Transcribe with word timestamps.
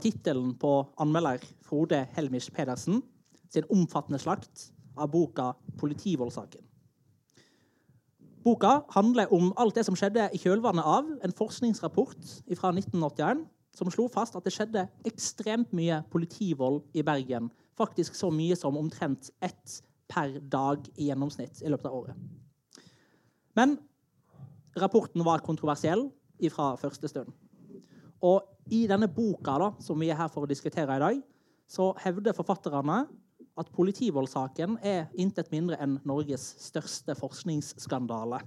Var 0.00 0.06
tittelen 0.08 0.54
på 0.56 0.86
anmelder 0.96 1.42
Frode 1.60 1.98
Helmisch 2.14 2.46
Pedersen 2.56 3.02
sin 3.52 3.66
omfattende 3.68 4.16
slakt 4.18 4.70
av 4.96 5.10
boka 5.12 5.50
'Politivoldsaken'. 5.76 6.64
Boka 8.44 8.80
handler 8.94 9.28
om 9.32 9.52
alt 9.56 9.74
det 9.74 9.84
som 9.84 9.94
skjedde 9.94 10.30
i 10.32 10.38
kjølvannet 10.40 10.84
av 10.84 11.04
en 11.24 11.34
forskningsrapport 11.36 12.16
fra 12.56 12.70
1981 12.72 13.44
som 13.76 13.90
slo 13.90 14.06
fast 14.08 14.36
at 14.36 14.44
det 14.44 14.54
skjedde 14.54 14.86
ekstremt 15.04 15.68
mye 15.76 16.00
politivold 16.10 16.80
i 16.94 17.02
Bergen. 17.02 17.50
Faktisk 17.76 18.14
så 18.14 18.30
mye 18.30 18.56
som 18.56 18.80
omtrent 18.80 19.30
ett 19.42 19.82
per 20.08 20.40
dag 20.40 20.88
i 20.96 21.10
gjennomsnitt 21.10 21.60
i 21.60 21.68
løpet 21.68 21.86
av 21.86 21.94
året. 21.94 22.16
Men 23.54 23.76
rapporten 24.80 25.24
var 25.24 25.44
kontroversiell 25.44 26.08
fra 26.48 26.72
første 26.76 27.08
stund. 27.08 27.28
Og 28.20 28.40
i 28.70 28.84
denne 28.90 29.08
boka 29.10 29.56
da, 29.60 29.72
som 29.82 29.98
vi 30.00 30.10
er 30.10 30.18
her 30.18 30.30
for 30.32 30.46
å 30.46 30.50
diskutere 30.50 30.96
i 30.96 31.02
dag, 31.02 31.20
så 31.70 31.90
hevder 32.02 32.34
forfatterne 32.36 33.04
at 33.60 33.70
politivoldssaken 33.74 34.78
er 34.86 35.10
intet 35.20 35.50
mindre 35.52 35.78
enn 35.82 35.98
Norges 36.08 36.44
største 36.62 37.14
forskningsskandale. 37.18 38.40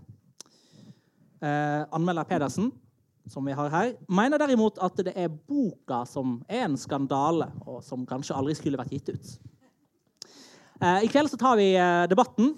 Eh, 1.44 1.84
anmelder 1.94 2.28
Pedersen, 2.28 2.72
som 3.30 3.46
vi 3.48 3.56
har 3.56 3.72
her, 3.72 3.94
mener 4.12 4.42
derimot 4.42 4.80
at 4.84 5.00
det 5.06 5.14
er 5.16 5.32
boka 5.32 6.04
som 6.10 6.40
er 6.48 6.66
en 6.68 6.78
skandale, 6.80 7.50
og 7.68 7.84
som 7.86 8.08
kanskje 8.08 8.36
aldri 8.36 8.56
skulle 8.60 8.80
vært 8.80 8.96
gitt 8.96 9.14
ut. 9.14 9.34
Eh, 10.84 11.06
I 11.06 11.12
kveld 11.12 11.32
så 11.32 11.40
tar 11.40 11.60
vi 11.60 11.74
eh, 11.78 12.06
debatten. 12.12 12.56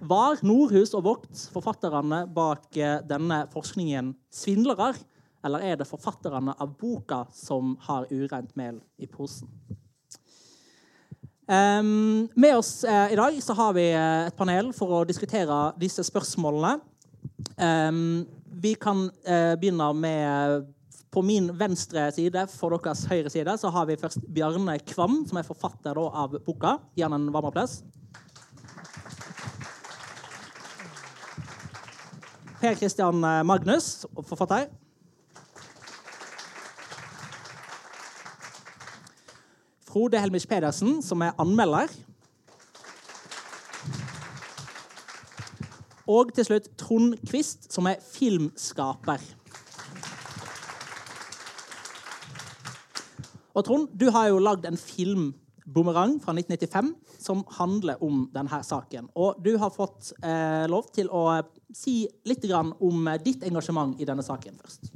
Var 0.00 0.42
Nordhus 0.46 0.94
og 0.96 1.04
Vogt 1.06 1.46
forfatterne 1.52 2.24
bak 2.34 2.76
eh, 2.78 3.00
denne 3.06 3.44
forskningen 3.52 4.14
svindlere? 4.32 4.92
Eller 5.44 5.64
er 5.64 5.78
det 5.80 5.88
forfatterne 5.88 6.54
av 6.60 6.74
boka 6.80 7.24
som 7.32 7.76
har 7.86 8.08
ureint 8.12 8.52
mel 8.58 8.80
i 9.00 9.08
posen? 9.08 9.48
Um, 11.50 12.28
med 12.38 12.54
oss 12.56 12.84
uh, 12.84 13.12
i 13.12 13.16
dag 13.18 13.42
så 13.42 13.56
har 13.58 13.72
vi 13.74 13.88
uh, 13.90 14.28
et 14.28 14.36
panel 14.38 14.68
for 14.76 15.00
å 15.00 15.06
diskutere 15.08 15.56
disse 15.80 16.04
spørsmålene. 16.06 16.76
Um, 17.58 18.28
vi 18.62 18.76
kan 18.78 19.08
uh, 19.08 19.56
begynne 19.58 19.88
med 19.98 20.68
På 21.10 21.24
min 21.26 21.48
venstre 21.58 22.04
side, 22.14 22.44
for 22.54 22.70
deres 22.70 23.00
høyre 23.10 23.30
side, 23.34 23.56
så 23.58 23.66
har 23.74 23.88
vi 23.88 23.96
først 23.98 24.22
Bjarne 24.30 24.76
Kvam, 24.78 25.24
som 25.26 25.40
er 25.40 25.48
forfatter 25.48 25.98
da, 25.98 26.04
av 26.22 26.36
boka. 26.46 26.76
Gi 26.94 27.02
han 27.02 27.16
en 27.16 27.24
varm 27.34 27.48
applaus. 27.48 27.80
Per 32.60 32.78
Christian 32.78 33.18
Magnus, 33.42 34.06
forfatter. 34.22 34.68
Frode 39.90 40.20
Helmisch 40.22 40.46
Pedersen, 40.46 41.00
som 41.02 41.22
er 41.26 41.34
anmelder. 41.42 41.90
Og 46.10 46.30
til 46.34 46.46
slutt 46.46 46.68
Trond 46.78 47.16
Quist, 47.26 47.66
som 47.74 47.88
er 47.90 47.98
filmskaper. 48.02 49.24
Og 53.54 53.66
Trond, 53.66 53.90
du 53.98 54.10
har 54.14 54.30
jo 54.30 54.38
lagd 54.38 54.66
en 54.66 54.78
film, 54.78 55.34
'Bumerang', 55.66 56.20
fra 56.22 56.32
1995, 56.32 56.94
som 57.18 57.44
handler 57.58 58.02
om 58.02 58.30
denne 58.34 58.62
saken. 58.62 59.08
Og 59.14 59.42
du 59.44 59.56
har 59.58 59.70
fått 59.70 60.12
eh, 60.22 60.66
lov 60.70 60.86
til 60.94 61.10
å 61.10 61.42
si 61.74 62.08
litt 62.24 62.46
om 62.50 63.08
ditt 63.24 63.42
engasjement 63.42 64.00
i 64.00 64.04
denne 64.04 64.22
saken 64.22 64.58
først. 64.58 64.92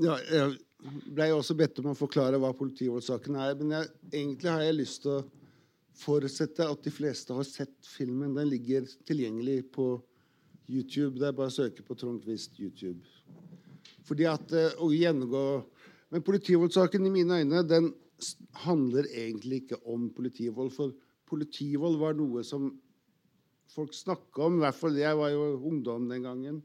Ja, 0.00 0.16
jeg 0.32 0.56
ble 0.80 1.28
jeg 1.28 1.36
også 1.36 1.56
bedt 1.58 1.80
om 1.82 1.90
å 1.92 1.98
forklare 1.98 2.38
hva 2.40 2.52
politivoldssaken 2.56 3.36
er. 3.40 3.56
Men 3.58 3.74
jeg, 3.76 3.90
egentlig 4.12 4.50
har 4.50 4.64
jeg 4.64 4.78
lyst 4.78 5.02
til 5.04 5.18
å 5.18 5.24
forutsette 6.00 6.66
at 6.66 6.84
de 6.86 6.92
fleste 6.94 7.36
har 7.36 7.46
sett 7.48 7.74
filmen. 7.86 8.34
Den 8.36 8.48
ligger 8.50 8.86
tilgjengelig 9.08 9.64
på 9.74 9.92
YouTube. 10.70 11.18
Det 11.20 11.28
er 11.28 11.36
bare 11.36 11.52
å 11.52 11.56
søke 11.58 11.84
på 11.84 11.96
Trond 11.98 12.22
Kvist 12.24 12.56
YouTube. 12.62 13.02
Fordi 14.08 14.26
at 14.30 14.54
eh, 14.56 14.72
å 14.80 14.90
gjennomgå 14.94 15.44
Men 16.10 16.24
politivoldssaken 16.26 17.04
i 17.06 17.10
mine 17.14 17.36
øyne 17.38 17.60
den 17.62 17.84
handler 18.64 19.06
egentlig 19.14 19.60
ikke 19.60 19.76
om 19.86 20.08
politivold. 20.10 20.72
For 20.74 20.90
politivold 21.30 22.00
var 22.00 22.16
noe 22.18 22.42
som 22.42 22.64
folk 23.70 23.94
snakka 23.94 24.48
om. 24.48 24.56
I 24.58 24.64
hvert 24.64 24.78
fall 24.80 24.98
jeg 24.98 25.20
var 25.20 25.30
jo 25.30 25.44
ungdom 25.70 26.08
den 26.10 26.26
gangen. 26.26 26.56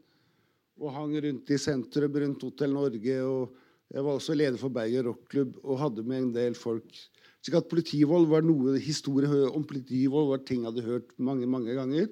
Og 0.81 0.89
hang 0.95 1.13
rundt 1.27 1.53
i 1.53 1.59
sentrum 1.61 2.17
rundt 2.23 2.41
Hotell 2.41 2.73
Norge. 2.73 3.19
og 3.21 3.53
jeg 3.93 4.03
var 4.03 4.17
også 4.17 4.35
leder 4.35 4.57
for 4.59 4.73
Bergen 4.73 5.05
rockklubb 5.07 5.59
og 5.63 5.79
hadde 5.79 6.03
med 6.03 6.21
en 6.21 6.33
del 6.35 6.57
folk. 6.57 6.89
Så 7.45 7.53
at 7.53 7.69
politivold 7.69 8.25
var 8.31 8.41
noe 8.41 8.79
historie 8.81 9.29
om 9.51 9.65
politivold 9.67 10.31
var 10.31 10.45
ting 10.45 10.63
jeg 10.63 10.71
hadde 10.71 10.87
hørt 10.87 11.11
mange 11.21 11.45
mange 11.45 11.75
ganger. 11.77 12.07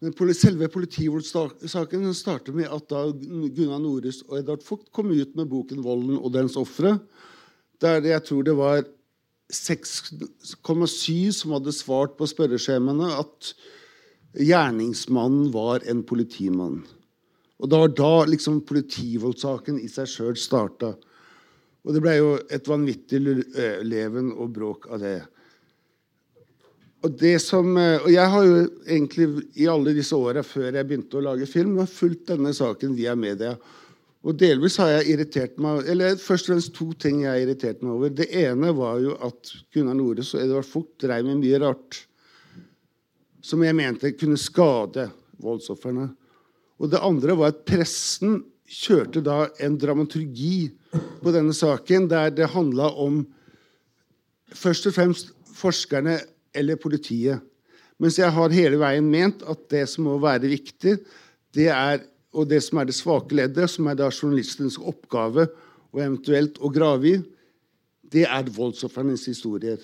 Men 0.00 0.34
selve 0.34 0.68
politivoldssaken 0.72 2.08
startet 2.16 2.56
med 2.56 2.70
at 2.72 2.88
da 2.88 3.04
Gunnar 3.12 3.82
Norhus 3.82 4.22
og 4.26 4.38
Edvard 4.38 4.64
Vogt 4.64 4.88
kom 4.96 5.12
ut 5.12 5.36
med 5.36 5.46
boken 5.46 5.84
'Volden 5.84 6.16
og 6.18 6.32
dens 6.32 6.56
ofre', 6.56 6.98
der 7.80 8.00
jeg 8.00 8.24
tror 8.24 8.42
det 8.42 8.56
var 8.56 8.84
6,7 9.52 11.32
som 11.32 11.52
hadde 11.52 11.72
svart 11.72 12.16
på 12.16 12.26
spørreskjemaene 12.26 13.12
at 13.18 13.52
gjerningsmannen 14.34 15.52
var 15.52 15.84
en 15.90 16.02
politimann. 16.02 16.84
Og 17.60 17.68
det 17.68 17.80
var 17.82 17.92
da 17.96 18.12
liksom 18.30 18.62
politivoldssaken 18.68 19.80
i 19.84 19.88
seg 19.92 20.08
sjøl 20.08 20.38
starta. 20.40 20.94
Og 21.84 21.92
det 21.96 22.00
ble 22.04 22.14
jo 22.16 22.32
et 22.52 22.68
vanvittig 22.68 23.20
leven 23.20 24.32
og 24.32 24.54
bråk 24.56 24.88
av 24.92 25.04
det. 25.04 25.18
Og, 27.00 27.12
det 27.16 27.38
som, 27.40 27.68
og 27.76 28.08
jeg 28.12 28.32
har 28.32 28.44
jo 28.44 28.56
egentlig 28.84 29.28
i 29.60 29.68
alle 29.72 29.94
disse 29.96 30.16
åra 30.16 30.42
før 30.44 30.68
jeg 30.68 30.88
begynte 30.88 31.16
å 31.16 31.24
lage 31.24 31.48
film, 31.48 31.78
fulgt 31.88 32.26
denne 32.28 32.52
saken 32.56 32.92
via 32.96 33.14
media. 33.16 33.54
Og 34.20 34.36
delvis 34.36 34.76
har 34.82 34.90
jeg 34.98 35.14
irritert 35.14 35.54
meg 35.64 35.86
Eller 35.88 36.18
først 36.20 36.50
og 36.50 36.52
fremst 36.52 36.74
to 36.76 36.90
ting 37.00 37.22
jeg 37.22 37.30
har 37.30 37.40
irritert 37.40 37.80
meg 37.80 37.94
over. 37.94 38.12
Det 38.12 38.28
ene 38.36 38.72
var 38.76 39.00
jo 39.00 39.14
at 39.24 39.52
Gunnar 39.72 39.96
Nores 39.96 40.34
og 40.34 40.42
Edvard 40.42 40.68
Fugt 40.68 41.06
dreiv 41.06 41.24
med 41.28 41.40
mye 41.40 41.60
rart 41.62 42.02
som 43.40 43.62
jeg 43.64 43.72
mente 43.72 44.12
kunne 44.20 44.36
skade 44.36 45.06
voldsofrene. 45.40 46.10
Og 46.80 46.90
det 46.92 47.02
andre 47.04 47.36
var 47.36 47.52
at 47.52 47.64
pressen 47.68 48.40
kjørte 48.70 49.22
da 49.24 49.50
en 49.60 49.76
dramaturgi 49.80 50.70
på 51.20 51.32
denne 51.34 51.54
saken 51.56 52.08
der 52.10 52.32
det 52.32 52.48
handla 52.54 52.88
om 53.02 53.22
først 54.56 54.88
og 54.88 54.96
fremst 54.96 55.32
forskerne 55.60 56.16
eller 56.56 56.80
politiet. 56.80 57.42
Mens 58.00 58.16
jeg 58.18 58.32
har 58.32 58.54
hele 58.54 58.78
veien 58.80 59.10
ment 59.10 59.42
at 59.44 59.66
det 59.70 59.84
som 59.92 60.06
må 60.08 60.16
være 60.22 60.48
viktig, 60.48 60.96
det 61.52 61.68
er, 61.68 62.00
og 62.32 62.48
det 62.48 62.62
som 62.64 62.80
er 62.80 62.88
det 62.88 62.96
svake 62.96 63.36
leddet, 63.36 63.68
som 63.68 63.90
er 63.90 63.98
da 63.98 64.08
journalistens 64.08 64.78
oppgave 64.80 65.50
og 65.90 66.00
eventuelt 66.00 66.56
å 66.62 66.70
grave 66.72 67.10
i, 67.10 67.20
det 68.10 68.24
er 68.24 68.48
voldsofrenes 68.54 69.26
historier. 69.28 69.82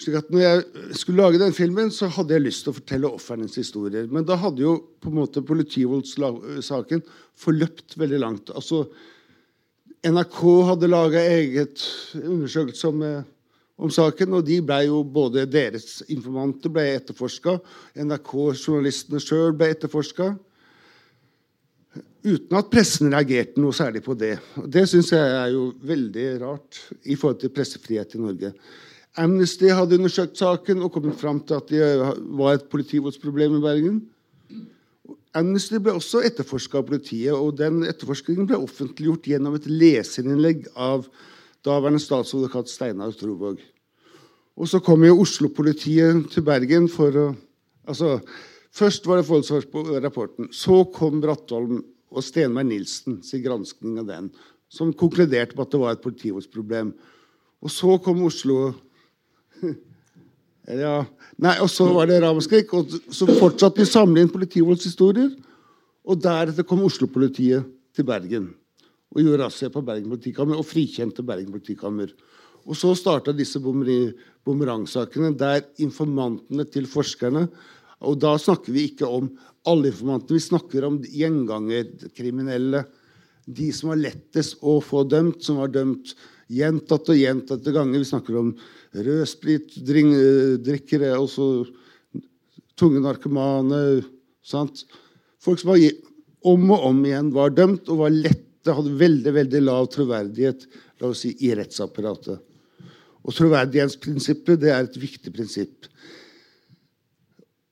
Slik 0.00 0.16
at 0.16 0.30
når 0.32 0.40
jeg 0.40 0.96
skulle 0.96 1.20
lage 1.20 1.40
den 1.42 1.52
filmen, 1.52 1.90
så 1.92 2.08
hadde 2.08 2.32
jeg 2.32 2.46
lyst 2.46 2.64
til 2.64 2.72
å 2.72 2.78
fortelle 2.78 3.10
ofrenes 3.18 3.58
historier. 3.60 4.06
Men 4.08 4.24
da 4.24 4.38
hadde 4.40 4.64
jo 4.64 4.78
på 5.00 5.10
en 5.10 5.18
måte 5.18 5.42
politivoldssaken 5.44 7.02
forløpt 7.40 7.98
veldig 8.00 8.20
langt. 8.22 8.52
Altså, 8.56 8.86
NRK 10.06 10.40
hadde 10.70 10.88
laga 10.88 11.20
eget 11.34 11.84
undersøkelse 12.16 12.88
om, 12.88 13.02
eh, 13.04 13.22
om, 13.76 13.92
saken, 13.92 14.38
og 14.38 14.46
de 14.48 14.62
ble 14.64 14.86
jo 14.86 15.02
både 15.04 15.44
deres 15.44 16.00
informanter 16.08 16.72
ble 16.72 16.86
etterforska, 16.96 17.58
NRK-journalistene 18.00 19.20
sjøl 19.20 19.52
ble 19.52 19.68
etterforska. 19.74 20.32
Uten 22.24 22.56
at 22.56 22.72
pressen 22.72 23.12
reagerte 23.12 23.60
noe 23.60 23.76
særlig 23.76 24.00
på 24.04 24.16
det. 24.16 24.38
Det 24.64 24.88
syns 24.88 25.12
jeg 25.12 25.36
er 25.36 25.52
jo 25.52 25.74
veldig 25.84 26.28
rart 26.40 26.86
i 27.04 27.16
forhold 27.16 27.40
til 27.44 27.52
pressefrihet 27.52 28.16
i 28.16 28.24
Norge. 28.24 28.54
Amnesty 29.20 29.68
hadde 29.68 29.98
undersøkt 29.98 30.38
saken 30.40 30.80
og 30.84 30.94
kommet 30.94 31.18
fram 31.20 31.42
til 31.44 31.58
at 31.58 31.68
det 31.68 31.88
var 32.38 32.56
et 32.56 32.68
politivoldsproblem 32.72 33.58
i 33.58 33.64
Bergen. 33.64 33.98
Amnesty 35.36 35.78
ble 35.78 35.92
også 35.98 36.22
etterforska 36.26 36.80
av 36.80 36.86
politiet, 36.88 37.34
og 37.36 37.58
den 37.58 37.84
etterforskningen 37.86 38.48
ble 38.48 38.58
offentliggjort 38.64 39.28
gjennom 39.30 39.58
et 39.58 39.68
leserinnlegg 39.68 40.70
av 40.74 41.04
daværende 41.66 42.00
statsadvokat 42.02 42.72
Steinar 42.72 43.12
Trovåg. 43.18 43.60
Og 44.60 44.68
så 44.68 44.80
kom 44.84 45.04
jo 45.06 45.20
Oslo-politiet 45.22 46.26
til 46.32 46.46
Bergen 46.46 46.88
for 46.90 47.16
å 47.16 47.28
altså, 47.88 48.18
Først 48.70 49.06
var 49.08 49.18
det 49.18 49.26
forholdsvarsrapporten. 49.26 50.46
Så 50.54 50.84
kom 50.94 51.18
Brattholm 51.18 51.80
og 52.10 52.22
Stenberg 52.22 52.68
Nilsen 52.68 53.16
sin 53.26 53.42
granskning 53.42 53.96
av 53.98 54.06
den, 54.06 54.28
som 54.70 54.92
konkluderte 54.94 55.56
med 55.56 55.64
at 55.64 55.72
det 55.74 55.80
var 55.82 55.96
et 55.96 56.04
politivoldsproblem. 56.04 56.92
Og 57.66 57.72
så 57.74 57.96
kom 58.04 58.22
Oslo 58.28 58.70
ja. 60.82 60.94
Nei, 61.40 61.56
og 61.62 61.70
så 61.72 61.86
var 61.94 62.10
det 62.10 62.20
ramaskrik. 62.24 62.72
Og 62.76 62.90
så 63.12 63.28
fortsatte 63.28 63.80
vi 63.80 63.88
å 63.88 63.90
samle 63.90 64.24
inn 64.24 64.32
politivoldshistorier. 64.32 65.32
Og 66.10 66.20
deretter 66.22 66.66
kom 66.66 66.82
Oslo-politiet 66.86 67.68
til 67.96 68.08
Bergen. 68.08 68.54
og 69.10 69.24
gjorde 69.24 69.42
razzia 69.42 69.70
på 69.74 69.82
Bergen 69.82 70.12
politikammer 70.12 70.58
og 70.60 70.68
frikjente 70.68 71.24
Bergen 71.26 71.50
politikammer. 71.50 72.12
Og 72.62 72.76
så 72.78 72.92
starta 72.94 73.32
disse 73.34 73.58
bumerangsakene, 73.58 75.32
der 75.34 75.64
informantene 75.82 76.64
til 76.70 76.86
forskerne 76.86 77.48
Og 78.00 78.16
da 78.16 78.32
snakker 78.40 78.72
vi 78.72 78.86
ikke 78.88 79.04
om 79.04 79.26
alle 79.68 79.90
informantene, 79.90 80.38
vi 80.38 80.40
snakker 80.40 80.86
om 80.86 81.00
gjengangerkriminelle. 81.04 82.84
De 83.44 83.66
som 83.76 83.90
var 83.92 84.00
lettest 84.00 84.60
å 84.64 84.78
få 84.80 85.02
dømt, 85.04 85.42
som 85.44 85.60
var 85.60 85.72
dømt 85.74 86.14
gjentatte 86.48 87.12
og 87.12 87.20
gjentatte 87.20 87.74
ganger. 87.74 88.00
Vi 88.00 88.08
snakker 88.08 88.38
om 88.40 88.54
rødspritdrikkere, 88.94 91.18
også 91.18 91.64
tunge 92.78 93.00
narkomane. 93.04 94.02
Sant? 94.42 94.84
Folk 95.40 95.58
som 95.60 95.70
var, 95.72 95.78
om 96.50 96.70
og 96.72 96.80
om 96.90 97.04
igjen 97.06 97.34
var 97.34 97.50
dømt 97.54 97.88
og 97.92 97.98
var 98.04 98.10
lette, 98.14 98.70
hadde 98.70 99.00
veldig 99.00 99.32
veldig 99.34 99.60
lav 99.64 99.86
troverdighet 99.92 100.66
la 101.00 101.06
oss 101.08 101.20
si, 101.24 101.30
i 101.46 101.48
rettsapparatet. 101.56 102.38
Og 103.20 103.34
troverdighetsprinsippet 103.36 104.60
det 104.60 104.70
er 104.72 104.82
et 104.84 105.00
viktig 105.00 105.32
prinsipp. 105.32 105.86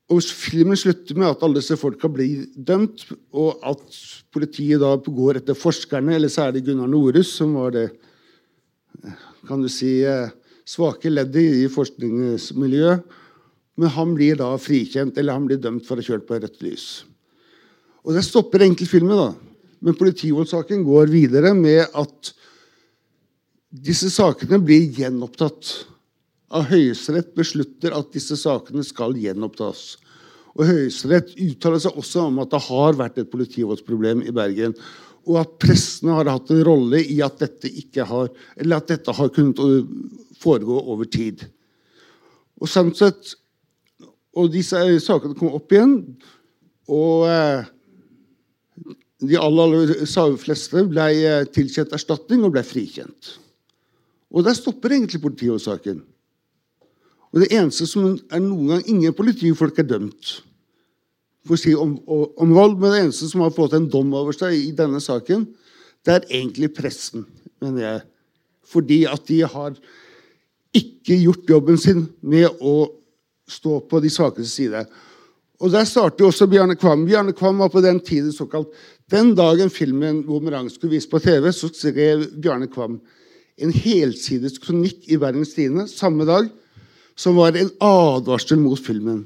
Og 0.09 0.17
Filmen 0.25 0.77
slutter 0.79 1.15
med 1.17 1.29
at 1.29 1.43
alle 1.45 1.59
disse 1.59 1.77
folka 1.77 2.07
blir 2.09 2.47
dømt, 2.55 2.99
og 3.37 3.59
at 3.69 3.83
politiet 4.33 4.81
da 4.81 4.95
går 4.97 5.33
etter 5.41 5.55
forskerne, 5.57 6.15
eller 6.15 6.29
særlig 6.33 6.65
Gunnar 6.65 6.89
Norhus, 6.89 7.29
som 7.37 7.53
var 7.59 7.69
det 7.75 7.87
kan 9.47 9.61
du 9.61 9.69
si, 9.71 10.01
svake 10.69 11.11
leddet 11.11 11.63
i 11.63 11.67
forskningsmiljøet. 11.71 13.17
Men 13.79 13.93
han 13.95 14.11
blir 14.15 14.35
da 14.39 14.51
frikjent, 14.59 15.17
eller 15.17 15.37
han 15.37 15.47
blir 15.47 15.61
dømt 15.61 15.85
for 15.87 15.95
å 15.95 16.03
ha 16.03 16.09
kjørt 16.09 16.27
på 16.27 16.39
rødt 16.39 16.59
lys. 16.65 16.87
Og 18.03 18.15
det 18.15 18.25
stopper 18.27 18.65
egentlig 18.65 18.89
filmen, 18.91 19.15
da. 19.15 19.31
Men 19.79 19.95
politivoldssaken 19.95 20.83
går 20.83 21.11
videre 21.11 21.53
med 21.55 21.85
at 21.95 22.33
disse 23.69 24.09
sakene 24.11 24.59
blir 24.63 24.89
gjenopptatt. 24.97 25.71
Av 26.49 26.65
Høyesterett 26.67 27.31
beslutter 27.37 27.93
at 27.95 28.09
disse 28.15 28.35
sakene 28.39 28.83
skal 28.83 29.13
gjenopptas. 29.19 29.93
Og 30.57 30.65
Høyesterett 30.67 31.35
uttaler 31.37 31.79
seg 31.79 31.99
også 32.01 32.25
om 32.27 32.41
at 32.43 32.51
det 32.51 32.63
har 32.65 32.97
vært 32.99 33.21
et 33.21 33.29
politivoldsproblem 33.31 34.25
i 34.25 34.33
Bergen. 34.35 34.73
Og 35.29 35.37
at 35.39 35.53
pressene 35.61 36.15
har 36.17 36.31
hatt 36.33 36.49
en 36.51 36.63
rolle 36.65 37.03
i 37.05 37.19
at 37.23 37.37
dette, 37.39 37.69
ikke 37.69 38.07
har, 38.09 38.31
eller 38.57 38.81
at 38.81 38.89
dette 38.91 39.13
har 39.15 39.31
kunnet 39.35 39.61
foregå 40.39 40.79
over 40.79 41.07
tid. 41.09 41.45
Og 42.59 42.69
sånn 42.71 42.93
sett, 42.97 43.35
og 44.35 44.51
disse 44.53 44.79
sakene 45.03 45.37
kom 45.37 45.55
opp 45.57 45.71
igjen. 45.73 45.95
Og 46.89 47.27
øh, 47.29 47.67
de 49.25 49.39
aller, 49.39 49.93
aller 50.07 50.39
fleste 50.41 50.83
ble 50.89 51.07
øh, 51.29 51.47
tilkjent 51.53 51.95
erstatning 51.95 52.45
og 52.47 52.55
ble 52.55 52.63
frikjent. 52.65 53.35
Og 54.29 54.45
der 54.45 54.57
stopper 54.57 54.93
egentlig 54.93 55.21
politiårsaken. 55.23 56.03
Og 57.29 57.43
det 57.43 57.51
eneste 57.53 57.85
som 57.89 58.15
er 58.33 58.41
noen 58.41 58.71
gang 58.71 58.85
Ingen 58.89 59.13
politifolk 59.13 59.81
er 59.81 59.89
dømt 59.89 60.39
for 61.47 61.55
å 61.55 61.61
si 61.61 61.73
om, 61.77 61.95
om, 62.05 62.51
vold, 62.53 62.77
men 62.77 62.93
det 62.93 63.01
eneste 63.05 63.29
som 63.31 63.41
har 63.41 63.53
fått 63.55 63.73
en 63.77 63.87
dom 63.89 64.11
over 64.17 64.35
seg 64.35 64.53
i 64.53 64.73
denne 64.75 64.99
saken, 65.01 65.47
det 66.05 66.13
er 66.13 66.27
egentlig 66.27 66.69
pressen, 66.77 67.23
mener 67.63 67.85
jeg. 67.85 68.03
Fordi 68.69 68.99
at 69.09 69.25
de 69.29 69.39
har 69.49 69.79
ikke 70.75 71.17
gjort 71.23 71.49
jobben 71.49 71.77
sin 71.81 72.07
med 72.21 72.49
å 72.61 72.89
stå 73.49 73.79
på 73.89 74.01
de 74.03 74.11
svakeste 74.13 74.49
side. 74.49 74.83
Og 75.59 75.71
Der 75.73 75.85
starter 75.85 76.25
også 76.25 76.47
Bjarne 76.47 76.77
Kvam. 76.79 77.05
Bjarne 77.07 77.33
Kvam 77.35 77.57
var 77.59 77.69
på 77.69 77.81
den 77.83 77.99
tiden 77.99 78.31
såkalt 78.31 78.71
Den 79.09 79.33
dagen 79.35 79.69
filmen 79.69 80.23
'Bumerang' 80.23 80.69
skulle 80.69 80.91
vises 80.91 81.09
på 81.09 81.19
TV, 81.19 81.51
så 81.51 81.67
skrev 81.73 82.29
Bjarne 82.41 82.67
Kvam 82.67 82.99
en 83.59 83.71
helsides 83.71 84.59
kronikk 84.59 85.07
i 85.11 85.17
Bergens 85.17 85.53
Tidende 85.53 85.87
samme 85.87 86.25
dag 86.25 86.47
som 87.19 87.35
var 87.35 87.57
en 87.57 87.71
advarsel 87.83 88.59
mot 88.61 88.79
filmen. 88.79 89.25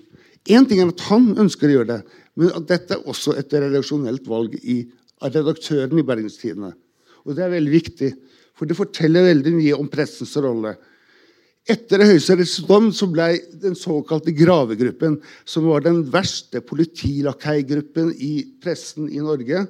Én 0.50 0.66
ting 0.68 0.82
er 0.82 0.90
at 0.90 1.04
han 1.12 1.36
ønsker 1.38 1.70
å 1.70 1.76
gjøre 1.78 1.92
det, 1.92 2.00
men 2.36 2.50
at 2.58 2.66
dette 2.68 2.96
er 2.96 3.10
også 3.10 3.36
et 3.38 3.54
redaksjonelt 3.54 4.26
valg 4.28 4.56
i, 4.64 4.82
av 5.22 5.36
redaktøren 5.36 6.00
i 6.00 6.06
Bergens 6.08 6.40
Tidende. 6.42 6.74
Og 7.24 7.38
det 7.38 7.46
er 7.46 7.54
veldig 7.54 7.74
viktig, 7.74 8.10
for 8.58 8.66
det 8.66 8.78
forteller 8.78 9.30
veldig 9.30 9.54
mye 9.56 9.78
om 9.78 9.92
pressens 9.92 10.34
rolle. 10.42 10.74
Etter 11.64 12.02
Høyesteretts 12.04 12.58
dom 12.68 12.90
så 12.92 13.08
ble 13.08 13.38
den 13.62 13.76
såkalte 13.80 14.34
Gravegruppen, 14.36 15.22
som 15.48 15.70
var 15.70 15.86
den 15.86 16.02
verste 16.12 16.60
politilakeigruppen 16.60 18.10
i 18.20 18.34
pressen 18.64 19.08
i 19.08 19.22
Norge, 19.24 19.62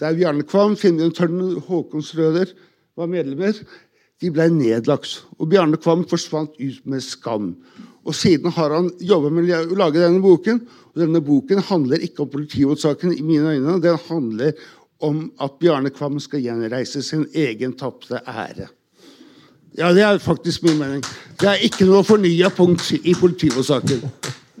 der 0.00 0.16
Bjarne 0.18 0.42
Kvam, 0.42 0.74
Finnbjørn 0.76 1.14
Tørn, 1.14 1.44
Håkon 1.68 2.02
Strøder 2.02 2.50
var 2.98 3.12
medlemmer, 3.12 3.54
de 4.20 4.30
ble 4.32 4.48
nedlagt. 4.50 5.20
Og 5.38 5.50
Bjarne 5.52 5.78
Kvam 5.78 6.02
forsvant 6.08 6.56
ut 6.58 6.80
med 6.88 7.04
skam. 7.04 7.52
Og 8.06 8.16
Siden 8.16 8.50
har 8.56 8.72
han 8.74 8.90
jobba 9.02 9.30
med 9.34 9.50
å 9.52 9.78
lage 9.78 10.00
denne 10.00 10.22
boken. 10.24 10.62
Og 10.94 11.02
denne 11.02 11.20
boken 11.24 11.60
handler 11.68 12.02
ikke 12.04 12.24
om 12.24 12.32
politimotsaken 12.32 13.12
i 13.12 13.22
mine 13.24 13.54
øyne. 13.56 13.76
Den 13.84 14.00
handler 14.08 14.56
om 15.04 15.26
at 15.42 15.58
Bjarne 15.60 15.92
Kvam 15.92 16.16
skal 16.22 16.44
gjenreise 16.44 17.04
sin 17.04 17.26
egen 17.36 17.76
tapte 17.76 18.22
ære. 18.24 18.70
Ja, 19.76 19.92
det 19.92 20.02
er 20.02 20.18
faktisk 20.18 20.62
min 20.64 20.78
mening. 20.80 21.02
Det 21.40 21.48
er 21.50 21.64
ikke 21.66 21.84
noe 21.88 22.04
fornya 22.06 22.48
punkt 22.54 22.92
i 22.96 23.12
politivoldssaken. 23.14 24.06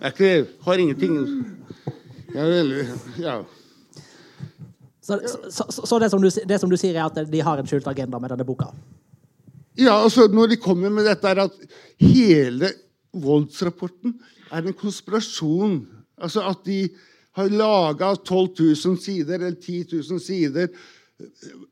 Jeg 0.02 0.46
har 0.66 0.82
ingenting 0.82 1.14
ja. 2.36 3.44
Så, 5.00 5.20
så, 5.50 5.64
så 5.86 5.98
det, 5.98 6.10
som 6.10 6.20
du, 6.22 6.28
det, 6.28 6.58
som 6.60 6.70
du, 6.70 6.76
sier, 6.76 6.98
er 6.98 7.06
at 7.06 7.30
de 7.30 7.40
har 7.40 7.60
en 7.60 7.68
skjult 7.68 7.86
agenda 7.88 8.18
med 8.20 8.34
denne 8.34 8.44
boka? 8.44 8.68
Ja, 9.78 9.94
altså 10.02 10.26
Når 10.28 10.52
de 10.52 10.56
kommer 10.60 10.90
med 10.92 11.06
dette, 11.06 11.28
er 11.30 11.46
at 11.46 11.56
hele 12.02 12.72
voldsrapporten 13.14 14.16
er 14.50 14.66
en 14.66 14.76
konspirasjon. 14.76 15.78
Altså 16.20 16.44
at 16.48 16.64
de 16.66 16.88
har 17.36 17.52
laga 17.52 18.14
12 18.16 18.48
000 18.58 18.98
sider 19.00 19.38
eller 19.38 19.54
10 19.54 19.84
000 19.92 20.20
sider 20.20 20.68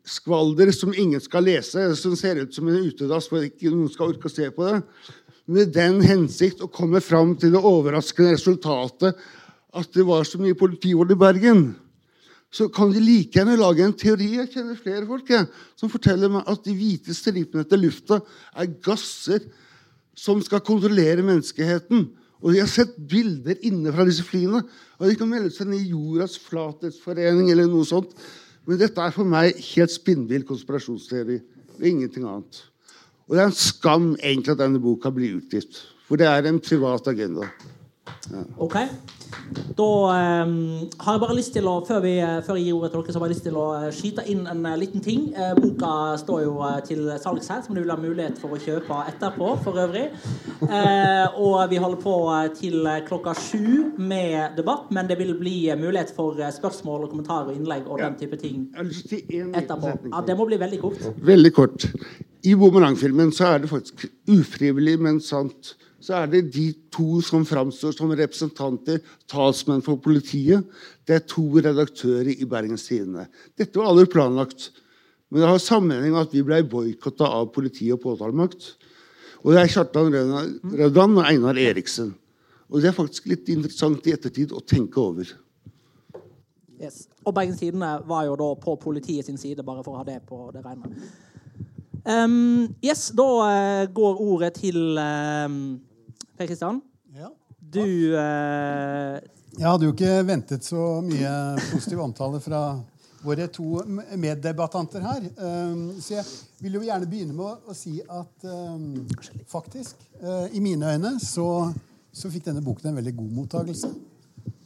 skvalder 0.08 0.73
som 0.73 0.94
ingen 0.96 1.20
skal 1.20 1.44
lese, 1.44 1.91
som 2.00 2.17
ser 2.17 2.41
ut 2.41 2.55
som 2.55 2.69
en 2.69 2.86
utedass 2.89 3.29
for 3.29 3.44
ikke 3.44 3.72
noen 3.72 3.93
skal 3.93 4.15
orke 4.15 4.31
å 4.31 4.32
se 4.32 4.48
på 4.55 4.67
det, 4.69 4.81
med 5.44 5.74
den 5.77 6.01
hensikt 6.01 6.63
å 6.65 6.72
komme 6.72 7.03
fram 7.05 7.34
til 7.36 7.53
det 7.53 7.60
overraskende 7.60 8.39
resultatet 8.39 9.19
at 9.74 9.91
det 9.93 10.06
var 10.08 10.24
så 10.24 10.41
mye 10.41 10.56
politivold 10.56 11.13
i 11.13 11.20
Bergen 11.20 11.65
så 12.55 12.69
kan 12.70 12.93
de 12.94 13.03
like 13.03 13.34
gjerne 13.34 13.56
lage 13.58 13.82
en 13.82 13.96
teori 13.98 14.29
jeg 14.36 14.53
kjenner 14.53 14.79
flere 14.79 15.06
folk 15.08 15.31
jeg, 15.32 15.46
som 15.79 15.91
forteller 15.91 16.31
meg 16.31 16.51
at 16.51 16.63
de 16.67 16.74
hvite 16.77 17.15
stripene 17.17 17.65
etter 17.65 17.81
lufta 17.81 18.20
er 18.55 18.70
gasser 18.84 19.43
som 20.15 20.39
skal 20.44 20.63
kontrollere 20.63 21.24
menneskeheten. 21.27 22.06
Og 22.44 22.53
de 22.55 22.60
har 22.60 22.70
sett 22.70 22.94
bilder 23.10 23.58
inne 23.67 23.91
fra 23.91 24.05
disse 24.06 24.22
flyene. 24.27 24.60
Og 25.01 25.08
de 25.08 25.17
kan 25.19 25.31
melde 25.31 25.51
seg 25.51 25.67
inn 25.67 25.79
i 25.81 25.91
Jordas 25.91 26.36
flathetsforening 26.44 27.51
eller 27.51 27.67
noe 27.72 27.89
sånt. 27.89 28.13
Men 28.64 28.80
dette 28.80 29.00
er 29.00 29.12
for 29.12 29.28
meg 29.28 29.58
helt 29.74 29.92
spinnvill 29.92 30.46
konspirasjonsteori. 30.48 31.40
Og 31.74 31.88
ingenting 31.88 32.24
annet. 32.28 32.62
Og 33.28 33.36
det 33.36 33.42
er 33.42 33.50
en 33.50 33.56
skam 33.56 34.12
egentlig 34.16 34.54
at 34.54 34.60
denne 34.60 34.80
boka 34.82 35.10
blir 35.12 35.38
utgitt. 35.40 35.80
For 36.08 36.20
det 36.20 36.28
er 36.28 36.48
en 36.48 36.60
privat 36.62 37.08
agenda. 37.10 37.48
Ok. 38.58 38.77
Da 39.77 39.87
um, 40.44 40.91
har 41.01 41.17
jeg 41.17 41.20
bare 41.23 41.37
lyst 41.37 41.53
til 41.56 41.67
å, 41.69 41.75
før, 41.87 42.01
vi, 42.05 42.13
før 42.46 42.58
jeg 42.58 42.69
gir 42.69 42.77
ordet 42.77 42.91
til 42.93 43.03
dere, 43.03 43.15
så 43.15 43.20
har 43.20 43.27
jeg 43.27 43.34
lyst 43.34 43.46
til 43.49 43.56
å 43.58 43.65
eh, 43.77 43.87
skyte 43.94 44.25
inn 44.31 44.43
en 44.51 44.61
uh, 44.65 44.75
liten 44.81 45.03
ting. 45.05 45.27
Eh, 45.32 45.53
boka 45.58 45.93
står 46.20 46.43
jo 46.44 46.55
til 46.87 47.08
salgs 47.20 47.49
her, 47.53 47.63
som 47.65 47.77
du 47.77 47.82
vil 47.82 47.93
ha 47.93 47.99
mulighet 48.01 48.41
for 48.41 48.55
å 48.55 48.61
kjøpe 48.61 49.01
etterpå, 49.11 49.51
for 49.65 49.81
øvrig. 49.84 50.06
Uh, 50.63 51.41
og 51.41 51.58
vi 51.73 51.81
holder 51.82 52.03
på 52.05 52.17
til 52.58 52.91
klokka 53.08 53.34
sju 53.39 53.96
med 53.99 54.58
debatt, 54.58 54.91
men 54.94 55.08
det 55.11 55.19
vil 55.20 55.34
bli 55.41 55.56
mulighet 55.81 56.15
for 56.17 56.39
spørsmål 56.58 57.06
og 57.06 57.15
kommentarer 57.15 57.53
og 57.53 57.58
innlegg 57.58 57.89
og 57.89 58.05
den 58.05 58.20
type 58.20 58.39
ting 58.41 58.69
etterpå. 58.77 59.96
Ja, 60.11 60.23
det 60.25 60.39
må 60.39 60.49
bli 60.49 60.61
veldig 60.61 60.81
kort. 60.84 61.08
Veldig 61.25 61.55
kort. 61.56 61.89
I 62.44 62.55
Bumerangfilmen 62.61 63.32
så 63.32 63.55
er 63.55 63.65
det 63.65 63.73
faktisk 63.73 64.06
ufrivillig, 64.29 64.99
men 65.01 65.20
sant 65.25 65.75
så 66.05 66.19
er 66.19 66.29
det 66.29 66.43
de 66.53 66.67
to 66.93 67.20
som 67.25 67.46
framstår 67.49 67.94
som 67.96 68.13
representanter, 68.13 69.01
talsmenn 69.31 69.84
for 69.84 69.96
politiet. 70.05 70.67
Det 71.08 71.17
er 71.17 71.29
to 71.29 71.46
redaktører 71.65 72.34
i 72.34 72.49
Bergens 72.49 72.84
Tidende. 72.91 73.25
Dette 73.56 73.81
var 73.81 73.89
aldri 73.89 74.11
planlagt. 74.13 74.69
Men 75.32 75.41
det 75.41 75.49
har 75.49 75.63
sammenheng 75.63 76.13
med 76.13 76.27
at 76.27 76.34
vi 76.37 76.44
ble 76.44 76.61
boikotta 76.69 77.31
av 77.39 77.49
politi 77.55 77.89
og 77.94 78.03
påtalemakt. 78.05 78.75
Og 79.44 79.55
det 79.55 79.63
er 79.63 79.73
Kjartan 79.73 80.13
Rødan 80.13 81.17
og 81.17 81.25
Einar 81.25 81.58
Eriksen. 81.61 82.13
Og 82.69 82.81
det 82.81 82.91
er 82.91 82.96
faktisk 82.96 83.27
litt 83.32 83.49
interessant 83.53 84.05
i 84.08 84.13
ettertid 84.15 84.53
å 84.53 84.61
tenke 84.65 85.01
over. 85.01 85.32
Yes. 86.81 87.06
Og 87.25 87.32
Bergens 87.37 87.61
Tidende 87.61 87.96
var 88.08 88.29
jo 88.29 88.37
da 88.41 88.51
på 88.61 88.77
politiet 88.82 89.25
sin 89.29 89.41
side, 89.41 89.65
bare 89.65 89.84
for 89.87 89.96
å 89.96 90.03
ha 90.03 90.06
det 90.08 90.20
på 90.29 90.51
det 90.53 90.65
rene. 90.65 90.93
Um, 92.05 92.75
yes, 92.84 93.08
da 93.17 93.25
uh, 93.25 93.84
går 93.96 94.19
ordet 94.20 94.53
til 94.58 94.99
um, 95.01 95.79
Per 96.34 96.48
Kristian, 96.50 96.81
ja. 97.14 97.31
du 97.58 97.84
eh... 98.19 99.20
Jeg 99.55 99.69
hadde 99.70 99.86
jo 99.86 99.93
ikke 99.94 100.17
ventet 100.26 100.67
så 100.67 100.98
mye 101.06 101.31
positiv 101.70 102.00
omtale 102.03 102.41
fra 102.43 102.64
våre 103.24 103.46
to 103.48 103.81
meddebattanter 104.20 105.05
her. 105.05 105.29
Um, 105.38 105.84
så 106.03 106.19
jeg 106.19 106.24
vil 106.64 106.79
jo 106.79 106.82
gjerne 106.84 107.08
begynne 107.08 107.36
med 107.36 107.69
å, 107.70 107.76
si 107.76 107.96
at 108.03 108.48
um, 108.50 109.05
faktisk, 109.50 110.00
uh, 110.22 110.48
i 110.53 110.62
mine 110.64 110.94
øyne, 110.96 111.14
så, 111.22 111.46
så, 112.12 112.32
fikk 112.32 112.50
denne 112.50 112.64
boken 112.64 112.91
en 112.91 112.98
veldig 113.00 113.14
god 113.20 113.31
mottakelse. 113.38 113.93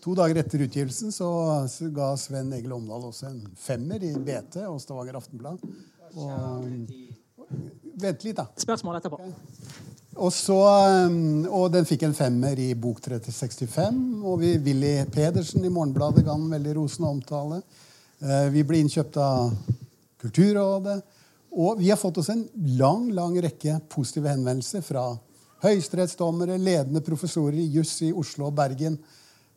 To 0.03 0.15
dager 0.19 0.41
etter 0.41 0.65
utgivelsen 0.65 1.13
så, 1.15 1.29
så 1.71 1.91
ga 1.95 2.13
Sven 2.19 2.53
Egil 2.57 2.75
Omdal 2.75 3.11
også 3.11 3.29
en 3.29 3.43
femmer 3.59 4.03
i 4.07 4.15
BT 4.15 4.63
og 4.67 4.81
Stavanger 4.83 5.21
Aftenblad. 5.21 5.63
Og, 6.17 6.65
vent 7.99 8.25
litt, 8.27 8.39
da. 8.39 8.49
Spørsmål 8.59 9.03
etterpå. 9.03 9.21
Okay. 9.21 9.88
Og, 10.19 10.33
så, 10.35 10.57
um, 11.07 11.45
og 11.47 11.69
den 11.71 11.87
fikk 11.87 12.03
en 12.09 12.17
femmer 12.17 12.59
i 12.59 12.73
Bok 12.75 12.99
365. 13.05 13.99
Og 14.27 14.41
vi, 14.41 14.57
Willy 14.65 14.97
Pedersen 15.15 15.63
i 15.63 15.71
Morgenbladet 15.71 16.25
ga 16.27 16.35
den 16.35 16.49
veldig 16.51 16.75
rosende 16.81 17.13
omtale. 17.13 17.61
Eh, 18.19 18.49
vi 18.51 18.65
ble 18.67 18.81
innkjøpt 18.83 19.19
av 19.23 19.53
Kulturrådet. 20.19 20.97
Og 21.55 21.79
vi 21.79 21.93
har 21.93 22.01
fått 22.01 22.19
oss 22.19 22.33
en 22.35 22.43
lang 22.81 23.07
lang 23.15 23.37
rekke 23.45 23.79
positive 23.93 24.33
henvendelser 24.33 24.83
fra 24.83 25.05
høyesterettsdommere, 25.63 26.59
ledende 26.59 27.03
professorer 27.07 27.61
i 27.63 27.69
juss 27.79 27.95
i 28.07 28.11
Oslo 28.11 28.49
og 28.51 28.57
Bergen, 28.59 28.99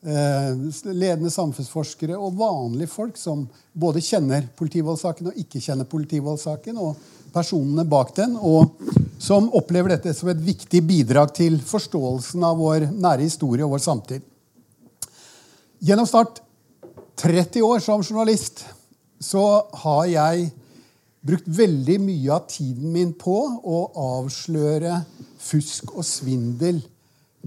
eh, 0.05 0.51
ledende 0.93 1.33
samfunnsforskere 1.33 2.17
og 2.17 2.37
vanlige 2.37 2.93
folk 2.93 3.17
som 3.17 3.47
både 3.73 4.01
kjenner 4.01 4.45
politivoldssaken 4.57 5.33
og 5.33 5.41
ikke 5.41 5.61
kjenner 5.61 5.89
politivoldssaken, 5.89 6.77
og 6.77 7.01
personene 7.33 7.85
bak 7.87 8.13
den, 8.17 8.35
og 8.35 8.75
som 9.21 9.49
opplever 9.57 9.93
dette 9.95 10.13
som 10.17 10.31
et 10.31 10.41
viktig 10.41 10.81
bidrag 10.87 11.33
til 11.37 11.59
forståelsen 11.63 12.43
av 12.43 12.57
vår 12.59 12.87
nære 12.91 13.25
historie 13.27 13.65
og 13.65 13.75
vår 13.75 13.83
samtid. 13.85 14.25
Gjennom 15.81 16.09
snart 16.09 16.41
30 17.21 17.61
år 17.65 17.81
som 17.83 18.03
journalist 18.03 18.63
så 19.21 19.43
har 19.83 20.05
jeg 20.09 20.49
brukt 21.21 21.45
veldig 21.45 21.99
mye 22.01 22.33
av 22.33 22.47
tiden 22.49 22.89
min 22.93 23.13
på 23.13 23.37
å 23.61 23.81
avsløre 24.17 25.03
fusk 25.41 25.93
og 25.93 26.05
svindel 26.05 26.81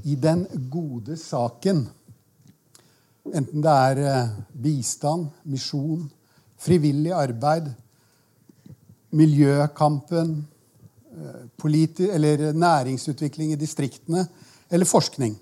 i 0.07 0.15
den 0.19 0.45
gode 0.71 1.19
saken. 1.19 1.83
Enten 3.35 3.65
det 3.65 3.75
er 3.89 4.03
eh, 4.05 4.35
bistand, 4.63 5.31
misjon, 5.49 6.05
frivillig 6.61 7.15
arbeid, 7.17 7.71
miljøkampen, 9.15 10.35
eh, 11.15 12.53
næringsutvikling 12.55 13.53
i 13.53 13.61
distriktene 13.61 14.27
eller 14.71 14.87
forskning. 14.87 15.37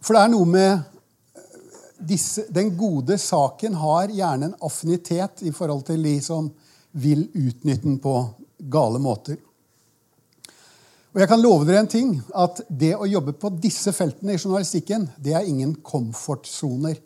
For 0.00 0.14
det 0.14 0.22
er 0.22 0.30
noe 0.30 0.46
med 0.46 0.72
eh, 0.72 1.42
disse, 1.98 2.46
Den 2.52 2.76
gode 2.76 3.18
saken 3.18 3.74
har 3.74 4.12
gjerne 4.12 4.50
en 4.50 4.60
affinitet 4.60 5.42
i 5.42 5.50
forhold 5.50 5.86
til 5.86 6.02
de 6.02 6.20
som 6.20 6.50
vil 6.92 7.28
utnytte 7.34 7.84
den 7.84 7.98
på 7.98 8.14
gale 8.58 8.98
måter. 8.98 9.36
Og 11.16 11.20
jeg 11.20 11.28
kan 11.28 11.40
love 11.40 11.64
dere 11.64 11.80
en 11.80 11.88
ting, 11.88 12.10
at 12.36 12.60
det 12.68 12.92
å 12.92 13.08
jobbe 13.08 13.32
på 13.40 13.48
disse 13.56 13.92
feltene 13.96 14.34
i 14.34 14.38
journalistikken, 14.38 15.08
det 15.16 15.32
er 15.32 15.48
ingen 15.48 15.72
komfortsoner. 15.80 16.98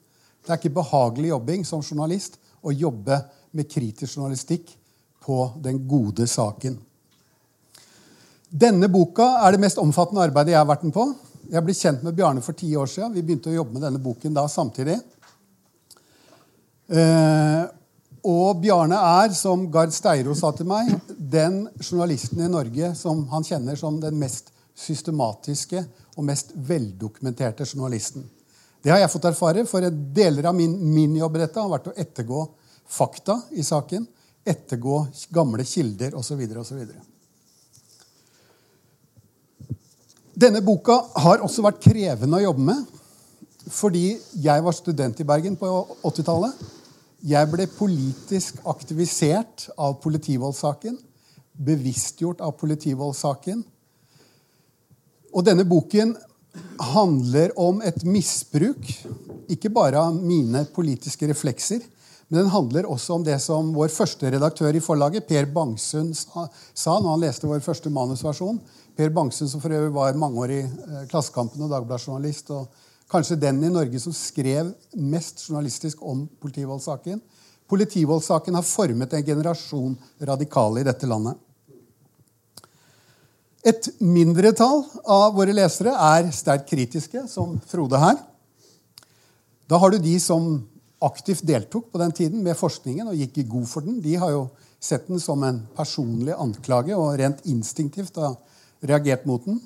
Det 0.42 0.50
er 0.50 0.58
ikke 0.58 0.80
behagelig 0.80 1.30
jobbing 1.30 1.62
som 1.64 1.82
journalist 1.82 2.40
å 2.62 2.74
jobbe 2.74 3.20
med 3.54 3.70
kritisk 3.70 4.16
journalistikk 4.16 4.72
på 5.30 5.50
den 5.62 5.84
gode 5.86 6.26
saken. 6.26 6.74
Denne 8.50 8.88
boka 8.90 9.36
er 9.44 9.54
det 9.54 9.62
mest 9.62 9.78
omfattende 9.78 10.24
arbeidet 10.26 10.56
jeg 10.56 10.58
har 10.58 10.66
vært 10.66 10.82
med 10.88 10.94
på. 10.96 11.04
Jeg 11.50 11.62
ble 11.66 11.74
kjent 11.76 12.02
med 12.02 12.16
Bjarne 12.18 12.42
for 12.42 12.58
ti 12.58 12.72
år 12.74 12.90
siden. 12.90 13.14
Vi 13.14 13.22
begynte 13.22 13.52
å 13.52 13.60
jobbe 13.60 13.76
med 13.76 13.84
denne 13.86 14.02
boken 14.02 14.34
da 14.34 14.48
samtidig. 14.50 14.96
Eh, 16.90 17.62
og 18.26 18.58
Bjarne 18.64 18.98
er, 19.22 19.30
som 19.38 19.68
Gard 19.70 19.94
Steiro 19.94 20.34
sa 20.34 20.50
til 20.56 20.66
meg, 20.68 20.90
den 21.14 21.62
journalisten 21.78 22.42
i 22.42 22.50
Norge 22.50 22.90
som 22.98 23.22
han 23.30 23.46
kjenner 23.46 23.78
som 23.78 24.02
den 24.02 24.18
mest 24.18 24.50
systematiske 24.74 25.84
og 26.16 26.26
mest 26.26 26.50
veldokumenterte 26.56 27.68
journalisten. 27.68 28.26
Det 28.82 28.90
har 28.90 29.04
jeg 29.04 29.12
fått 29.12 29.30
erfare, 29.30 29.62
for 29.68 29.86
deler 30.16 30.50
av 30.50 30.58
min, 30.58 30.74
min 30.90 31.14
jobb 31.22 31.38
i 31.38 31.44
dette 31.44 31.62
har 31.62 31.70
vært 31.70 31.92
å 31.92 31.98
ettergå 32.00 32.48
fakta 32.90 33.44
i 33.54 33.62
saken 33.62 34.08
ettergå 34.46 35.04
gamle 35.32 35.64
kilder 35.68 36.14
osv. 36.18 36.40
osv. 36.60 36.84
Denne 40.40 40.62
boka 40.64 40.96
har 41.20 41.42
også 41.44 41.64
vært 41.66 41.82
krevende 41.84 42.38
å 42.38 42.44
jobbe 42.46 42.66
med. 42.70 42.86
Fordi 43.70 44.14
jeg 44.40 44.64
var 44.64 44.74
student 44.74 45.20
i 45.20 45.26
Bergen 45.28 45.58
på 45.60 45.68
80-tallet. 46.08 46.56
Jeg 47.28 47.50
ble 47.52 47.66
politisk 47.76 48.62
aktivisert 48.72 49.68
av 49.76 49.98
politivoldssaken. 50.00 50.96
Bevisstgjort 51.60 52.40
av 52.40 52.56
politivoldssaken. 52.56 53.60
Og 55.36 55.44
denne 55.46 55.66
boken 55.68 56.16
handler 56.94 57.52
om 57.60 57.82
et 57.84 58.00
misbruk, 58.08 58.80
ikke 59.52 59.70
bare 59.70 60.00
av 60.00 60.16
mine 60.16 60.64
politiske 60.74 61.28
reflekser, 61.30 61.84
men 62.30 62.44
den 62.44 62.50
handler 62.52 62.86
også 62.86 63.16
om 63.16 63.24
det 63.26 63.40
som 63.42 63.72
vår 63.74 63.88
første 63.90 64.28
redaktør 64.30 64.76
i 64.78 64.82
forlaget, 64.82 65.26
Per 65.26 65.48
Bangsund, 65.50 66.14
sa, 66.14 66.92
når 66.94 67.08
han 67.08 67.24
leste 67.24 67.50
vår 67.50 67.58
første 67.64 67.90
manusversjon. 67.90 68.60
Per 68.94 69.10
Bangsund, 69.10 69.50
som 69.50 69.62
for 69.62 69.74
øvrig 69.74 69.90
var 69.96 70.14
mangeårig 70.14 70.60
eh, 70.62 71.00
Klassekampen 71.10 71.66
og 71.66 71.72
Dagbladet-journalist, 71.74 72.52
og 72.54 73.10
kanskje 73.10 73.40
den 73.42 73.58
i 73.66 73.72
Norge 73.74 73.98
som 73.98 74.14
skrev 74.14 74.70
mest 74.94 75.42
journalistisk 75.48 76.06
om 76.06 76.22
politivoldssaken. 76.38 77.18
Politivoldssaken 77.66 78.54
har 78.54 78.66
formet 78.66 79.18
en 79.18 79.26
generasjon 79.26 79.98
radikale 80.30 80.84
i 80.84 80.86
dette 80.86 81.10
landet. 81.10 81.34
Et 83.66 83.90
mindretall 83.98 84.84
av 85.02 85.34
våre 85.34 85.52
lesere 85.52 85.98
er 86.14 86.30
sterkt 86.30 86.70
kritiske, 86.70 87.26
som 87.26 87.58
Frode 87.66 87.98
her. 87.98 88.22
Da 89.66 89.82
har 89.82 89.90
du 89.90 89.98
de 89.98 90.14
som 90.22 90.60
aktivt 91.00 91.46
deltok 91.48 91.88
på 91.92 92.00
den 92.00 92.12
tiden 92.12 92.42
med 92.44 92.58
forskningen 92.58 93.08
og 93.08 93.16
gikk 93.16 93.40
i 93.40 93.48
god 93.48 93.68
for 93.70 93.86
den, 93.86 94.00
de 94.04 94.16
har 94.20 94.34
jo 94.34 94.44
sett 94.80 95.08
den 95.08 95.20
som 95.20 95.42
en 95.44 95.62
personlig 95.76 96.36
anklage 96.36 96.96
og 96.96 97.14
rent 97.20 97.44
instinktivt 97.48 98.20
har 98.20 98.36
reagert 98.84 99.26
mot 99.28 99.44
den. 99.44 99.60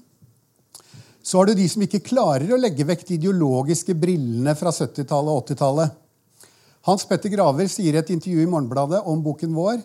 Så 1.24 1.38
har 1.38 1.48
du 1.48 1.54
de 1.56 1.66
som 1.70 1.82
ikke 1.86 2.02
klarer 2.04 2.50
å 2.52 2.60
legge 2.60 2.84
vekk 2.86 3.06
de 3.08 3.18
ideologiske 3.18 3.94
brillene 3.96 4.52
fra 4.58 4.72
70-tallet 4.74 5.32
og 5.32 5.46
80-tallet. 5.46 6.00
Hans 6.84 7.06
Petter 7.08 7.32
Graver 7.32 7.70
sier 7.72 7.96
i 7.96 8.00
et 8.02 8.10
intervju 8.12 8.42
i 8.42 8.50
Morgenbladet 8.50 9.00
om 9.08 9.22
boken 9.24 9.54
vår 9.56 9.78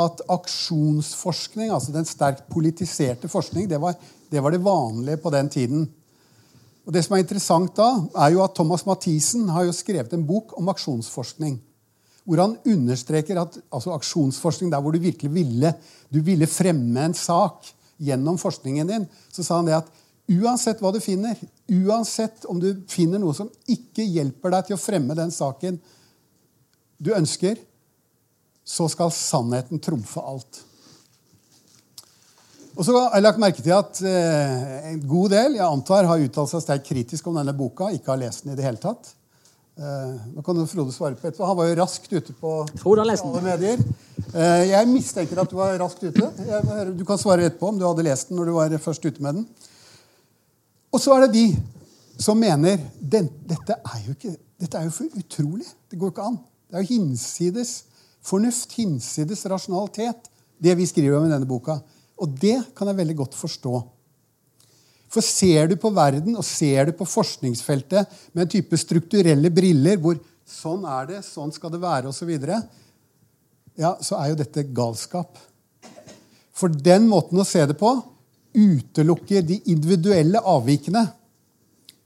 at 0.00 0.22
aksjonsforskning, 0.30 1.70
altså 1.74 1.94
den 1.94 2.06
sterkt 2.06 2.44
politiserte 2.50 3.30
forskning, 3.30 3.68
det 3.70 3.78
var, 3.82 3.96
det 4.30 4.42
var 4.42 4.54
det 4.54 4.62
vanlige 4.62 5.18
på 5.22 5.32
den 5.34 5.50
tiden. 5.50 5.86
Og 6.86 6.94
det 6.94 7.02
som 7.04 7.16
er 7.16 7.24
interessant 7.24 7.74
da, 7.76 7.88
er 8.24 8.34
jo 8.34 8.44
at 8.44 8.54
Thomas 8.56 8.86
Mathisen 8.88 9.48
har 9.52 9.66
jo 9.66 9.74
skrevet 9.76 10.14
en 10.16 10.24
bok 10.26 10.56
om 10.58 10.70
aksjonsforskning. 10.72 11.58
Hvor 12.24 12.42
han 12.42 12.56
understreker 12.68 13.40
at 13.40 13.58
altså 13.72 13.94
aksjonsforskning 13.96 14.72
der 14.72 14.82
hvor 14.82 14.94
du 14.94 15.00
virkelig 15.02 15.32
ville, 15.34 15.74
du 16.08 16.20
ville 16.24 16.48
fremme 16.50 17.04
en 17.04 17.16
sak 17.16 17.68
gjennom 18.00 18.38
forskningen 18.40 18.88
din, 18.88 19.06
så 19.32 19.44
sa 19.44 19.60
han 19.60 19.68
det 19.68 19.76
at 19.76 19.90
uansett 20.30 20.80
hva 20.80 20.92
du 20.94 21.00
finner, 21.02 21.36
uansett 21.68 22.46
om 22.48 22.60
du 22.62 22.70
finner 22.88 23.20
noe 23.20 23.34
som 23.36 23.50
ikke 23.68 24.06
hjelper 24.06 24.54
deg 24.54 24.68
til 24.68 24.78
å 24.78 24.80
fremme 24.80 25.16
den 25.18 25.32
saken 25.34 25.80
du 27.00 27.12
ønsker, 27.16 27.58
så 28.64 28.86
skal 28.92 29.12
sannheten 29.12 29.80
trumfe 29.82 30.22
alt. 30.22 30.62
Og 32.80 32.86
så 32.86 32.94
har 32.96 33.12
jeg 33.12 33.24
lagt 33.26 33.40
merke 33.42 33.60
til 33.60 33.74
at 33.76 33.98
eh, 34.08 34.92
en 34.94 35.00
god 35.04 35.32
del 35.34 35.56
jeg 35.58 35.66
antar, 35.66 36.06
har 36.08 36.22
uttalt 36.24 36.48
seg 36.48 36.62
sterkt 36.64 36.86
kritisk 36.88 37.26
om 37.28 37.34
denne 37.36 37.52
boka. 37.52 37.90
Ikke 37.92 38.14
har 38.14 38.20
lest 38.22 38.46
den 38.46 38.54
i 38.54 38.56
det 38.56 38.64
hele 38.64 38.80
tatt. 38.80 39.10
Eh, 39.76 40.14
nå 40.32 40.40
kan 40.46 40.62
Frode 40.64 40.94
svare 40.94 41.18
på 41.18 41.28
etterpå. 41.28 41.44
Han 41.44 41.58
var 41.58 41.68
jo 41.68 41.74
raskt 41.76 42.08
ute 42.08 42.32
på 42.40 42.54
alle 42.94 43.44
medier. 43.44 43.84
Eh, 44.32 44.70
jeg 44.70 44.88
mistenker 44.88 45.42
at 45.44 45.52
du 45.52 45.58
var 45.60 45.76
raskt 45.82 46.06
ute. 46.08 46.30
Jeg, 46.48 46.96
du 46.96 47.04
kan 47.04 47.20
svare 47.20 47.50
etterpå 47.50 47.68
om 47.68 47.82
du 47.82 47.84
hadde 47.84 48.08
lest 48.08 48.32
den 48.32 48.40
når 48.40 48.48
du 48.48 48.56
var 48.56 48.78
først 48.80 49.04
ute 49.04 49.28
med 49.28 49.42
den. 49.42 49.46
Og 50.88 51.04
så 51.04 51.18
er 51.18 51.26
det 51.26 51.36
de 51.36 51.46
som 52.16 52.40
mener 52.40 52.80
dette, 52.96 53.76
er 53.76 54.02
jo 54.08 54.16
ikke, 54.16 54.34
dette 54.56 54.80
er 54.80 54.88
jo 54.88 54.96
for 55.02 55.20
utrolig. 55.20 55.68
Det 55.92 56.00
går 56.00 56.16
ikke 56.16 56.32
an. 56.32 56.40
Det 56.64 56.80
er 56.80 56.88
jo 56.88 56.94
hinsides 56.96 57.76
fornuft, 58.24 58.72
hinsides 58.72 59.44
rasjonalitet, 59.52 60.32
det 60.56 60.80
vi 60.80 60.88
skriver 60.88 61.20
om 61.20 61.28
i 61.28 61.36
denne 61.36 61.48
boka. 61.48 61.82
Og 62.20 62.36
det 62.40 62.58
kan 62.76 62.90
jeg 62.90 62.98
veldig 63.00 63.16
godt 63.22 63.38
forstå. 63.38 63.74
For 65.10 65.26
ser 65.26 65.70
du 65.70 65.76
på 65.80 65.90
verden 65.94 66.36
og 66.38 66.46
ser 66.46 66.90
du 66.90 66.94
på 66.98 67.08
forskningsfeltet 67.08 68.20
med 68.32 68.44
en 68.44 68.52
type 68.52 68.78
strukturelle 68.78 69.50
briller 69.50 69.98
hvor 69.98 70.20
sånn 70.46 70.84
er 70.86 71.08
det, 71.08 71.22
sånn 71.26 71.52
skal 71.54 71.72
det 71.74 71.82
være, 71.82 72.10
osv., 72.10 72.30
ja, 73.80 73.94
så 74.02 74.18
er 74.18 74.32
jo 74.32 74.38
dette 74.38 74.66
galskap. 74.76 75.38
For 76.52 76.70
den 76.70 77.06
måten 77.08 77.40
å 77.40 77.46
se 77.48 77.62
det 77.66 77.78
på 77.80 77.94
utelukker 78.52 79.44
de 79.46 79.60
individuelle 79.72 80.42
avvikene 80.42 81.06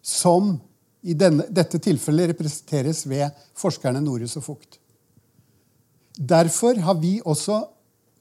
som 0.05 0.53
i 1.05 1.17
denne, 1.17 1.47
dette 1.53 1.81
tilfellet 1.83 2.31
representeres 2.33 3.03
ved 3.09 3.33
forskerne 3.59 4.01
Norhus 4.05 4.37
og 4.41 4.45
Fugt. 4.47 4.79
Derfor 6.15 6.79
har 6.85 6.97
vi 7.01 7.17
også 7.25 7.59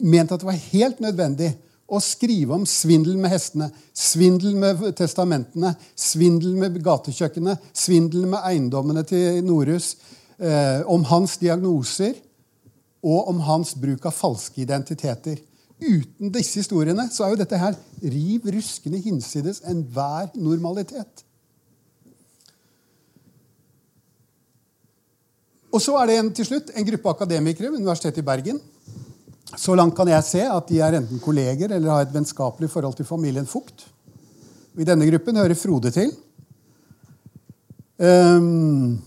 ment 0.03 0.31
at 0.33 0.41
det 0.41 0.49
var 0.49 0.65
helt 0.71 1.03
nødvendig 1.03 1.51
å 1.87 1.99
skrive 2.01 2.55
om 2.55 2.65
svindel 2.69 3.17
med 3.19 3.33
hestene, 3.33 3.69
svindel 3.93 4.55
med 4.59 4.81
testamentene, 4.97 5.73
svindel 5.99 6.55
med 6.57 6.79
gatekjøkkenet, 6.83 7.71
svindel 7.75 8.27
med 8.31 8.45
eiendommene 8.47 9.03
til 9.07 9.41
Norus, 9.45 9.95
eh, 10.39 10.81
om 10.87 11.03
hans 11.11 11.37
diagnoser 11.37 12.15
og 13.03 13.27
om 13.33 13.41
hans 13.43 13.75
bruk 13.75 14.05
av 14.05 14.15
falske 14.15 14.63
identiteter. 14.63 15.41
Uten 15.83 16.31
disse 16.31 16.61
historiene 16.61 17.09
så 17.11 17.25
er 17.25 17.33
jo 17.33 17.41
dette 17.41 17.59
her 17.59 17.75
riv 17.99 18.47
ruskende 18.55 19.01
hinsides 19.03 19.61
enhver 19.67 20.31
normalitet. 20.35 21.25
Og 25.73 25.81
så 25.81 25.95
er 25.97 26.09
det 26.09 26.19
en, 26.19 26.29
til 26.37 26.45
slutt 26.45 26.69
en 26.77 26.85
gruppe 26.85 27.09
akademikere 27.09 27.71
ved 27.71 27.81
Universitetet 27.81 28.21
i 28.21 28.25
Bergen. 28.27 28.61
Så 29.57 29.75
langt 29.77 29.95
kan 29.95 30.09
jeg 30.09 30.25
se 30.25 30.43
at 30.49 30.69
de 30.69 30.79
er 30.81 30.99
enten 30.99 31.21
kolleger 31.21 31.71
eller 31.75 31.91
har 31.93 32.05
et 32.05 32.13
vennskapelig 32.13 32.71
forhold 32.73 32.97
til 32.97 33.07
familien 33.07 33.49
Fugt. 33.49 33.85
I 34.77 34.87
denne 34.87 35.05
gruppen 35.05 35.37
hører 35.37 35.57
Frode 35.57 35.91
til. 35.93 36.13
Um, 38.01 38.97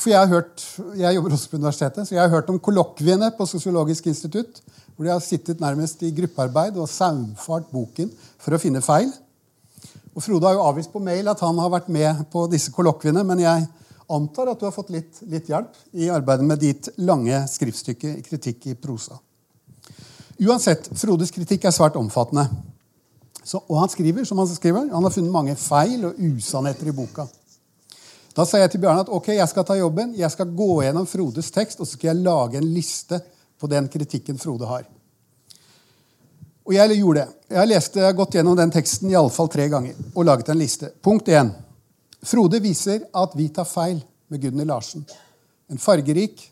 For 0.00 0.08
jeg, 0.08 0.20
har 0.22 0.30
hørt, 0.32 0.62
jeg 0.96 1.14
jobber 1.14 1.34
også 1.36 1.50
på 1.50 1.58
universitetet, 1.60 2.08
så 2.08 2.14
jeg 2.14 2.22
har 2.22 2.32
hørt 2.32 2.48
om 2.48 2.58
kollokviene 2.62 3.28
på 3.36 3.44
Sosiologisk 3.44 4.06
institutt, 4.08 4.62
hvor 4.96 5.04
de 5.04 5.12
har 5.12 5.20
sittet 5.20 5.60
nærmest 5.60 6.00
i 6.06 6.12
gruppearbeid 6.16 6.78
og 6.80 6.88
saumfart 6.88 7.66
boken 7.68 8.08
for 8.40 8.56
å 8.56 8.60
finne 8.62 8.80
feil. 8.80 9.10
Og 10.16 10.24
Frode 10.24 10.48
har 10.48 10.56
jo 10.56 10.64
avvist 10.64 10.92
på 10.94 11.02
mail 11.04 11.28
at 11.28 11.42
han 11.44 11.60
har 11.60 11.72
vært 11.74 11.92
med 11.92 12.24
på 12.32 12.46
disse 12.52 12.72
kollokviene, 12.72 13.26
men 13.28 13.44
jeg 13.44 13.66
antar 14.12 14.50
at 14.52 14.60
du 14.60 14.66
har 14.66 14.74
fått 14.74 14.92
litt, 14.94 15.22
litt 15.30 15.48
hjelp 15.50 15.76
i 15.92 16.10
arbeidet 16.12 16.46
med 16.46 16.60
ditt 16.62 16.88
lange 17.02 17.42
skriftstykke 17.50 18.16
kritikk 18.26 18.70
i 18.72 18.76
prosa. 18.78 19.18
Uansett, 20.40 20.88
Frodes 20.96 21.32
kritikk 21.34 21.66
er 21.68 21.74
svært 21.76 21.98
omfattende. 22.00 22.46
Så, 23.44 23.60
og 23.60 23.80
han 23.80 23.90
skriver 23.92 24.24
som 24.28 24.38
han 24.40 24.48
skriver. 24.48 24.88
Han 24.92 25.04
har 25.04 25.12
funnet 25.12 25.32
mange 25.34 25.56
feil 25.58 26.04
og 26.08 26.18
usannheter 26.20 26.88
i 26.88 26.96
boka. 26.96 27.26
Da 28.36 28.46
sa 28.46 28.60
jeg 28.60 28.70
til 28.72 28.80
Bjarne 28.84 29.02
at 29.04 29.10
ok, 29.12 29.32
jeg 29.34 29.48
skal 29.50 29.66
ta 29.66 29.76
jobben. 29.76 30.14
Jeg 30.16 30.30
skal 30.32 30.54
gå 30.56 30.70
gjennom 30.84 31.08
Frodes 31.08 31.50
tekst 31.52 31.82
og 31.82 31.88
så 31.88 31.96
skal 31.96 32.12
jeg 32.12 32.24
lage 32.24 32.60
en 32.60 32.70
liste 32.72 33.20
på 33.60 33.68
den 33.68 33.88
kritikken 33.92 34.38
Frode 34.40 34.68
har. 34.70 34.86
Og 36.68 36.76
jeg 36.76 37.00
gjorde 37.00 37.24
det. 37.24 37.28
Jeg 37.50 38.04
har 38.04 38.14
gått 38.14 38.36
gjennom 38.38 38.56
den 38.56 38.70
teksten 38.70 39.10
i 39.10 39.16
alle 39.18 39.32
fall 39.34 39.48
tre 39.50 39.66
ganger 39.68 39.98
og 40.14 40.24
laget 40.28 40.52
en 40.52 40.60
liste. 40.60 40.92
Punkt 41.02 41.28
1. 41.28 41.50
Frode 42.20 42.60
viser 42.60 43.06
at 43.16 43.34
vi 43.36 43.48
tar 43.48 43.68
feil 43.68 44.00
med 44.28 44.42
Gudny 44.42 44.66
Larsen. 44.68 45.04
En 45.70 45.80
fargerik 45.80 46.42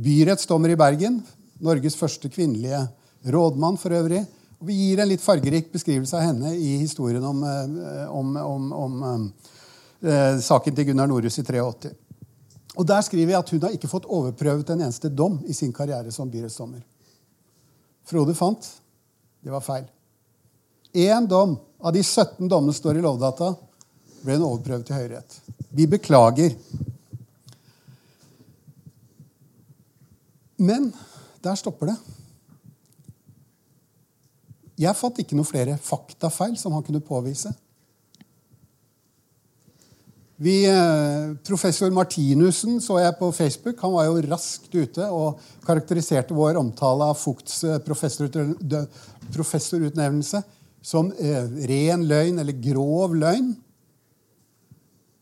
byrettsdommer 0.00 0.72
i 0.72 0.78
Bergen. 0.80 1.20
Norges 1.60 1.98
første 1.98 2.30
kvinnelige 2.32 2.80
rådmann 3.28 3.76
for 3.80 3.92
øvrig. 3.92 4.22
Og 4.60 4.68
vi 4.68 4.76
gir 4.76 5.00
en 5.00 5.08
litt 5.08 5.24
fargerik 5.24 5.70
beskrivelse 5.72 6.16
av 6.16 6.24
henne 6.30 6.54
i 6.56 6.78
historien 6.80 7.24
om, 7.24 7.42
eh, 7.44 8.06
om, 8.08 8.36
om, 8.36 8.72
om 8.72 9.02
eh, 9.08 9.48
eh, 10.08 10.40
saken 10.40 10.76
til 10.76 10.90
Gunnar 10.90 11.08
Norhus 11.08 11.38
i 11.40 11.44
83. 11.44 11.92
Og 12.76 12.86
Der 12.86 13.00
skriver 13.02 13.26
vi 13.26 13.36
at 13.38 13.50
hun 13.50 13.62
har 13.62 13.76
ikke 13.76 13.90
fått 13.90 14.08
overprøvet 14.08 14.70
en 14.70 14.84
eneste 14.86 15.08
dom 15.08 15.40
i 15.44 15.56
sin 15.56 15.72
karriere 15.72 16.12
som 16.12 16.30
byrettsdommer. 16.30 16.80
Frode 18.08 18.34
fant 18.34 18.68
det 19.40 19.52
var 19.52 19.64
feil. 19.64 19.88
Én 20.92 21.26
dom 21.28 21.56
av 21.80 21.92
de 21.92 22.02
17 22.02 22.48
dommene 22.48 22.76
står 22.76 22.98
i 22.98 23.04
Lovdata, 23.04 23.54
ble 24.24 24.36
hun 24.36 24.46
overprøvd 24.46 24.86
til 24.86 24.96
Høyesterett. 24.98 25.40
Vi 25.70 25.86
beklager. 25.90 26.54
Men 30.60 30.90
der 31.44 31.56
stopper 31.56 31.92
det. 31.92 31.98
Jeg 34.80 34.96
fant 34.96 35.18
ikke 35.20 35.36
noen 35.36 35.48
flere 35.48 35.76
faktafeil 35.80 36.56
som 36.60 36.72
han 36.76 36.84
kunne 36.84 37.02
påvise. 37.04 37.52
Vi, 40.40 40.64
eh, 40.64 41.34
professor 41.44 41.90
Martinussen 41.92 42.80
så 42.80 42.96
jeg 43.02 43.18
på 43.18 43.28
Facebook. 43.36 43.80
Han 43.82 43.92
var 43.92 44.06
jo 44.06 44.22
raskt 44.24 44.72
ute 44.72 45.04
og 45.12 45.36
karakteriserte 45.66 46.32
vår 46.32 46.56
omtale 46.56 47.04
av 47.12 47.18
Fugts 47.20 47.64
eh, 47.68 47.76
professorutnevnelse 49.36 50.40
som 50.80 51.12
eh, 51.12 51.44
ren 51.68 52.06
løgn 52.08 52.40
eller 52.40 52.56
grov 52.56 53.12
løgn. 53.20 53.52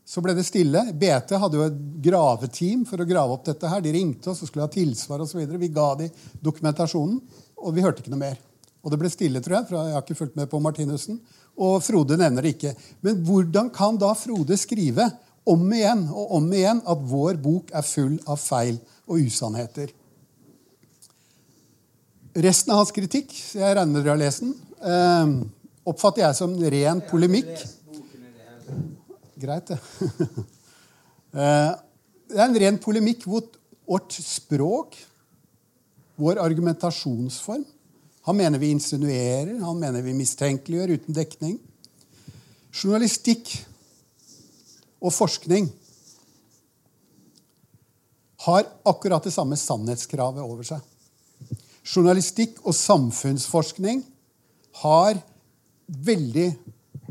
Så 0.08 0.22
ble 0.24 0.32
det 0.32 0.46
stille. 0.48 0.80
BT 0.96 1.34
hadde 1.36 1.58
jo 1.58 1.66
et 1.66 1.80
graveteam 2.06 2.86
for 2.88 3.02
å 3.02 3.06
grave 3.08 3.34
opp 3.34 3.44
dette. 3.44 3.68
her. 3.68 3.82
De 3.84 3.92
ringte 3.92 4.30
oss 4.32 4.40
og 4.40 4.48
skulle 4.48 4.64
ha 4.64 4.72
tilsvar 4.72 5.20
osv. 5.20 5.42
Vi 5.44 5.68
ga 5.68 5.88
de 6.00 6.08
dokumentasjonen, 6.40 7.18
og 7.60 7.74
vi 7.76 7.84
hørte 7.84 8.00
ikke 8.00 8.14
noe 8.14 8.22
mer. 8.22 8.38
Og 8.80 8.92
det 8.92 9.00
ble 9.02 9.10
stille, 9.12 9.42
tror 9.44 9.58
jeg, 9.58 9.68
for 9.68 9.76
jeg 9.76 9.92
har 9.92 10.06
ikke 10.06 10.16
fulgt 10.16 10.38
med 10.38 10.48
på 10.48 10.62
Martinussen. 10.64 11.20
Og 11.60 11.82
Frode 11.84 12.16
nevner 12.16 12.46
det 12.46 12.54
ikke. 12.56 12.72
Men 13.04 13.20
hvordan 13.26 13.68
kan 13.74 14.00
da 14.00 14.14
Frode 14.16 14.56
skrive 14.56 15.10
om 15.48 15.68
igjen 15.76 16.06
og 16.08 16.36
om 16.38 16.52
igjen 16.56 16.80
at 16.88 17.04
vår 17.12 17.36
bok 17.44 17.72
er 17.76 17.84
full 17.84 18.16
av 18.24 18.40
feil 18.40 18.78
og 19.04 19.20
usannheter? 19.20 19.92
Resten 22.38 22.72
av 22.72 22.80
hans 22.80 22.94
kritikk, 22.94 23.34
jeg 23.58 23.76
regner 23.76 23.92
med 23.92 24.06
dere 24.06 24.14
har 24.14 24.22
lest 24.22 24.44
den, 24.44 24.54
eh, 24.78 25.34
oppfatter 25.84 26.24
jeg 26.24 26.38
som 26.38 26.54
ren 26.56 27.02
polemikk. 27.10 27.66
Greit, 29.38 29.74
det. 29.74 29.78
Eh, 31.28 31.72
det 32.32 32.38
er 32.40 32.46
en 32.46 32.54
ren 32.56 32.76
polemikk 32.80 33.26
mot 33.28 33.58
vårt 33.84 34.14
språk, 34.16 34.94
vår 36.16 36.40
argumentasjonsform. 36.40 37.66
Han 38.24 38.38
mener 38.38 38.58
vi 38.58 38.70
insinuerer, 38.72 39.58
han 39.60 39.76
mener 39.76 40.00
vi 40.06 40.14
mistenkeliggjør 40.16 40.94
uten 40.96 41.18
dekning. 41.18 41.58
Journalistikk 42.72 43.52
og 45.04 45.12
forskning 45.12 45.68
har 48.48 48.64
akkurat 48.88 49.28
det 49.28 49.36
samme 49.36 49.60
sannhetskravet 49.60 50.48
over 50.48 50.64
seg. 50.64 50.80
Journalistikk 51.84 52.62
og 52.64 52.76
samfunnsforskning 52.76 54.00
har 54.80 55.20
veldig 56.08 56.50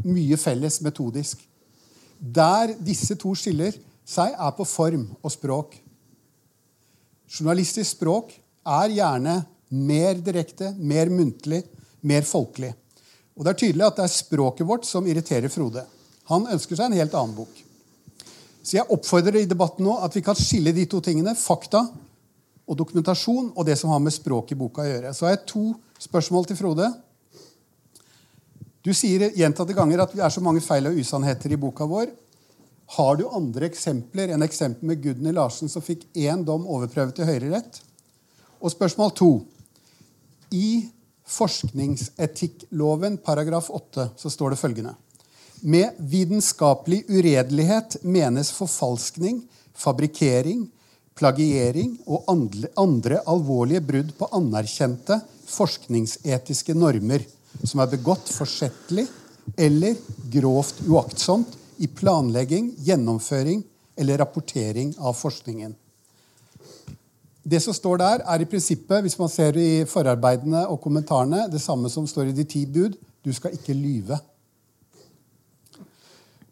mye 0.10 0.42
felles 0.42 0.82
metodisk. 0.82 1.47
Der 2.20 2.74
disse 2.82 3.16
to 3.20 3.34
skiller 3.38 3.76
seg, 4.08 4.34
er 4.34 4.56
på 4.56 4.66
form 4.68 5.06
og 5.22 5.32
språk. 5.34 5.78
Journalistisk 7.28 7.98
språk 7.98 8.34
er 8.68 8.94
gjerne 8.96 9.42
mer 9.70 10.20
direkte, 10.24 10.72
mer 10.78 11.12
muntlig, 11.12 11.64
mer 12.02 12.24
folkelig. 12.24 12.74
Og 13.38 13.46
Det 13.46 13.52
er 13.52 13.60
tydelig 13.62 13.86
at 13.86 14.00
det 14.00 14.06
er 14.08 14.16
språket 14.16 14.68
vårt 14.68 14.86
som 14.88 15.06
irriterer 15.06 15.52
Frode. 15.54 15.84
Han 16.32 16.48
ønsker 16.52 16.76
seg 16.76 16.90
en 16.90 16.98
helt 16.98 17.14
annen 17.14 17.36
bok. 17.38 17.64
Så 18.64 18.80
jeg 18.80 18.90
oppfordrer 18.92 19.44
i 19.44 19.48
debatten 19.48 19.86
nå 19.86 19.94
at 20.04 20.16
vi 20.16 20.24
kan 20.26 20.36
skille 20.36 20.74
de 20.76 20.88
to 20.90 21.00
tingene. 21.04 21.36
Fakta 21.38 21.86
og 22.68 22.80
dokumentasjon 22.80 23.54
og 23.54 23.68
det 23.68 23.78
som 23.80 23.94
har 23.94 24.02
med 24.04 24.16
språk 24.16 24.52
i 24.52 24.58
boka 24.60 24.84
å 24.84 24.90
gjøre. 24.90 25.14
Så 25.16 25.28
har 25.28 25.38
jeg 25.38 25.46
to 25.54 25.68
spørsmål 26.04 26.50
til 26.50 26.60
Frode. 26.60 26.90
Du 28.86 28.94
sier 28.96 29.30
gjentatte 29.36 29.76
ganger 29.76 30.04
at 30.04 30.14
vi 30.16 30.22
er 30.24 30.34
så 30.34 30.44
mange 30.44 30.62
feil 30.64 30.88
og 30.90 30.98
usannheter 31.00 31.54
i 31.54 31.60
boka 31.60 31.88
vår. 31.90 32.12
Har 32.96 33.18
du 33.20 33.26
andre 33.28 33.68
eksempler 33.68 34.32
enn 34.32 34.46
eksempelet 34.46 34.88
med 34.88 35.02
Gudny 35.04 35.34
Larsen, 35.36 35.68
som 35.68 35.84
fikk 35.84 36.06
én 36.16 36.46
dom 36.48 36.68
overprøvd 36.72 37.18
til 37.18 37.28
Høyesterett? 37.28 37.82
Og 38.64 38.72
spørsmål 38.72 39.12
to. 39.18 39.32
I 40.56 40.88
forskningsetikkloven 41.28 43.18
paragraf 43.26 43.68
8 43.74 44.12
så 44.16 44.32
står 44.32 44.54
det 44.54 44.62
følgende 44.62 44.94
Med 45.68 45.98
vitenskapelig 46.00 47.02
uredelighet 47.10 47.98
menes 48.08 48.54
forfalskning, 48.56 49.42
fabrikkering, 49.76 50.70
plagiering 51.18 51.98
og 52.08 52.30
andre 52.78 53.20
alvorlige 53.28 53.84
brudd 53.84 54.14
på 54.16 54.30
anerkjente 54.38 55.20
forskningsetiske 55.52 56.76
normer 56.78 57.26
som 57.64 57.82
er 57.82 57.92
begått 57.92 58.30
forsettlig 58.34 59.08
eller 59.58 59.96
grovt 60.34 60.84
uaktsomt 60.88 61.56
i 61.78 61.88
planlegging, 61.88 62.74
gjennomføring 62.84 63.64
eller 63.98 64.18
rapportering 64.18 64.94
av 64.98 65.16
forskningen. 65.18 65.76
Det 67.48 67.60
som 67.64 67.74
står 67.74 68.02
der, 68.02 68.24
er 68.28 68.44
i 68.44 68.48
prinsippet, 68.50 69.02
hvis 69.06 69.16
man 69.20 69.32
ser 69.32 69.56
i 69.56 69.86
forarbeidene 69.88 70.66
og 70.68 70.82
kommentarene, 70.84 71.46
det 71.48 71.62
samme 71.64 71.90
som 71.90 72.08
står 72.10 72.32
i 72.32 72.36
De 72.36 72.44
ti 72.44 72.66
bud. 72.66 72.98
Du 73.24 73.32
skal 73.34 73.56
ikke 73.56 73.76
lyve. 73.76 74.18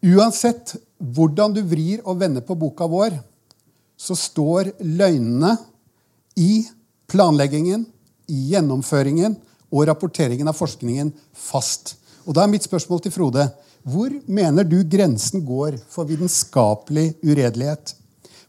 Uansett 0.06 0.76
hvordan 0.96 1.52
du 1.52 1.60
vrir 1.68 2.00
og 2.04 2.20
vender 2.20 2.44
på 2.44 2.56
boka 2.56 2.88
vår, 2.88 3.18
så 3.96 4.16
står 4.16 4.72
løgnene 4.80 5.56
i 6.36 6.64
planleggingen, 7.08 7.84
i 8.26 8.50
gjennomføringen 8.52 9.36
og 9.76 9.86
rapporteringen 9.90 10.48
av 10.48 10.56
forskningen 10.56 11.12
fast. 11.36 11.94
Og 12.24 12.34
da 12.34 12.44
er 12.44 12.50
mitt 12.50 12.66
spørsmål 12.66 13.04
til 13.04 13.14
Frode 13.14 13.50
hvor 13.86 14.10
mener 14.26 14.66
du 14.66 14.80
grensen 14.82 15.44
går 15.46 15.76
for 15.92 16.08
vitenskapelig 16.08 17.12
uredelighet? 17.22 17.92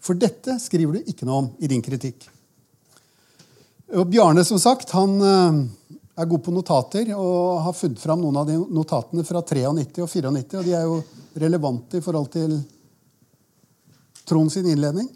For 0.01 0.17
dette 0.17 0.55
skriver 0.63 0.97
du 0.97 1.11
ikke 1.11 1.27
noe 1.27 1.43
om 1.43 1.49
i 1.61 1.69
din 1.69 1.83
kritikk. 1.85 2.25
Og 3.93 4.07
Bjarne 4.09 4.41
som 4.47 4.57
sagt, 4.59 4.95
han 4.97 5.13
eh, 5.21 5.59
er 6.17 6.29
god 6.31 6.43
på 6.43 6.53
notater 6.55 7.11
og 7.13 7.61
har 7.67 7.77
funnet 7.77 8.01
fram 8.01 8.23
noen 8.23 8.41
av 8.41 8.49
de 8.49 8.57
notatene 8.57 9.23
fra 9.27 9.43
93 9.45 10.01
og 10.01 10.09
94. 10.09 10.57
Og 10.57 10.65
de 10.65 10.73
er 10.73 10.89
jo 10.89 10.97
relevante 11.37 12.01
i 12.01 12.03
forhold 12.03 12.31
til 12.33 12.57
Trond 14.27 14.51
sin 14.51 14.65
innledning. 14.67 15.07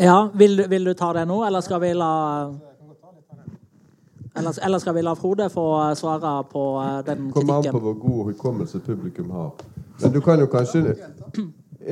Ja, 0.00 0.30
vil, 0.34 0.64
vil, 0.72 0.88
du 0.88 0.94
ta 0.96 1.12
det 1.12 1.26
nå, 1.28 1.42
eller 1.44 1.62
skal 1.62 1.82
vi 1.84 1.92
la 1.94 2.14
eller, 4.40 4.58
ellers 4.66 4.84
skal 4.84 4.96
vi 4.98 5.06
la 5.06 5.14
Frode 5.18 5.46
få 5.52 5.68
svare 6.00 6.34
på 6.50 6.66
eh, 6.82 6.98
den 7.06 7.30
kritikken? 7.30 7.32
Kommer 7.38 7.62
an 7.62 7.72
på 7.72 7.84
hvor 7.86 7.98
god 8.02 8.32
hukommelse 8.32 8.82
publikum 8.84 9.30
har. 9.36 9.50
Men 10.02 10.12
du 10.12 10.20
kan 10.24 10.40
jo 10.40 10.50
kanskje 10.50 10.96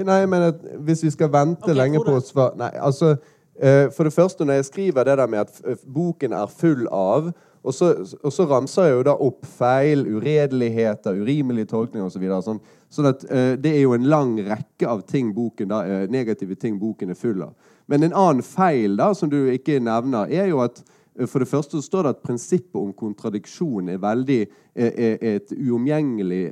Nei, 0.05 0.27
men 0.29 0.51
hvis 0.85 1.01
vi 1.07 1.11
skal 1.11 1.31
vente 1.33 1.65
okay, 1.65 1.77
lenge 1.77 2.01
på 2.05 2.13
å 2.19 2.21
svare 2.21 2.59
Nei, 2.61 2.75
altså 2.77 3.15
Eh, 3.61 3.91
for 3.91 4.05
det 4.05 4.13
første, 4.13 4.45
når 4.45 4.53
jeg 4.53 4.65
skriver 4.65 5.05
det 5.05 5.19
der 5.19 5.27
med 5.27 5.39
at 5.39 5.61
eh, 5.67 5.77
boken 5.95 6.33
er 6.33 6.47
full 6.47 6.87
av 6.93 7.33
og 7.63 7.75
så, 7.75 7.89
og 8.23 8.33
så 8.33 8.45
ramser 8.47 8.87
jeg 8.87 8.93
jo 8.95 9.07
da 9.09 9.15
opp 9.19 9.47
feil, 9.59 10.07
uredeligheter, 10.07 11.17
urimelige 11.19 11.67
tolkninger 11.67 12.07
osv. 12.07 12.15
Så 12.15 12.21
videre, 12.23 12.39
sånn, 12.43 12.61
sånn 12.89 13.09
at 13.11 13.25
uh, 13.27 13.57
det 13.59 13.73
er 13.75 13.83
jo 13.83 13.97
en 13.97 14.07
lang 14.09 14.37
rekke 14.47 14.87
av 14.89 15.03
ting 15.11 15.33
boken 15.35 15.73
da, 15.73 15.81
uh, 15.83 16.05
negative 16.09 16.55
ting 16.55 16.79
boken 16.79 17.11
er 17.11 17.19
full 17.19 17.43
av. 17.45 17.75
Men 17.91 18.07
en 18.07 18.15
annen 18.15 18.47
feil 18.47 18.95
da, 18.97 19.11
som 19.13 19.29
du 19.29 19.51
ikke 19.51 19.81
nevner, 19.83 20.31
er 20.31 20.47
jo 20.53 20.63
at 20.63 20.79
for 21.27 21.43
det 21.43 21.49
første 21.51 21.79
så 21.79 21.83
står 21.83 22.07
det 22.07 22.11
at 22.15 22.21
prinsippet 22.23 22.79
om 22.79 22.93
kontradiksjon 22.95 23.89
er 23.91 23.99
veldig 24.03 24.41
er 24.79 25.25
et 25.35 25.55
uomgjengelig 25.57 26.43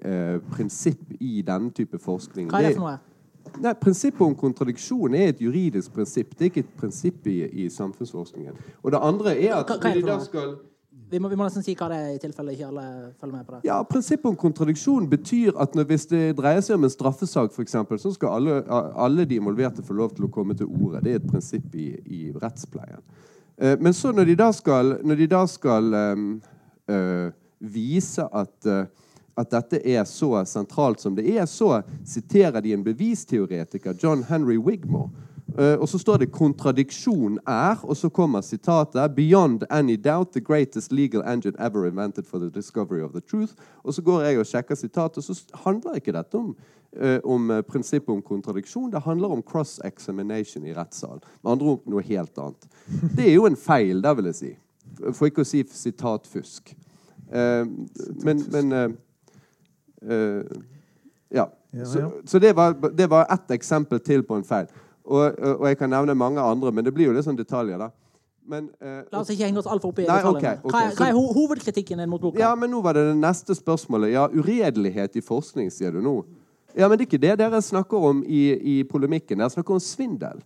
prinsipp 0.50 1.12
i 1.20 1.44
denne 1.46 1.70
type 1.70 2.00
forskning. 2.02 2.48
Hva 2.50 2.64
er 2.64 2.72
det 2.72 2.78
for 2.80 2.88
noe? 2.88 2.96
Nei, 3.62 3.72
Prinsippet 3.78 4.20
om 4.26 4.34
kontradiksjon 4.36 5.14
er 5.14 5.30
et 5.30 5.40
juridisk 5.40 5.94
prinsipp. 5.94 6.34
Det 6.34 6.48
er 6.48 6.50
ikke 6.50 6.64
et 6.64 6.72
prinsipp 6.80 7.28
i, 7.30 7.36
i 7.64 7.68
samfunnsforskningen. 7.70 8.56
Og 8.82 8.92
det 8.92 9.02
andre 9.02 9.36
er 9.38 9.60
at 9.60 9.70
hva, 9.70 9.78
hva 9.80 10.16
er 10.16 10.24
skal 10.24 10.56
vi 11.10 11.20
må, 11.22 11.28
vi 11.30 11.36
må, 11.38 11.46
nesten 11.46 11.62
si 11.62 11.76
hva 11.78 11.86
det 11.92 11.96
er, 12.02 12.14
i 12.16 12.18
tilfelle 12.18 12.50
ikke 12.56 12.66
alle 12.66 12.84
følger 13.20 13.34
med 13.36 13.46
på 13.46 13.52
det. 13.54 13.60
Ja, 13.68 13.76
Prinsippet 13.86 14.26
om 14.26 14.38
kontradiksjon 14.40 15.06
betyr 15.10 15.54
at 15.62 15.76
når, 15.78 15.86
hvis 15.92 16.08
det 16.10 16.22
dreier 16.40 16.64
seg 16.66 16.80
om 16.80 16.86
en 16.88 16.90
straffesak, 16.90 17.54
eksempel, 17.62 18.00
så 18.02 18.10
skal 18.16 18.34
alle, 18.40 18.56
alle, 18.98 19.26
de 19.28 19.38
involverte 19.38 19.84
få 19.86 19.94
lov 19.94 20.16
til 20.16 20.26
å 20.26 20.32
komme 20.34 20.56
til 20.58 20.66
orde. 20.66 21.04
Det 21.06 21.12
er 21.12 21.20
et 21.20 21.28
prinsipp 21.30 21.76
i, 21.78 21.92
i 22.10 22.20
rettspleien. 22.34 23.04
Uh, 23.62 23.74
men 23.80 23.94
så 23.94 24.12
når 24.12 24.24
de 24.24 24.36
da 24.36 24.52
skal, 24.52 24.96
de 25.16 25.26
da 25.30 25.42
skal 25.48 25.94
eh, 25.94 26.22
uh, 26.92 27.32
vise 27.60 28.24
at 28.32 28.68
uh, 28.68 28.84
at 29.36 29.50
dette 29.52 29.80
er 29.84 30.04
så 30.08 30.44
sentralt 30.48 31.00
som 31.00 31.16
det 31.16 31.26
er, 31.28 31.44
så 31.46 31.82
siterer 32.08 32.62
de 32.64 32.72
en 32.72 32.84
bevisteoretiker, 32.84 33.96
John 34.02 34.24
Henry 34.24 34.56
Wigmore. 34.56 35.10
Uh, 35.58 35.80
og 35.80 35.88
så 35.88 35.98
står 35.98 36.16
det 36.16 36.32
'kontradiksjon 36.32 37.38
er', 37.46 37.84
og 37.84 37.96
så 37.96 38.08
kommer 38.08 38.40
sitatet 38.40 39.14
'Beyond 39.14 39.62
any 39.70 39.96
doubt 40.04 40.32
the 40.32 40.40
greatest 40.40 40.92
legal 40.92 41.22
engine 41.22 41.56
ever 41.58 41.86
invented 41.86 42.24
for 42.24 42.38
the 42.38 42.50
discovery 42.50 43.00
of 43.00 43.10
the 43.10 43.20
truth'. 43.20 43.54
Og 43.82 43.94
så 43.94 44.02
går 44.02 44.20
jeg 44.20 44.38
og 44.38 44.46
sjekker 44.46 44.74
sitatet, 44.74 45.16
og 45.16 45.24
så 45.24 45.44
handler 45.54 45.94
ikke 45.94 46.12
dette 46.12 46.34
om, 46.34 46.56
uh, 47.02 47.18
om 47.24 47.50
uh, 47.50 47.60
prinsippet 47.60 48.08
om 48.08 48.22
kontradiksjon. 48.22 48.92
Det 48.92 49.00
handler 49.00 49.28
om 49.28 49.42
cross-examination 49.42 50.66
i 50.66 50.74
rettssal. 50.74 51.20
Med 51.44 51.52
andre 51.52 51.66
ord 51.66 51.82
noe 51.86 52.02
helt 52.02 52.38
annet. 52.38 52.68
Det 53.16 53.30
er 53.30 53.34
jo 53.34 53.46
en 53.46 53.56
feil, 53.56 54.02
det 54.02 54.16
vil 54.16 54.24
jeg 54.24 54.34
si. 54.34 54.56
For 55.12 55.26
ikke 55.26 55.40
å 55.40 55.44
si 55.44 55.64
sitatfusk. 55.72 56.76
men, 58.24 58.42
men 58.52 58.96
ja. 61.30 61.50
Så, 61.84 62.10
så, 62.24 62.38
det, 62.38 62.52
var, 62.52 62.90
det 62.96 63.06
var 63.06 63.26
ett 63.34 63.50
eksempel 63.50 64.00
til 64.00 64.22
på 64.22 64.34
en 64.34 64.44
feil. 64.44 64.66
Og, 65.06 65.38
og, 65.38 65.68
jeg 65.68 65.78
kan 65.78 65.90
nevne 65.90 66.14
mange 66.18 66.42
andre, 66.42 66.72
men 66.74 66.84
det 66.84 66.92
blir 66.94 67.10
jo 67.10 67.14
litt 67.14 67.26
sånn 67.26 67.38
detaljer. 67.38 67.78
da. 67.78 67.90
Men, 68.46 68.70
eh, 68.80 69.02
La 69.12 69.20
oss 69.20 69.30
ikke 69.30 69.46
henge 69.46 69.58
oss 69.62 69.68
altfor 69.70 69.92
opp 69.92 70.00
i 70.00 70.06
detaljene. 70.06 70.38
Okay, 70.38 70.58
okay. 70.62 70.70
Hva, 70.70 70.96
hva 70.98 71.06
er 71.08 71.14
ho 71.14 71.22
hovedkritikken 71.34 72.02
din 72.02 72.10
mot 72.10 72.22
boka? 72.22 72.40
Ja, 72.42 72.54
men 72.58 72.70
nå 72.70 72.82
var 72.82 72.98
det 72.98 73.06
det 73.08 73.16
neste 73.18 73.54
spørsmålet. 73.58 74.12
Ja, 74.14 74.26
Uredelighet 74.30 75.18
i 75.18 75.24
forskning, 75.24 75.70
sier 75.74 75.94
du 75.94 76.02
nå. 76.02 76.18
Ja, 76.76 76.88
Men 76.88 76.98
det 76.98 77.06
er 77.06 77.08
ikke 77.08 77.22
det 77.22 77.38
dere 77.40 77.62
snakker 77.62 78.02
om 78.10 78.20
i, 78.26 78.42
i 78.52 78.76
polemikken. 78.84 79.40
Dere 79.40 79.50
snakker 79.50 79.78
om 79.78 79.80
svindel. 79.80 80.42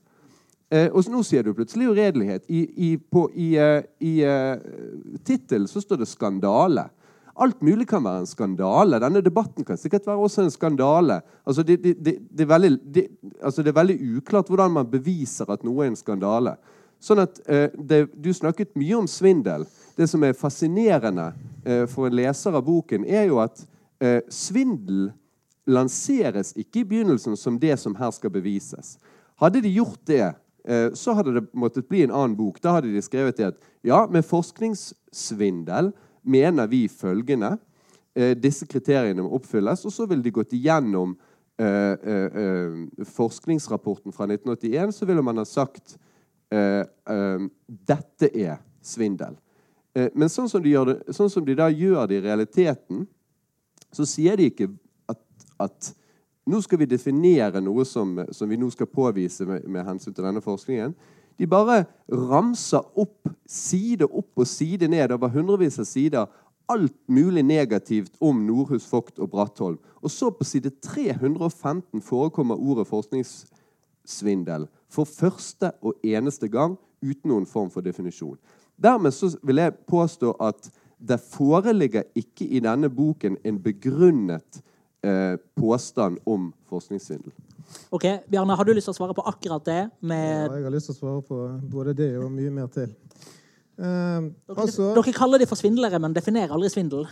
Eh, 0.70 0.87
og 0.94 1.09
nå 1.11 1.25
sier 1.27 1.42
du 1.42 1.51
plutselig 1.57 1.88
uredelighet. 1.90 2.44
I, 2.46 2.61
i, 2.77 2.90
på, 2.96 3.25
i, 3.35 3.57
uh, 3.59 3.83
i 3.99 4.20
uh, 4.23 5.18
tittelen 5.27 5.66
så 5.66 5.83
står 5.83 6.05
det 6.05 6.09
'skandale'. 6.09 6.87
Alt 7.36 7.62
mulig 7.62 7.86
kan 7.88 8.04
være 8.04 8.24
en 8.24 8.28
skandale. 8.28 8.98
Denne 9.02 9.22
debatten 9.22 9.64
kan 9.64 9.78
sikkert 9.78 10.06
være 10.06 10.24
også 10.24 10.42
en 10.44 10.50
skandale. 10.50 11.20
Altså, 11.46 11.62
det, 11.62 11.78
det, 11.84 11.96
det, 12.02 12.40
er 12.40 12.50
veldig, 12.50 13.06
altså, 13.42 13.62
det, 13.62 13.70
er 13.70 13.78
veldig, 13.78 13.98
uklart 14.16 14.50
hvordan 14.50 14.74
man 14.74 14.90
beviser 14.90 15.50
at 15.50 15.64
noe 15.64 15.84
er 15.84 15.92
en 15.92 15.98
skandale. 15.98 16.56
Sånn 17.00 17.22
at 17.22 17.40
eh, 17.48 17.70
Du 18.12 18.32
snakket 18.34 18.76
mye 18.76 18.98
om 18.98 19.08
svindel. 19.08 19.64
Det 19.96 20.08
som 20.10 20.24
er 20.24 20.36
fascinerende 20.36 21.30
eh, 21.64 21.86
for 21.88 22.08
en 22.08 22.18
leser 22.18 22.56
av 22.56 22.66
boken, 22.66 23.06
er 23.08 23.30
jo 23.30 23.40
at 23.42 23.62
eh, 24.02 24.20
svindel 24.32 25.10
lanseres 25.70 26.52
ikke 26.58 26.82
i 26.82 26.86
begynnelsen 26.88 27.36
som 27.38 27.58
det 27.60 27.76
som 27.80 27.96
her 27.96 28.12
skal 28.16 28.32
bevises. 28.34 28.96
Hadde 29.40 29.62
de 29.64 29.72
gjort 29.72 30.00
det, 30.08 30.32
eh, 30.64 30.90
så 30.94 31.14
hadde 31.16 31.38
det 31.38 31.46
måttet 31.52 31.88
bli 31.88 32.02
en 32.04 32.12
annen 32.12 32.36
bok. 32.36 32.60
Da 32.62 32.76
hadde 32.76 32.92
de 32.92 33.02
skrevet 33.04 33.38
det 33.38 33.52
at 33.52 33.60
ja, 33.86 34.06
med 34.10 34.26
forskningssvindel 34.26 35.92
mener 36.22 36.66
vi 36.66 36.88
følgende. 36.88 37.56
Eh, 38.14 38.37
disse 38.37 38.66
kriteriene 38.66 39.22
må 39.22 39.35
oppfylles. 39.38 39.85
Og 39.87 39.94
så 39.94 40.06
vil 40.11 40.22
de 40.22 40.33
gått 40.35 40.54
igjennom 40.56 41.14
eh, 41.61 41.94
eh, 41.94 43.04
forskningsrapporten 43.06 44.14
fra 44.14 44.26
1981. 44.28 44.94
Så 44.96 45.09
ville 45.09 45.24
man 45.24 45.42
ha 45.42 45.46
sagt 45.48 45.98
dette 46.50 48.26
er 48.35 48.56
svindel. 48.83 49.37
men 50.18 50.26
sånn 50.26 50.48
som, 50.50 50.64
det, 50.64 50.96
sånn 51.14 51.30
som, 51.30 51.44
de 51.46 51.54
da 51.54 51.68
gjør 51.70 52.09
det 52.11 52.16
i 52.18 52.24
realiteten, 52.24 53.04
så 53.94 54.02
sier 54.02 54.35
de 54.35 54.48
ikke 54.50 54.66
at, 55.06 55.20
at 55.62 55.92
nå 56.50 56.59
skal 56.66 56.83
vi 56.83 56.90
definere 56.90 57.62
noe 57.62 57.87
som, 57.87 58.18
som 58.35 58.50
vi 58.50 58.59
nå 58.59 58.66
skal 58.74 58.90
påvise 58.90 59.46
med, 59.46 59.68
med 59.70 59.87
hensyn 59.87 60.11
til 60.11 60.26
denne 60.26 60.42
forskningen. 60.42 60.96
De 61.40 61.48
bare 61.48 61.87
ramser 62.12 62.85
opp 63.00 63.31
side 63.48 64.05
opp 64.05 64.42
og 64.42 64.48
side 64.48 64.90
ned 64.92 65.14
over 65.14 65.33
hundrevis 65.33 65.81
av 65.81 65.88
sider 65.88 66.26
alt 66.70 66.96
mulig 67.09 67.42
negativt 67.42 68.12
om 68.22 68.44
Nordhus, 68.46 68.85
Vogt 68.92 69.18
og 69.18 69.31
Brattholm. 69.33 69.79
Og 70.05 70.12
så 70.12 70.29
på 70.31 70.44
side 70.44 70.70
315 70.85 72.03
forekommer 72.05 72.61
ordet 72.61 72.87
forskningssvindel 72.87 74.68
for 74.92 75.09
første 75.09 75.72
og 75.81 75.98
eneste 76.05 76.48
gang 76.53 76.76
uten 77.03 77.33
noen 77.33 77.48
form 77.48 77.70
for 77.72 77.83
definisjon. 77.83 78.37
Dermed 78.76 79.40
vil 79.42 79.64
jeg 79.64 79.79
påstå 79.88 80.37
at 80.40 80.70
det 81.00 81.20
foreligger 81.24 82.05
ikke 82.14 82.44
i 82.44 82.61
denne 82.61 82.90
boken 82.92 83.38
en 83.44 83.59
begrunnet 83.62 84.61
eh, 85.03 85.37
påstand 85.57 86.20
om 86.26 86.53
forskningssvindel. 86.68 87.33
Ok, 87.90 88.04
Bjarne, 88.30 88.56
Har 88.56 88.66
du 88.66 88.72
lyst 88.74 88.87
til 88.87 88.94
å 88.94 88.98
svare 88.98 89.14
på 89.16 89.24
akkurat 89.26 89.64
det? 89.66 89.80
ja, 89.90 90.16
jeg 90.46 90.64
har 90.64 90.74
lyst 90.74 90.90
til 90.90 90.96
å 90.96 91.00
svare 91.00 91.22
på 91.26 91.38
både 91.70 91.94
det 91.94 92.12
og 92.18 92.30
mye 92.35 92.50
mer 92.54 92.70
til. 92.74 92.92
Eh, 93.80 94.20
dere, 94.20 94.56
altså, 94.56 94.90
dere, 94.96 95.14
kaller 95.16 95.40
de 95.40 95.48
for 95.48 95.59
svindlere, 95.59 96.00
men 96.02 96.14
definerer 96.16 96.52
aldri 96.52 96.70
svindel. 96.72 97.06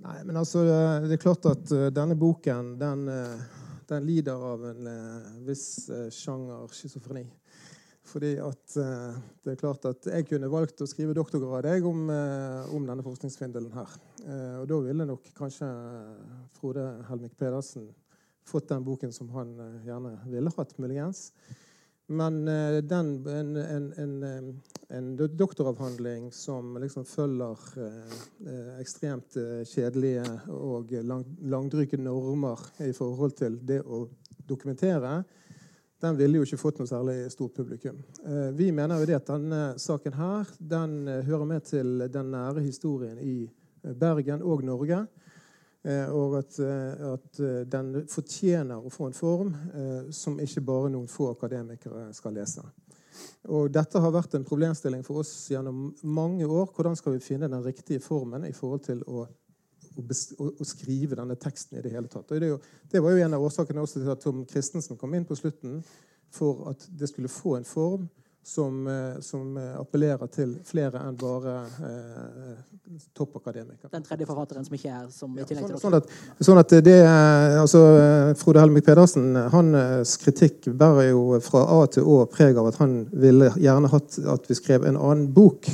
Nei, 0.00 0.18
men 0.24 0.40
altså, 0.40 0.64
Det 0.64 1.14
er 1.14 1.20
klart 1.20 1.44
at 1.46 1.72
uh, 1.76 1.88
denne 1.92 2.16
boken 2.16 2.74
den, 2.80 3.04
uh, 3.08 3.60
den, 3.90 4.06
lider 4.08 4.40
av 4.40 4.64
en 4.70 4.88
viss 5.46 5.90
sjanger 6.16 6.72
schizofreni. 6.72 7.26
Fordi 8.10 8.32
at 8.42 8.72
det 8.74 9.52
er 9.52 9.58
klart 9.60 9.84
at 9.86 10.06
Jeg 10.08 10.24
kunne 10.26 10.48
valgt 10.50 10.80
å 10.82 10.86
skrive 10.88 11.14
doktorgrad 11.14 11.68
jeg, 11.68 11.84
om, 11.86 12.08
om 12.10 12.88
denne 12.88 13.04
forskningssvindelen 13.06 13.70
her. 13.70 13.92
og 14.58 14.64
da 14.66 14.78
ville 14.82 15.06
nok 15.06 15.28
kanskje 15.36 15.68
Frode 16.58 16.88
Helmik 17.06 17.36
Pedersen 17.38 17.86
fått 18.50 18.68
den 18.68 18.84
boken 18.84 19.12
som 19.12 19.30
han 19.30 19.58
eh, 19.60 19.86
gjerne 19.86 20.18
ville 20.26 20.52
hatt, 20.56 20.78
muligens. 20.78 21.32
Men 22.06 22.48
eh, 22.48 22.78
den, 22.82 23.12
en, 23.26 23.56
en, 23.56 23.92
en, 23.96 24.22
eh, 24.22 24.96
en, 24.96 25.10
doktoravhandling 25.16 26.32
som 26.32 26.74
liksom 26.82 27.04
følger 27.06 27.58
ekstremt 28.80 29.36
kjedelige 29.70 30.24
og 30.50 30.90
lang, 31.06 31.22
langdryge 31.46 32.00
normer 32.00 32.64
i 32.82 32.90
forhold 32.96 33.36
til 33.38 33.60
det 33.62 33.78
å 33.86 34.02
dokumentere, 34.50 35.20
den 36.00 36.16
ville 36.16 36.40
jo 36.40 36.48
ikke 36.48 36.58
fått 36.58 36.80
noe 36.80 36.88
særlig 36.88 37.28
stort 37.30 37.52
publikum. 37.54 37.98
Vi 38.56 38.70
mener 38.72 39.02
jo 39.02 39.06
det 39.06 39.18
at 39.18 39.28
denne 39.28 39.60
saken 39.78 40.14
her, 40.16 40.48
den 40.58 40.94
hører 41.28 41.44
med 41.44 41.66
til 41.68 42.06
den 42.08 42.32
nære 42.32 42.64
historien 42.64 43.20
i 43.20 43.44
Bergen 44.00 44.40
og 44.42 44.64
Norge. 44.64 45.04
Eh, 45.82 46.12
og 46.12 46.36
at, 46.38 46.58
eh, 46.60 47.12
at, 47.12 47.40
eh, 47.40 47.64
den 47.64 47.92
fortjener 48.08 48.84
å 48.84 48.92
få 48.92 49.08
en 49.08 49.16
form 49.16 49.54
som 50.12 50.36
ikke 50.40 50.60
bare 50.64 50.90
noen 50.92 51.08
få 51.08 51.30
akademikere 51.32 52.10
skal 52.12 52.36
lese. 52.36 52.64
Og 53.48 53.70
Dette 53.72 54.00
har 54.00 54.12
vært 54.12 54.34
en 54.36 54.44
problemstilling 54.44 55.02
for 55.04 55.22
oss 55.22 55.48
gjennom 55.48 55.94
mange 56.04 56.44
år. 56.44 56.68
Hvordan 56.74 56.96
skal 56.96 57.16
vi 57.16 57.24
finne 57.24 57.48
den 57.48 57.64
riktige 57.64 58.00
formen 58.00 58.44
i 58.44 58.52
forhold 58.52 58.84
til 58.84 59.04
å 59.06 59.26
å, 59.98 60.02
å, 60.46 60.64
skrive 60.64 61.16
denne 61.18 61.34
teksten 61.36 61.78
i 61.78 61.82
det 61.82 61.90
hele 61.92 62.08
tatt. 62.08 62.28
Det, 62.30 62.46
jo, 62.46 62.60
det 62.88 63.00
var 63.02 63.10
jo 63.10 63.24
en 63.24 63.34
av 63.34 63.42
årsakene 63.42 63.82
til 63.90 64.10
at 64.12 64.22
Tom 64.22 64.44
Christensen 64.48 64.96
kom 64.96 65.14
inn 65.14 65.26
på 65.26 65.36
slutten, 65.36 65.80
for 66.30 66.70
at 66.70 66.86
det 66.94 67.08
skulle 67.10 67.28
få 67.28 67.56
en 67.58 67.66
form 67.66 68.06
som, 68.44 68.86
eh, 68.86 69.20
som 69.20 69.56
eh, 69.56 69.80
appellerer 69.80 70.30
til 70.32 70.56
flere 70.66 71.02
enn 71.06 71.16
bare 71.20 71.54
eh, 71.86 72.58
toppakademikere. 73.16 73.90
Den 73.92 74.06
tredje 74.06 74.26
forfatteren 74.26 74.66
som 74.66 74.74
ikke 74.74 74.90
er 74.90 75.06
som 75.14 75.36
i 75.38 75.44
tillegg 75.44 75.68
til 75.68 75.78
Sånn, 75.78 75.94
dere. 75.94 76.02
sånn, 76.08 76.34
at, 76.34 76.46
sånn 76.48 76.62
at 76.62 76.76
det 76.88 76.98
er, 77.04 77.56
altså, 77.60 77.84
eh, 78.00 78.34
Frode 78.40 78.64
Helmik 78.64 78.86
Pedersen 78.88 79.32
hans 79.54 80.16
kritikk 80.22 80.70
bærer 80.72 81.12
jo 81.12 81.40
fra 81.44 81.66
A 81.78 81.80
til 81.92 82.08
Å 82.08 82.24
preg 82.30 82.58
av 82.58 82.70
at 82.72 82.80
han 82.82 83.02
ville 83.12 83.52
gjerne 83.60 83.92
hatt 83.92 84.18
at 84.34 84.48
vi 84.50 84.58
skrev 84.58 84.88
en 84.88 84.98
annen 84.98 85.28
bok. 85.34 85.68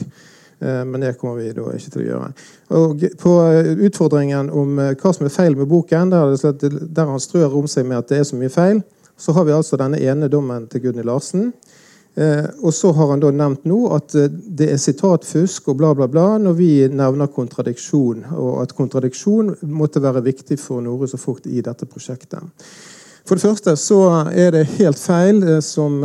Eh, 0.59 0.85
Men 0.85 1.01
det 1.01 1.15
kommer 1.21 1.35
vi 1.37 1.53
da 1.53 1.69
ikke 1.77 1.93
til 1.93 2.03
å 2.03 2.07
gjøre. 2.07 2.29
Og 2.81 3.07
På 3.21 3.33
eh, 3.51 3.73
utfordringen 3.89 4.51
om 4.51 4.79
eh, 4.81 4.95
hva 4.97 5.13
som 5.13 5.29
er 5.29 5.35
feil 5.35 5.57
med 5.59 5.69
boken, 5.69 6.13
der, 6.13 6.33
er 6.33 6.41
sånn 6.41 6.79
der 6.97 7.11
han 7.11 7.21
strør 7.21 7.59
om 7.59 7.69
seg 7.69 7.89
med 7.89 8.01
at 8.01 8.13
det 8.13 8.23
er 8.23 8.29
så 8.29 8.39
mye 8.41 8.53
feil, 8.53 8.81
så 9.17 9.33
har 9.37 9.47
vi 9.49 9.57
altså 9.57 9.79
denne 9.81 10.01
ene 10.01 10.29
dommen 10.33 10.67
til 10.73 10.87
Gudny 10.87 11.05
Larsen. 11.05 11.51
Eh, 12.17 12.45
og 12.63 12.75
så 12.75 12.93
har 12.93 13.11
han 13.11 13.21
da 13.21 13.29
nevnt 13.29 13.67
nå 13.69 13.79
at 13.93 14.15
eh, 14.17 14.31
det 14.33 14.71
er 14.73 14.79
sitatfusk 14.81 15.67
og 15.69 15.77
bla, 15.83 15.91
bla, 15.99 16.07
bla 16.09 16.39
når 16.41 16.55
vi 16.57 16.71
nevner 16.89 17.29
kontradiksjon, 17.29 18.23
og 18.33 18.63
at 18.63 18.73
kontradiksjon 18.79 19.53
måtte 19.77 20.01
være 20.01 20.25
viktig 20.25 20.57
for 20.57 20.81
Norus 20.81 21.13
og 21.19 21.21
Fugt 21.21 21.51
i 21.51 21.61
dette 21.61 21.85
prosjektet. 21.85 22.41
For 23.27 23.37
det 23.37 23.45
første 23.45 23.77
så 23.77 24.01
er 24.33 24.55
det 24.55 24.65
helt 24.79 25.03
feil, 25.03 25.45
eh, 25.45 25.61
som 25.61 26.01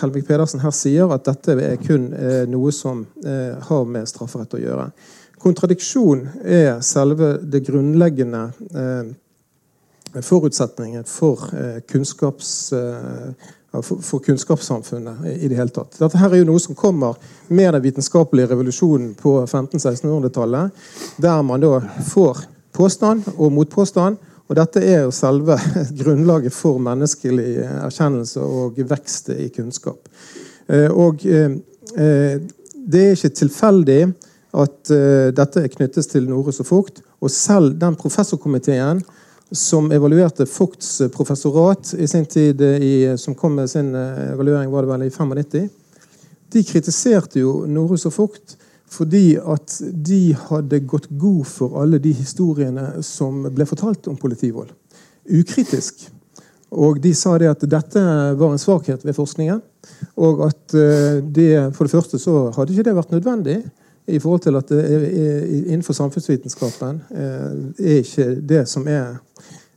Helvig 0.00 0.26
Pedersen 0.26 0.64
her 0.64 0.74
sier, 0.74 1.14
at 1.14 1.30
dette 1.30 1.54
er 1.54 1.78
kun 1.78 2.10
noe 2.50 2.74
som 2.74 3.06
har 3.22 3.86
med 3.86 4.10
strafferett 4.10 4.58
å 4.58 4.64
gjøre. 4.64 4.90
Kontradiksjon 5.38 6.26
er 6.42 6.80
selve 6.82 7.36
det 7.38 7.62
grunnleggende 7.66 8.48
forutsetningen 10.24 11.04
for, 11.06 11.44
kunnskaps, 11.90 12.72
for, 13.82 14.18
kunnskapssamfunnet 14.22 15.24
i, 15.34 15.48
det 15.48 15.56
hele 15.58 15.72
tatt. 15.74 15.96
Dette 15.98 16.20
her 16.20 16.32
er 16.32 16.42
jo 16.42 16.48
noe 16.48 16.62
som 16.62 16.76
kommer 16.78 17.16
med 17.48 17.74
den 17.74 17.82
vitenskapelige 17.82 18.52
revolusjonen 18.52 19.14
på 19.18 19.40
1500-1600-tallet, 19.46 20.84
der 21.16 21.42
man 21.42 21.64
da 21.64 21.80
får 22.10 22.44
påstand 22.74 23.26
og 23.36 23.52
motpåstand. 23.54 24.20
Og 24.44 24.58
dette 24.58 24.82
er 24.84 25.06
jo 25.06 25.14
selve 25.14 25.56
grunnlaget 26.00 26.52
for 26.52 26.80
menneskelig 26.82 27.64
erkjennelse 27.80 28.44
og 28.44 28.80
vekst 28.90 29.32
i 29.34 29.48
kunnskap. 29.54 30.10
Eh, 30.68 30.90
Og 30.90 31.24
eh, 31.26 31.56
eh, 31.96 32.36
det 32.84 33.00
er 33.00 33.16
ikke 33.16 33.32
tilfeldig 33.40 34.02
at 34.54 34.90
dette 35.34 35.62
er 35.64 35.70
knyttes 35.72 36.06
til 36.06 36.28
Norus 36.28 36.60
og 36.62 36.66
Fugt. 36.68 37.00
Og 37.18 37.30
selv 37.32 37.72
den 37.80 37.96
professorkomiteen 37.98 39.00
som 39.54 39.92
evaluerte 39.92 40.46
Fugts 40.46 41.02
professorat 41.14 41.94
i 41.98 42.08
sin 42.10 42.26
tid, 42.26 42.60
eh, 42.60 42.82
i, 42.82 42.94
som 43.18 43.34
kom 43.34 43.54
med 43.54 43.70
sin 43.70 43.94
eh, 43.94 44.32
evaluering 44.34 44.70
var 44.70 44.84
det 44.84 44.92
vel 44.92 45.06
i 45.06 45.10
95, 45.10 45.68
de 46.54 46.62
kritiserte 46.62 47.40
jo 47.40 47.64
Norus 47.66 48.06
og 48.06 48.14
Fugt 48.14 48.56
fordi 48.94 49.34
at 49.40 49.78
de 50.06 50.36
hadde 50.38 50.84
gått 50.86 51.08
god 51.18 51.46
for 51.50 51.80
alle 51.82 51.98
de 51.98 52.12
historiene 52.14 53.02
som 53.02 53.40
ble 53.50 53.66
fortalt 53.66 54.06
om 54.10 54.18
politivold. 54.20 54.68
Ukritisk. 55.24 56.04
Og 56.74 57.00
de 57.02 57.10
sa 57.16 57.32
det 57.40 57.48
at 57.50 57.64
dette 57.70 58.02
var 58.38 58.52
en 58.52 58.60
svakhet 58.60 59.02
ved 59.06 59.16
forskningen. 59.16 59.62
Og 60.22 60.44
at 60.46 60.76
eh, 60.78 61.18
det, 61.24 61.50
for 61.74 61.86
det 61.86 61.94
første 61.94 62.20
så 62.22 62.50
hadde 62.54 62.74
ikke 62.74 62.86
det 62.86 62.96
vært 63.00 63.16
nødvendig 63.16 63.58
i 64.06 64.18
forhold 64.20 64.40
til 64.44 64.56
at 64.56 64.70
innenfor 64.70 65.96
samfunnsvitenskapen 65.96 67.02
eh, 67.10 67.52
er 67.80 68.00
ikke 68.02 68.26
det 68.40 68.64
som 68.68 68.88
er 68.88 69.14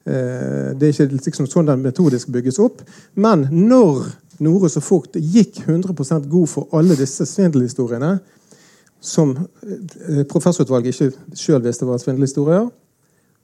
eh, 0.06 0.74
Det 0.76 0.84
er 0.84 0.92
ikke 0.92 1.08
liksom 1.16 1.48
sånn 1.48 1.70
den 1.70 1.84
metodisk 1.86 2.32
bygges 2.32 2.60
opp. 2.60 2.82
Men 3.16 3.48
når 3.52 4.10
Norus 4.44 4.78
og 4.78 4.84
Fugt 4.84 5.16
gikk 5.16 5.62
100% 5.66 6.28
god 6.30 6.50
for 6.52 6.68
alle 6.76 6.98
disse 7.00 7.26
svindelhistoriene, 7.26 8.18
som 9.00 9.34
eh, 9.38 10.26
professorutvalget 10.30 10.94
ikke 10.94 11.38
sjøl 11.38 11.64
visste 11.64 11.88
var 11.88 12.02
svindelhistorier. 12.02 12.68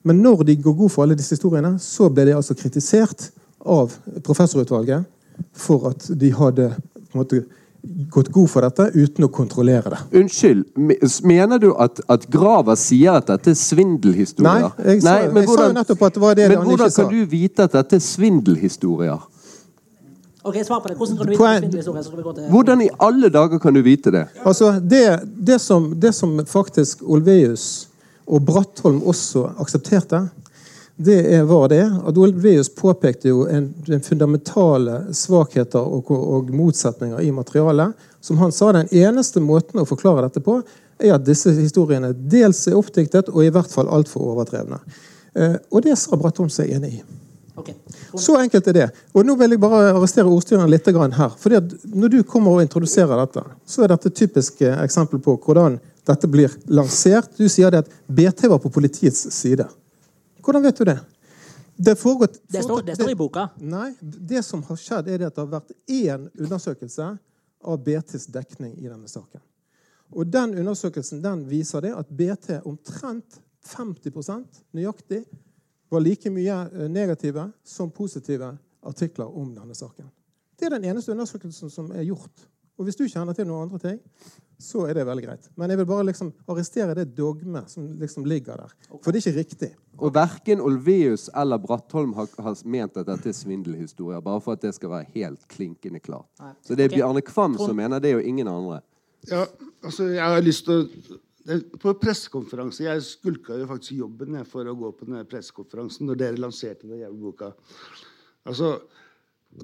Men 0.04 0.20
når 0.20 0.44
de 0.44 0.56
går 0.60 0.76
god 0.82 0.92
for 0.92 1.04
alle 1.04 1.16
disse 1.16 1.36
historiene, 1.36 1.78
så 1.80 2.10
ble 2.12 2.28
de 2.28 2.36
altså 2.36 2.56
kritisert 2.58 3.30
av 3.64 3.94
professorutvalget 4.24 5.06
for 5.56 5.88
at 5.90 6.10
de 6.20 6.30
hadde 6.34 6.68
på 6.76 7.14
en 7.14 7.22
måte, 7.22 7.44
gått 8.10 8.30
god 8.32 8.48
for 8.50 8.60
dette 8.64 8.86
uten 8.94 9.24
å 9.26 9.28
kontrollere 9.32 9.90
det. 9.92 9.98
Unnskyld, 10.20 10.64
mener 11.24 11.58
du 11.58 11.72
at, 11.78 12.00
at 12.08 12.26
Graver 12.30 12.74
sier 12.80 13.18
at 13.20 13.26
dette 13.26 13.50
er 13.52 13.58
svindelhistorier? 13.60 14.70
Nei, 14.78 14.94
jeg 14.94 15.02
sa- 15.02 15.20
jeg 15.26 15.48
sa 15.48 15.66
jo 15.68 15.76
nettopp 15.76 16.02
at 16.08 16.14
det 16.14 16.22
var 16.22 16.34
det 16.34 16.48
men 16.48 16.58
han 16.58 16.66
hvordan 16.66 16.86
ikke 16.86 16.96
sa. 16.96 17.02
kan 17.02 17.12
du 17.12 17.24
vite 17.26 17.62
at 17.68 17.72
dette 17.72 17.96
er 17.96 18.04
svindelhistorier? 18.04 19.30
Ok, 20.44 20.58
Svar 20.64 20.80
på 20.84 20.88
det. 20.88 20.96
Hvordan 20.98 21.16
kan 21.16 21.26
du 21.26 21.32
vite 21.32 21.40
Poeng- 21.42 21.60
det 21.70 21.78
er 21.78 21.82
svindelhistorie? 21.82 22.24
Vi 22.24 22.34
til 22.42 22.50
Hvordan 22.52 22.80
i 22.84 22.88
alle 23.00 23.28
dager 23.32 23.58
kan 23.58 23.74
du 23.74 23.82
vite 23.82 24.10
det? 24.12 24.26
Altså, 24.44 24.74
det, 24.80 25.20
det, 25.46 25.60
som, 25.60 25.94
det 26.00 26.14
som 26.14 26.38
faktisk 26.46 27.02
Olveus 27.02 27.88
og 28.26 28.44
Brattholm 28.44 29.02
også 29.02 29.46
aksepterte, 29.60 30.28
det 30.96 31.42
var 31.42 31.68
det 31.68 31.82
at 32.06 32.18
Olveus 32.18 32.68
påpekte 32.74 33.28
jo 33.28 33.46
en, 33.50 33.72
den 33.86 34.02
fundamentale 34.02 35.00
svakheter 35.14 35.82
og, 35.82 36.10
og 36.10 36.52
motsetninger 36.54 37.20
i 37.20 37.32
materialet. 37.34 37.96
Som 38.22 38.38
han 38.38 38.54
sa, 38.54 38.70
den 38.72 38.88
eneste 38.94 39.42
måten 39.42 39.82
å 39.82 39.88
forklare 39.88 40.28
dette 40.28 40.40
på, 40.44 40.60
er 41.02 41.16
at 41.16 41.26
disse 41.26 41.50
historiene 41.56 42.12
dels 42.14 42.62
er 42.70 42.78
oppdiktet 42.78 43.32
og 43.32 43.42
i 43.42 43.50
hvert 43.52 43.70
fall 43.72 43.90
altfor 43.90 44.30
overdrevne. 44.30 44.78
Eh, 45.34 45.58
og 45.74 45.82
det 45.82 45.98
sa 45.98 46.16
Bratholm 46.16 46.52
seg 46.52 46.70
enig 46.76 47.00
i. 47.00 47.04
Okay. 47.58 47.74
Så 48.18 48.38
enkelt 48.38 48.66
er 48.70 48.78
det. 48.78 48.88
Og 49.14 49.26
nå 49.26 49.34
vil 49.38 49.54
jeg 49.54 49.62
bare 49.62 49.92
arrestere 49.92 50.30
ordstyreren 50.30 50.70
litt 50.70 50.86
her. 50.86 51.34
Fordi 51.38 51.56
at 51.58 51.74
Når 51.84 52.08
du 52.08 52.22
kommer 52.22 52.54
og 52.54 52.62
introduserer 52.62 53.18
dette, 53.18 53.42
så 53.66 53.82
er 53.82 53.88
dette 53.88 54.08
et 54.08 54.16
typisk 54.16 54.62
eh, 54.62 54.78
eksempel 54.84 55.18
på 55.18 55.36
hvordan 55.42 55.80
dette 56.06 56.28
blir 56.28 56.54
lansert. 56.66 57.34
Du 57.36 57.48
sier 57.48 57.70
det 57.70 57.84
at 57.84 57.90
BT 58.06 58.46
var 58.48 58.58
på 58.62 58.70
politiets 58.70 59.26
side. 59.34 59.66
Hvordan 60.44 60.62
vet 60.62 60.76
du 60.76 60.84
det? 60.84 60.98
Det, 61.76 61.96
foregått, 61.98 62.42
Det 62.48 62.62
står, 62.62 62.82
det 62.86 62.94
står 62.94 63.10
i 63.10 63.16
boka. 63.18 63.48
Nei, 63.58 63.94
det 64.00 64.42
som 64.46 64.62
har 64.62 64.78
skjedd, 64.78 65.08
er 65.10 65.18
det 65.18 65.30
at 65.30 65.34
det 65.34 65.42
har 65.42 65.50
vært 65.56 65.72
én 65.90 66.28
undersøkelse 66.38 67.08
av 67.64 67.80
BTs 67.82 68.28
dekning 68.34 68.76
i 68.78 68.86
denne 68.86 69.08
saken. 69.10 69.42
Og 70.14 70.28
den 70.30 70.54
undersøkelsen 70.60 71.22
den 71.24 71.42
viser 71.48 71.82
det 71.82 71.94
at 71.96 72.12
BT 72.12 72.60
omtrent 72.62 73.40
50% 73.64 74.60
nøyaktig 74.76 75.24
var 75.90 76.04
like 76.04 76.30
mye 76.30 76.58
eh, 76.68 76.88
negative 76.92 77.48
som 77.64 77.90
positive 77.90 78.52
artikler 78.84 79.26
om 79.26 79.54
denne 79.56 79.74
saken. 79.74 80.10
Det 80.58 80.68
er 80.68 80.76
den 80.76 80.86
eneste 80.92 81.12
undersøkelsen 81.12 81.72
som 81.72 81.90
er 81.92 82.04
gjort. 82.06 82.46
Og 82.78 82.86
hvis 82.86 82.98
du 82.98 83.06
kjenner 83.08 83.34
til 83.34 83.48
noen 83.48 83.66
andre 83.66 83.80
ting, 83.82 83.98
så 84.64 84.86
er 84.88 84.98
det 84.98 85.04
veldig 85.06 85.24
greit. 85.26 85.48
Men 85.60 85.72
jeg 85.72 85.80
vil 85.80 85.88
bare 85.88 86.06
liksom 86.08 86.32
arrestere 86.50 86.96
det 86.96 87.10
dogmet 87.16 87.70
som 87.70 87.90
liksom 88.00 88.26
ligger 88.28 88.64
der. 88.64 88.72
For 88.96 89.12
det 89.12 89.20
er 89.20 89.28
ikke 89.28 89.42
riktig. 89.42 89.70
Og 90.00 90.14
verken 90.14 90.62
Olveus 90.64 91.28
eller 91.36 91.60
Brattholm 91.62 92.14
har, 92.18 92.30
har 92.42 92.56
ment 92.66 92.96
at 92.98 93.06
dette 93.06 93.30
er 93.30 93.36
svindelhistorier. 93.36 94.22
Bare 94.24 94.42
for 94.42 94.56
at 94.56 94.64
det 94.64 94.74
skal 94.74 94.90
være 94.90 95.10
helt 95.14 95.44
klinkende 95.52 96.00
klart. 96.02 96.30
Nei. 96.40 96.54
Så 96.66 96.78
det 96.78 96.88
er. 96.88 96.96
Bjarne 96.96 97.22
Kvam 97.26 97.58
som 97.58 97.76
mener 97.76 98.02
det, 98.02 98.14
og 98.16 98.26
ingen 98.26 98.48
andre. 98.50 98.80
Ja, 99.30 99.44
altså, 99.82 100.08
jeg 100.12 100.24
har 100.24 100.42
lyst 100.44 100.66
til 100.66 100.84
å 100.84 101.20
På 101.80 101.92
pressekonferanse 102.00 102.86
Jeg 102.86 103.02
skulka 103.04 103.56
jo 103.60 103.66
faktisk 103.68 103.98
jobben 103.98 104.36
jeg, 104.38 104.46
for 104.48 104.64
å 104.64 104.76
gå 104.80 104.90
på 104.96 105.04
denne 105.04 105.26
pressekonferansen 105.28 106.08
når 106.08 106.20
dere 106.22 106.40
lanserte 106.40 106.88
den 106.88 107.02
jævla 107.02 107.20
boka. 107.20 107.50
Altså, 108.48 108.78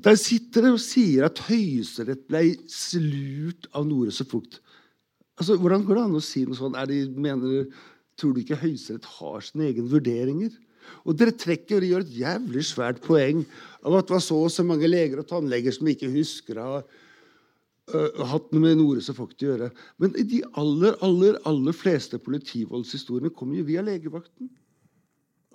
Der 0.04 0.18
sitter 0.20 0.66
dere 0.66 0.76
og 0.76 0.82
sier 0.84 1.24
at 1.26 1.40
Høyesterett 1.48 2.26
ble 2.28 2.42
slurt 2.70 3.66
av 3.74 3.88
Nore 3.88 4.12
så 4.14 4.28
Fugt. 4.28 4.60
Altså, 5.40 5.56
Hvordan 5.56 5.84
går 5.88 5.96
det 5.96 6.04
an 6.04 6.18
å 6.18 6.24
si 6.24 6.44
noe 6.44 6.58
sånt? 6.58 6.76
Er 6.76 6.90
de, 6.90 7.00
mener, 7.16 7.70
tror 8.20 8.34
du 8.36 8.42
ikke 8.42 8.60
Høyesterett 8.60 9.08
har 9.16 9.44
sine 9.46 9.70
egne 9.70 9.88
vurderinger? 9.88 10.52
Og 11.08 11.16
dere 11.16 11.32
trekker 11.36 11.80
og 11.80 11.88
gjør 11.88 12.04
et 12.04 12.16
jævlig 12.20 12.64
svært 12.66 13.00
poeng 13.04 13.44
av 13.86 13.96
at 13.96 14.08
det 14.08 14.16
var 14.16 14.24
så 14.24 14.40
og 14.44 14.52
så 14.52 14.64
mange 14.66 14.88
leger 14.90 15.22
og 15.22 15.28
tannleger 15.30 15.76
som 15.76 15.88
ikke 15.88 16.10
husker 16.12 16.60
å 16.60 16.66
ha 16.66 16.78
uh, 16.84 18.24
hatt 18.32 18.50
noe 18.52 18.64
med 18.64 18.80
Nores 18.80 19.08
og 19.12 19.20
til 19.32 19.48
å 19.48 19.52
gjøre. 19.52 19.70
Men 20.02 20.16
de 20.18 20.42
aller, 20.60 20.96
aller, 21.06 21.38
aller 21.48 21.76
fleste 21.76 22.20
politivoldshistoriene 22.20 23.32
kommer 23.32 23.60
jo 23.60 23.68
via 23.70 23.84
legevakten. 23.86 24.50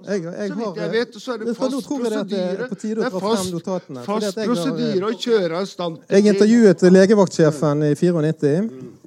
Jeg, 0.03 0.25
jeg 0.25 0.49
så 0.51 0.55
vidt 0.59 0.79
jeg 0.81 0.91
vet, 0.91 1.13
så 1.15 1.33
er 1.33 1.37
det 1.39 1.53
fast 1.55 1.75
jeg 1.75 2.25
det 2.27 2.39
er 2.41 2.57
prosedyre. 2.65 2.65
å 2.65 2.79
Det 2.81 3.05
er 3.05 3.13
fast, 3.13 3.69
fast 4.03 4.39
prosedyre 4.41 5.07
å 5.07 5.15
kjøre 5.15 5.61
av 5.61 5.69
stand 5.71 6.01
Jeg 6.11 6.33
intervjuet 6.33 6.83
legevaktsjefen 6.91 7.85
i 7.87 7.93
94, 7.95 9.04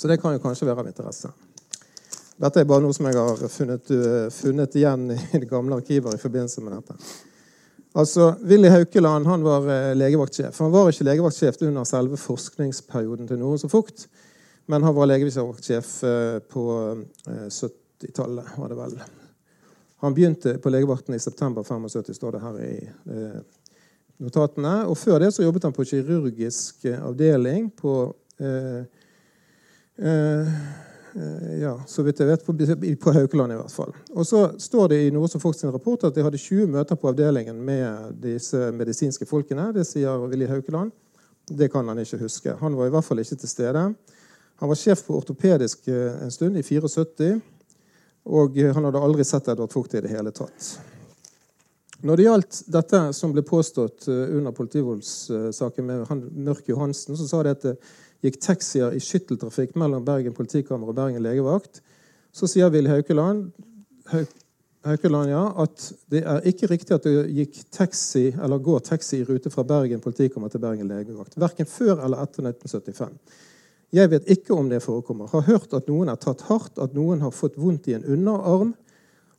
så 0.00 0.08
det 0.08 0.16
kan 0.20 0.32
jo 0.32 0.40
kanskje 0.40 0.64
være 0.64 0.80
av 0.80 0.88
interesse. 0.88 1.28
Dette 2.40 2.62
er 2.62 2.68
bare 2.68 2.80
noe 2.80 2.96
som 2.96 3.04
jeg 3.04 3.18
har 3.20 3.42
funnet, 3.52 3.90
uh, 3.92 4.30
funnet 4.32 4.78
igjen 4.80 5.10
i 5.12 5.42
gamle 5.50 5.76
arkiver 5.76 6.16
i 6.16 6.22
forbindelse 6.22 6.64
med 6.64 6.78
dette. 6.78 6.96
Altså, 8.00 8.30
Willy 8.46 8.70
Haukeland 8.70 9.26
han 9.26 9.42
var 9.44 9.64
eh, 9.66 9.92
legevaktsjef. 9.98 10.54
Han 10.62 10.70
var 10.70 10.88
ikke 10.92 11.08
legevaktsjef 11.08 11.56
under 11.66 11.84
selve 11.88 12.16
forskningsperioden 12.22 13.26
til 13.26 13.40
Norens 13.40 13.66
og 13.66 13.72
Fugt, 13.72 14.04
men 14.70 14.86
han 14.86 14.94
var 14.94 15.10
legevaktsjef 15.10 15.88
eh, 16.06 16.36
på 16.54 16.66
eh, 17.26 17.48
80-tallet, 17.50 18.52
var 18.56 18.70
det 18.70 18.78
vel. 18.78 18.94
Han 20.06 20.14
begynte 20.14 20.54
på 20.62 20.70
legevakten 20.70 21.18
i 21.18 21.20
september 21.20 21.66
75, 21.66 22.14
står 22.14 22.38
det 22.38 22.44
her 22.46 22.62
i 22.62 22.76
eh, 22.86 23.40
notatene. 24.22 24.84
Og 24.86 24.96
før 24.98 25.18
det 25.20 25.34
så 25.34 25.44
jobbet 25.44 25.66
han 25.66 25.76
på 25.76 25.84
kirurgisk 25.90 26.86
eh, 26.88 27.02
avdeling 27.02 27.68
på 27.76 27.96
eh, 28.38 28.46
eh, 28.46 28.99
ja, 31.60 31.72
så 31.90 32.04
vidt 32.06 32.20
jeg 32.22 32.28
vet, 32.30 32.44
på, 32.46 32.54
på 33.02 33.12
Haukeland 33.12 33.52
i 33.52 33.58
hvert 33.58 33.74
fall. 33.74 33.90
Og 34.14 34.24
så 34.26 34.44
står 34.62 34.92
det 34.92 35.00
i 35.04 35.10
noe 35.12 35.28
som 35.28 35.42
folk 35.42 35.58
sin 35.58 35.72
rapport 35.74 36.06
at 36.06 36.14
de 36.16 36.24
hadde 36.24 36.40
20 36.40 36.70
møter 36.70 36.96
på 36.96 37.10
avdelingen 37.10 37.58
med 37.66 38.14
disse 38.22 38.70
medisinske 38.72 39.26
folkene. 39.28 39.68
Det 39.76 39.84
sier 39.88 40.22
Willy 40.24 40.48
Haukeland. 40.48 40.94
Det 41.50 41.68
kan 41.72 41.88
han 41.90 41.98
ikke 41.98 42.22
huske. 42.22 42.54
Han 42.62 42.78
var 42.78 42.88
i 42.88 42.94
hvert 42.94 43.04
fall 43.04 43.20
ikke 43.20 43.40
til 43.42 43.50
stede. 43.50 43.82
Han 44.62 44.70
var 44.70 44.78
sjef 44.78 45.02
på 45.06 45.16
ortopedisk 45.18 45.88
en 45.90 46.30
stund, 46.30 46.56
i 46.56 46.62
74. 46.62 47.34
Og 48.30 48.56
han 48.60 48.86
hadde 48.86 49.02
aldri 49.02 49.24
sett 49.26 49.48
Edvard 49.48 49.74
Vogt 49.74 49.98
i 49.98 50.02
det 50.04 50.12
hele 50.12 50.32
tatt. 50.36 50.70
Når 52.04 52.16
det 52.16 52.24
gjaldt 52.24 52.58
dette 52.72 53.00
som 53.16 53.32
ble 53.34 53.42
påstått 53.44 54.06
eh, 54.08 54.36
under 54.38 54.54
politivoldssaken 54.56 55.84
med 55.84 56.06
han 56.08 56.22
Mørk 56.46 56.70
Johansen, 56.72 57.16
så 57.16 57.26
sa 57.28 57.42
det 57.44 57.58
at 57.58 57.90
gikk 58.24 58.40
taxier 58.42 58.94
i 58.94 59.00
skytteltrafikk 59.02 59.76
mellom 59.80 60.04
Bergen 60.04 60.36
politikammer 60.36 60.90
og 60.90 60.98
Bergen 60.98 61.22
legevakt. 61.24 61.80
Så 62.32 62.48
sier 62.50 62.70
Willy 62.72 62.90
Haukeland, 62.92 63.50
Haukeland 64.86 65.28
ja, 65.28 65.42
at 65.60 65.86
det 66.12 66.22
er 66.24 66.46
ikke 66.48 66.70
riktig 66.70 66.94
at 66.96 67.04
det 67.04 67.26
gikk 67.36 67.58
taxi, 67.74 68.30
eller 68.32 68.62
går 68.64 68.84
taxi 68.86 69.20
i 69.20 69.26
rute 69.28 69.52
fra 69.52 69.64
Bergen 69.66 70.00
politikammer 70.00 70.52
til 70.52 70.62
Bergen 70.62 70.88
legevakt. 70.88 71.36
Verken 71.40 71.68
før 71.68 71.98
eller 71.98 72.22
etter 72.22 72.46
1975. 72.48 73.18
Jeg 73.92 74.10
vet 74.12 74.28
ikke 74.30 74.54
om 74.54 74.68
det 74.70 74.84
forekommer. 74.84 75.28
Har 75.32 75.48
hørt 75.48 75.74
at 75.74 75.88
noen 75.90 76.12
er 76.12 76.20
tatt 76.20 76.46
hardt, 76.48 76.78
at 76.78 76.94
noen 76.94 77.24
har 77.24 77.34
fått 77.34 77.58
vondt 77.58 77.90
i 77.90 77.96
en 77.98 78.06
underarm, 78.06 78.72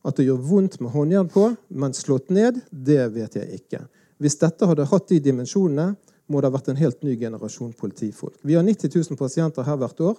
at 0.04 0.18
det 0.18 0.26
gjør 0.26 0.44
vondt 0.44 0.78
med 0.82 0.92
håndjern 0.92 1.30
på, 1.32 1.48
men 1.78 1.94
slått 1.96 2.30
ned, 2.34 2.58
det 2.70 3.06
vet 3.14 3.38
jeg 3.38 3.62
ikke. 3.62 3.84
Hvis 4.22 4.38
dette 4.38 4.66
hadde 4.68 4.86
hatt 4.90 5.08
de 5.10 5.18
dimensjonene, 5.22 5.94
må 6.32 6.40
det 6.40 6.48
ha 6.48 6.56
vært 6.56 6.72
en 6.72 6.80
helt 6.80 7.04
ny 7.04 7.18
generasjon 7.20 7.74
politifolk. 7.78 8.38
Vi 8.42 8.56
har 8.56 8.64
90 8.64 8.96
000 9.12 9.20
pasienter 9.20 9.66
her 9.68 9.78
hvert 9.80 10.00
år. 10.00 10.18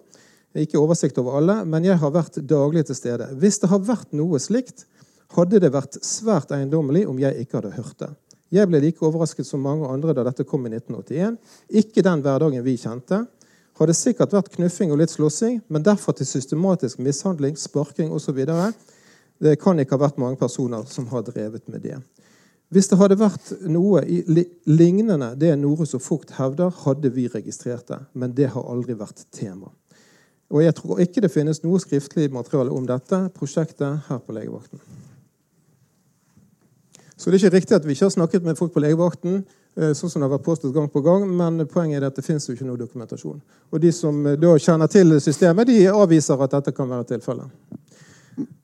Ikke 0.61 0.77
oversikt 0.77 1.17
over 1.17 1.39
alle, 1.39 1.55
men 1.65 1.85
jeg 1.87 1.97
har 1.97 2.13
vært 2.13 2.37
daglig 2.45 2.85
til 2.85 2.97
stede. 2.97 3.31
Hvis 3.41 3.57
det 3.63 3.71
har 3.71 3.81
vært 3.81 4.13
noe 4.13 4.37
slikt, 4.41 4.85
hadde 5.33 5.61
det 5.63 5.71
vært 5.73 5.97
svært 6.05 6.53
eiendommelig 6.53 7.07
om 7.09 7.17
jeg 7.21 7.41
ikke 7.41 7.57
hadde 7.57 7.73
hørt 7.79 7.97
det. 8.03 8.11
Jeg 8.53 8.69
ble 8.69 8.83
like 8.83 9.01
overrasket 9.01 9.47
som 9.47 9.63
mange 9.65 9.87
andre 9.89 10.13
da 10.13 10.27
dette 10.27 10.45
kom 10.45 10.67
i 10.67 10.75
1981. 10.75 11.39
Ikke 11.81 12.03
den 12.05 12.21
hverdagen 12.21 12.61
vi 12.65 12.75
kjente. 12.77 13.23
Hadde 13.79 13.95
sikkert 13.97 14.35
vært 14.35 14.51
knuffing 14.53 14.93
og 14.93 14.99
litt 15.01 15.09
slåssing, 15.09 15.63
men 15.73 15.85
derfor 15.85 16.13
til 16.13 16.29
systematisk 16.29 17.01
mishandling, 17.01 17.57
sparking 17.57 18.13
osv. 18.13 18.43
Det 19.41 19.55
kan 19.61 19.81
ikke 19.81 19.97
ha 19.97 20.03
vært 20.05 20.21
mange 20.21 20.37
personer 20.37 20.85
som 20.85 21.09
har 21.09 21.25
drevet 21.25 21.65
med 21.65 21.81
det. 21.81 21.97
Hvis 22.73 22.89
det 22.89 22.97
hadde 22.97 23.19
vært 23.19 23.51
noe 23.69 24.01
lignende 24.65 25.33
det 25.37 25.51
Norus 25.61 25.93
og 25.93 26.01
Fugt 26.01 26.33
hevder, 26.39 26.73
hadde 26.85 27.11
vi 27.13 27.27
registrert 27.29 27.85
det. 27.91 27.99
Men 28.17 28.33
det 28.33 28.49
har 28.55 28.65
aldri 28.65 28.95
vært 28.97 29.27
tema. 29.35 29.69
Og 30.53 30.63
jeg 30.63 30.75
tror 30.77 31.01
ikke 31.01 31.21
det 31.21 31.31
finnes 31.33 31.61
noe 31.63 31.81
skriftlig 31.81 32.31
materiale 32.33 32.73
om 32.73 32.85
dette 32.89 33.19
prosjektet 33.37 34.07
her 34.07 34.21
på 34.21 34.35
legevakten. 34.37 34.81
Så 37.17 37.29
det 37.29 37.37
er 37.37 37.45
ikke 37.45 37.57
riktig 37.57 37.77
at 37.77 37.85
vi 37.85 37.93
ikke 37.95 38.07
har 38.07 38.15
snakket 38.15 38.45
med 38.45 38.57
folk 38.57 38.73
på 38.73 38.81
legevakten, 38.83 39.43
eh, 39.77 39.93
sånn 39.93 40.09
som 40.09 40.21
det 40.21 40.27
har 40.27 40.33
vært 40.33 40.45
påstått 40.45 40.73
gang 40.75 40.89
på 40.91 41.01
gang, 41.05 41.27
men 41.29 41.65
poenget 41.69 42.01
er 42.01 42.09
at 42.09 42.17
det 42.17 42.25
finnes 42.25 42.45
jo 42.49 42.55
ikke 42.57 42.67
noe 42.67 42.81
dokumentasjon. 42.81 43.39
Og 43.71 43.81
de 43.81 43.93
som 43.95 44.17
eh, 44.27 44.37
da 44.37 44.57
kjenner 44.57 44.89
til 44.91 45.13
systemet, 45.21 45.69
de 45.69 45.85
avviser 45.93 46.41
at 46.41 46.57
dette 46.57 46.73
kan 46.75 46.89
være 46.89 47.13
tilfellet. 47.13 47.53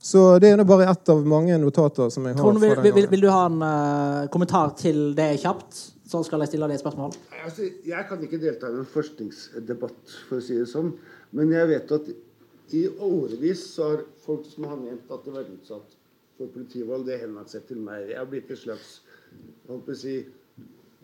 Så 0.01 0.23
det 0.41 0.53
er 0.53 0.63
bare 0.67 0.87
ett 0.89 1.11
av 1.11 1.21
mange 1.27 1.57
notater 1.61 2.09
som 2.13 2.25
jeg 2.25 2.37
har. 2.37 2.41
Trond, 2.41 2.61
vil, 2.63 2.75
vil, 2.85 3.07
vil, 3.11 3.25
du 3.25 3.29
ha 3.29 3.45
en 3.49 3.61
uh, 3.61 4.29
kommentar 4.33 4.73
til 4.79 5.11
det 5.17 5.35
kjapt? 5.43 5.83
Så 6.09 6.23
skal 6.25 6.41
jeg 6.41 6.53
stille 6.53 6.65
deg 6.65 6.79
et 6.79 6.81
spørsmål. 6.81 7.13
Altså, 7.43 7.67
jeg 7.85 8.05
kan 8.09 8.23
ikke 8.25 8.39
delta 8.41 8.71
i 8.71 8.79
en 8.79 8.87
forskningsdebatt, 8.89 10.15
for 10.29 10.39
å 10.39 10.45
si 10.45 10.57
det 10.57 10.65
sånn. 10.71 10.95
Men 11.37 11.53
jeg 11.53 11.69
vet 11.69 11.93
at 11.99 12.09
i 12.73 12.87
årevis 13.05 13.61
så 13.75 13.91
har 13.91 14.03
folk 14.23 14.47
som 14.49 14.65
har 14.69 14.79
ment 14.81 15.13
at 15.13 15.25
det 15.25 15.35
var 15.35 15.45
utsatt 15.53 15.95
for 16.39 16.49
politivold, 16.53 17.05
det 17.05 17.19
henvendt 17.21 17.53
seg 17.53 17.65
til 17.69 17.81
meg. 17.83 18.09
Jeg 18.09 18.17
har 18.17 18.29
blitt 18.29 18.49
en 18.53 18.61
slags 18.61 18.91
holdt 19.69 19.89
å 19.93 19.97
si, 20.01 20.15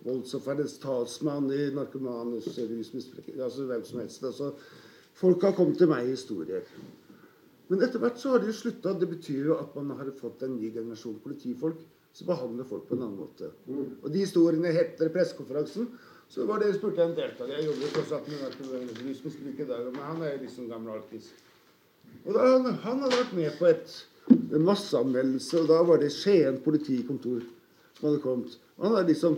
voldsofferets 0.06 0.78
talsmann 0.82 1.50
i 1.54 1.70
narkomanus, 1.74 2.50
rusmisbrukere, 2.58 3.42
altså 3.46 3.66
hvem 3.70 3.86
som 3.86 4.02
helst. 4.04 4.26
Altså, 4.26 4.52
folk 5.18 5.46
har 5.46 5.56
kommet 5.58 5.80
til 5.82 5.90
meg 5.92 6.06
i 6.06 6.14
historier. 6.14 6.66
Men 7.68 7.82
etter 7.82 8.02
hvert 8.02 8.20
så 8.22 8.36
har 8.36 8.44
de 8.44 8.52
jo 8.52 8.56
slutta. 8.56 8.94
Det 9.00 9.10
betyr 9.10 9.50
jo 9.50 9.58
at 9.58 9.74
man 9.78 9.96
har 9.98 10.12
fått 10.20 10.44
en 10.46 10.58
ny 10.60 10.70
generasjon 10.74 11.18
politifolk 11.24 11.80
som 12.16 12.30
behandler 12.30 12.68
folk 12.70 12.86
på 12.88 12.96
en 12.96 13.08
annen 13.08 13.18
måte. 13.20 13.50
Og 14.04 14.12
de 14.12 14.22
historiene 14.22 14.72
etter 14.84 15.12
pressekonferansen 15.14 15.90
så 16.32 16.46
var 16.50 16.62
det 16.62 16.72
jeg 16.72 16.80
spurte 16.80 17.04
en 17.04 17.14
deltaker 17.18 17.54
Jeg 17.54 17.68
jobber 17.68 17.92
fortsatt 18.00 18.30
med 18.32 19.02
rusmisbruk 19.06 19.60
i 19.62 19.68
dag, 19.70 19.90
men 19.92 20.02
han 20.02 20.24
er 20.24 20.36
jo 20.36 20.46
liksom 20.46 20.70
gammel 20.72 20.96
alkis. 20.96 21.28
Og 22.24 22.32
da, 22.34 22.46
han, 22.54 22.70
han 22.86 23.04
hadde 23.04 23.20
vært 23.20 23.36
med 23.38 23.60
på 23.60 23.68
et, 23.70 23.98
en 24.32 24.66
masseanmeldelse, 24.66 25.60
og 25.62 25.70
da 25.70 25.82
var 25.86 26.02
det 26.02 26.14
Skien 26.16 26.58
politikontor 26.66 27.44
som 27.98 28.08
hadde 28.08 28.24
kommet. 28.24 28.56
Og 28.78 28.88
han 28.88 28.98
er 29.02 29.12
liksom, 29.12 29.38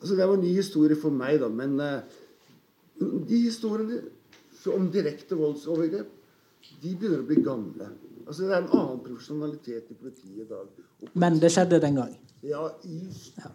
altså 0.00 0.18
Det 0.18 0.28
var 0.28 0.36
en 0.36 0.44
ny 0.44 0.52
historie 0.58 0.98
for 1.00 1.14
meg, 1.14 1.38
da, 1.40 1.48
men 1.48 1.78
uh, 1.80 2.20
de 3.00 3.40
historiene 3.46 4.02
om 4.74 4.86
direkte 4.92 5.36
voldsovergrep 5.36 6.08
de 6.82 6.94
begynner 6.94 7.22
å 7.22 7.28
bli 7.28 7.40
gamle. 7.44 7.88
Altså 8.24 8.42
Det 8.42 8.52
er 8.52 8.60
en 8.62 8.70
annen 8.72 9.00
profesjonalitet 9.04 9.90
i 9.90 9.94
politiet 9.94 10.44
i 10.44 10.48
dag. 10.48 10.68
Men 11.12 11.40
det 11.40 11.52
skjedde 11.52 11.80
den 11.82 11.98
gang? 12.00 12.14
Ja, 12.44 12.68
i, 12.84 13.00
ja. 13.40 13.50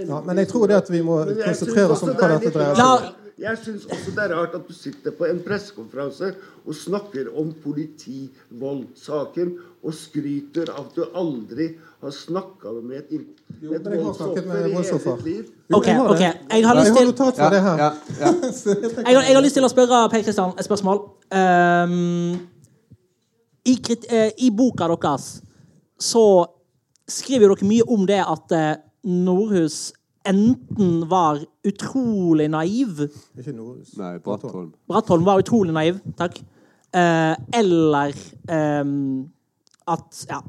ja 0.00 0.18
men 0.24 0.40
jeg 0.40 0.48
tror 0.48 0.66
det 0.70 0.76
at 0.80 0.90
vi 0.92 1.02
må 1.04 1.20
konsentrere 1.26 1.92
oss 1.92 2.04
om 2.04 2.12
hva 2.16 2.34
dette 2.36 2.52
dreier 2.52 2.76
seg 2.76 2.92
om. 2.96 3.14
Jeg 3.36 3.58
syns 3.60 3.82
også 3.92 4.12
det 4.16 4.22
er 4.22 4.32
rart 4.32 4.54
at 4.56 4.64
du 4.64 4.72
sitter 4.72 5.12
på 5.12 5.26
en 5.28 5.42
pressekonferanse 5.44 6.30
og 6.64 6.76
snakker 6.76 7.28
om 7.36 7.50
politivoldssaken 7.60 9.50
og 9.84 9.92
skryter 9.94 10.72
av 10.72 10.86
at 10.86 10.96
du 10.96 11.02
aldri 11.12 11.66
har 12.00 12.14
snakka 12.16 12.72
med 12.80 13.12
et, 13.12 13.26
et 13.60 13.90
voldsoffer 13.92 14.40
i 14.40 14.72
hele 14.72 15.00
ditt 15.04 15.26
liv. 15.28 15.44
OK. 15.68 15.90
ok. 16.14 16.24
Jeg 16.24 16.64
har 16.64 16.80
lyst 16.80 16.96
til 16.96 17.12
jeg, 19.04 19.36
har 19.36 19.44
lyst 19.44 19.60
til 19.60 19.68
å 19.68 19.72
spørre 19.74 20.06
Per 20.08 20.24
Kristian 20.24 20.56
et 20.56 20.64
spørsmål. 20.64 21.04
Um, 21.30 22.36
i, 23.66 23.74
uh, 23.74 24.30
I 24.38 24.50
boka 24.54 24.86
deres 24.92 25.40
så 25.98 26.22
skriver 27.08 27.50
dere 27.50 27.66
mye 27.66 27.86
om 27.90 28.04
det 28.06 28.20
at 28.22 28.54
uh, 28.54 28.74
Nordhus 29.06 29.92
enten 30.26 31.06
var 31.10 31.40
utrolig 31.66 32.48
naiv 32.50 33.06
Ikke 33.38 33.54
Nordhus. 33.54 33.94
Nei, 33.98 34.16
Brattholm. 34.22 34.72
Brattholm 34.88 35.26
var 35.26 35.42
utrolig 35.42 35.74
naiv, 35.74 36.02
takk. 36.18 36.40
Uh, 36.94 37.34
eller 37.54 38.14
um, 38.50 39.26
at 39.86 40.26
Ja. 40.30 40.42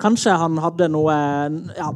Kanskje 0.00 0.32
han 0.32 0.56
hadde 0.56 0.86
noe 0.88 1.14
ja, 1.76 1.90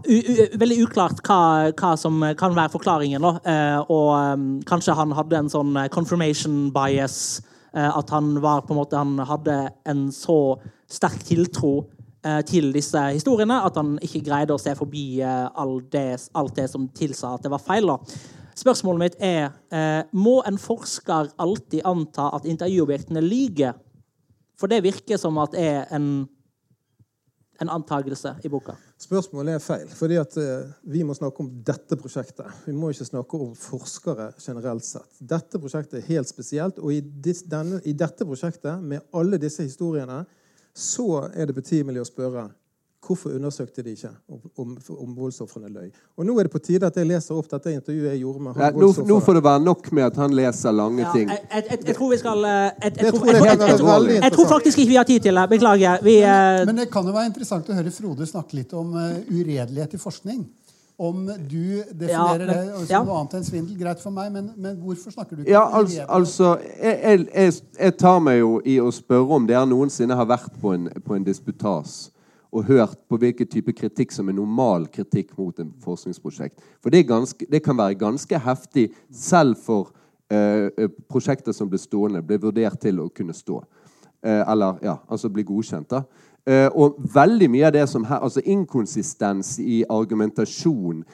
Veldig 0.60 0.76
uklart 0.84 1.22
hva, 1.24 1.70
hva, 1.72 1.94
som 1.96 2.18
kan 2.36 2.52
være 2.52 2.74
forklaringen. 2.74 3.24
Eh, 3.24 3.78
og 3.80 4.10
um, 4.12 4.42
kanskje 4.68 4.92
han 4.98 5.14
hadde 5.16 5.38
en 5.38 5.48
sånn 5.48 5.78
confirmation 5.94 6.66
bias. 6.74 7.40
Eh, 7.74 7.90
at 7.98 8.10
han 8.14 8.36
var 8.42 8.62
en 8.68 8.78
måte 8.78 8.96
Han 8.96 9.18
hadde 9.18 9.58
en 9.90 10.06
så 10.14 10.56
sterk 10.90 11.24
tiltro 11.26 11.82
Eh, 12.24 12.40
til 12.48 12.70
disse 12.72 13.00
historiene 13.12 13.58
at 13.66 13.76
han 13.76 13.98
ikke 14.00 14.22
greide 14.24 14.54
å 14.54 14.60
se 14.60 14.72
forbi 14.78 15.18
eh, 15.20 15.48
alt 15.60 15.90
det, 15.92 16.06
alt 16.32 16.54
det 16.56 16.70
som 16.72 16.86
tilsa 16.96 17.34
at 17.36 17.44
det 17.44 17.50
var 17.52 17.60
feil. 17.60 17.90
Da. 17.90 17.98
Spørsmålet 18.56 19.02
mitt 19.02 19.18
er 19.20 20.06
må 20.14 20.38
en 20.46 20.56
forsker 20.62 21.34
alltid 21.42 21.82
anta 21.84 22.30
at 22.36 22.46
intervjuobjektene 22.48 23.20
lyver. 23.20 23.74
For 24.56 24.70
det 24.70 24.84
virker 24.86 25.18
som 25.20 25.36
at 25.42 25.52
det 25.52 25.64
er 25.66 25.90
en, 25.92 26.06
en 27.60 27.72
antakelse 27.74 28.36
i 28.46 28.52
boka. 28.52 28.78
Spørsmålet 29.04 29.58
er 29.58 29.60
feil. 29.60 29.88
fordi 29.92 30.16
at 30.16 30.36
Vi 30.82 31.02
må 31.04 31.14
snakke 31.14 31.44
om 31.44 31.50
dette 31.66 31.96
prosjektet. 32.00 32.46
Vi 32.64 32.72
må 32.72 32.90
ikke 32.90 33.04
snakke 33.04 33.36
om 33.36 33.54
forskere 33.58 34.30
generelt 34.40 34.84
sett. 34.84 35.20
Dette 35.20 35.60
prosjektet 35.60 35.98
er 36.00 36.08
helt 36.08 36.28
spesielt. 36.28 36.78
Og 36.78 36.92
i, 36.92 37.00
denne, 37.00 37.82
i 37.84 37.92
dette 37.92 38.24
prosjektet, 38.24 38.80
med 38.82 39.04
alle 39.12 39.38
disse 39.38 39.66
historiene, 39.66 40.22
så 40.74 41.28
er 41.34 41.46
det 41.46 41.58
betimelig 41.58 42.02
å 42.02 42.08
spørre 42.08 42.48
hvorfor 43.06 43.34
undersøkte 43.36 43.82
de 43.84 43.94
ikke 43.94 44.10
om, 44.28 44.40
om, 44.62 44.74
om 44.96 45.12
voldsofrene 45.16 45.70
løy. 45.72 45.90
Og 46.16 46.26
Nå 46.26 46.36
er 46.38 46.48
det 46.48 46.52
på 46.54 46.62
tide 46.62 46.88
at 46.88 46.96
jeg 46.98 47.08
leser 47.08 47.36
opp 47.36 47.48
dette 47.50 47.74
intervjuet 47.74 48.10
jeg 48.12 48.22
gjorde 48.22 48.42
med 48.46 48.58
han 48.58 48.80
nå, 48.80 48.90
nå, 49.08 49.20
får 49.24 49.38
det 49.38 49.44
være 49.44 49.62
nok 49.64 49.92
med 49.96 50.06
at 50.08 50.18
han 50.22 50.34
leser 50.36 50.74
lange 50.74 51.04
ja, 51.04 51.12
ting. 51.14 51.30
Jeg, 51.30 51.46
jeg, 51.52 51.78
jeg, 51.84 51.96
tror 51.98 52.10
vi 52.10 52.18
skal 52.22 52.48
Jeg 52.48 54.32
tror 54.34 54.50
faktisk 54.56 54.78
ikke 54.82 54.90
vi 54.90 55.00
har 55.00 55.08
tid 55.08 55.28
til 55.28 55.40
det. 55.40 55.46
Beklager. 55.54 56.02
Vi, 56.04 56.18
men, 56.24 56.66
Men 56.72 56.82
det 56.82 56.90
kan 56.92 57.06
jo 57.06 57.14
være 57.14 57.30
interessant 57.32 57.70
å 57.70 57.78
høre 57.78 57.94
Frode 57.94 58.26
snakke 58.28 58.58
litt 58.58 58.72
om 58.76 58.94
uh, 58.96 59.16
uredelighet 59.30 59.94
i 59.94 60.00
forskning. 60.00 60.44
om 60.96 61.26
du 61.26 61.82
definerer 61.90 62.08
Ja, 62.08 62.38
men- 62.38 62.46
det 62.46 62.86
som 62.86 62.86
ja. 62.88 63.02
noe 63.02 63.18
annet 63.18 63.34
enn 63.34 63.44
svindel. 63.44 63.78
Greit 63.78 64.00
for 64.00 64.10
meg, 64.14 64.32
men, 64.32 64.52
men 64.56 64.76
hvorfor 64.76 65.10
snakker 65.10 65.36
du 65.36 65.42
ikke 65.42 65.50
Ja, 65.50 65.66
om 65.66 65.74
altså, 65.74 65.94
elever? 65.96 66.14
altså 66.14 66.58
jeg, 66.82 67.00
jeg, 67.02 67.26
jeg, 67.34 67.52
jeg 67.80 67.96
tar 67.98 68.20
meg 68.20 68.38
jo 68.38 68.60
i 68.64 68.76
å 68.80 68.90
spørre 68.94 69.34
om 69.34 69.46
dere 69.46 69.66
noensinne 69.66 70.14
har 70.14 70.26
vært 70.26 70.54
på 70.60 70.74
en, 70.76 70.88
på 71.04 71.16
en 71.16 71.26
disputas 71.26 72.10
og 72.54 72.68
hørt 72.68 72.98
på 73.10 73.18
hvilken 73.18 73.48
type 73.50 73.74
kritikk 73.74 74.12
som 74.14 74.28
er 74.30 74.36
normal 74.36 74.86
kritikk 74.92 75.32
mot 75.38 75.58
en 75.58 75.72
forskningsprosjekt. 75.82 76.60
For 76.82 76.94
det, 76.94 77.06
ganske, 77.08 77.46
det 77.50 77.62
kan 77.64 77.78
være 77.78 77.98
ganske 77.98 78.38
heftig 78.46 78.88
selv 79.10 79.58
for 79.58 79.90
eh, 80.30 80.70
eh, 80.70 80.92
prosjekter 81.10 81.56
som 81.56 81.70
blir 81.70 81.82
stående, 81.82 82.22
blir 82.22 82.42
vurdert 82.44 82.78
til 82.80 83.02
å 83.02 83.08
kunne 83.10 83.34
stå. 83.34 83.58
Eh, 84.22 84.42
eller 84.46 84.78
ja, 84.86 85.00
altså 85.10 85.32
bli 85.34 85.42
godkjent. 85.46 85.90
da. 85.90 86.04
Eh, 86.44 86.68
og 86.76 86.98
veldig 87.14 87.46
mye 87.48 87.66
av 87.66 87.72
det 87.72 87.86
som 87.88 88.04
her, 88.04 88.20
altså 88.20 88.42
inkonsistens 88.44 89.56
i 89.58 89.84
argumentasjon, 89.88 91.04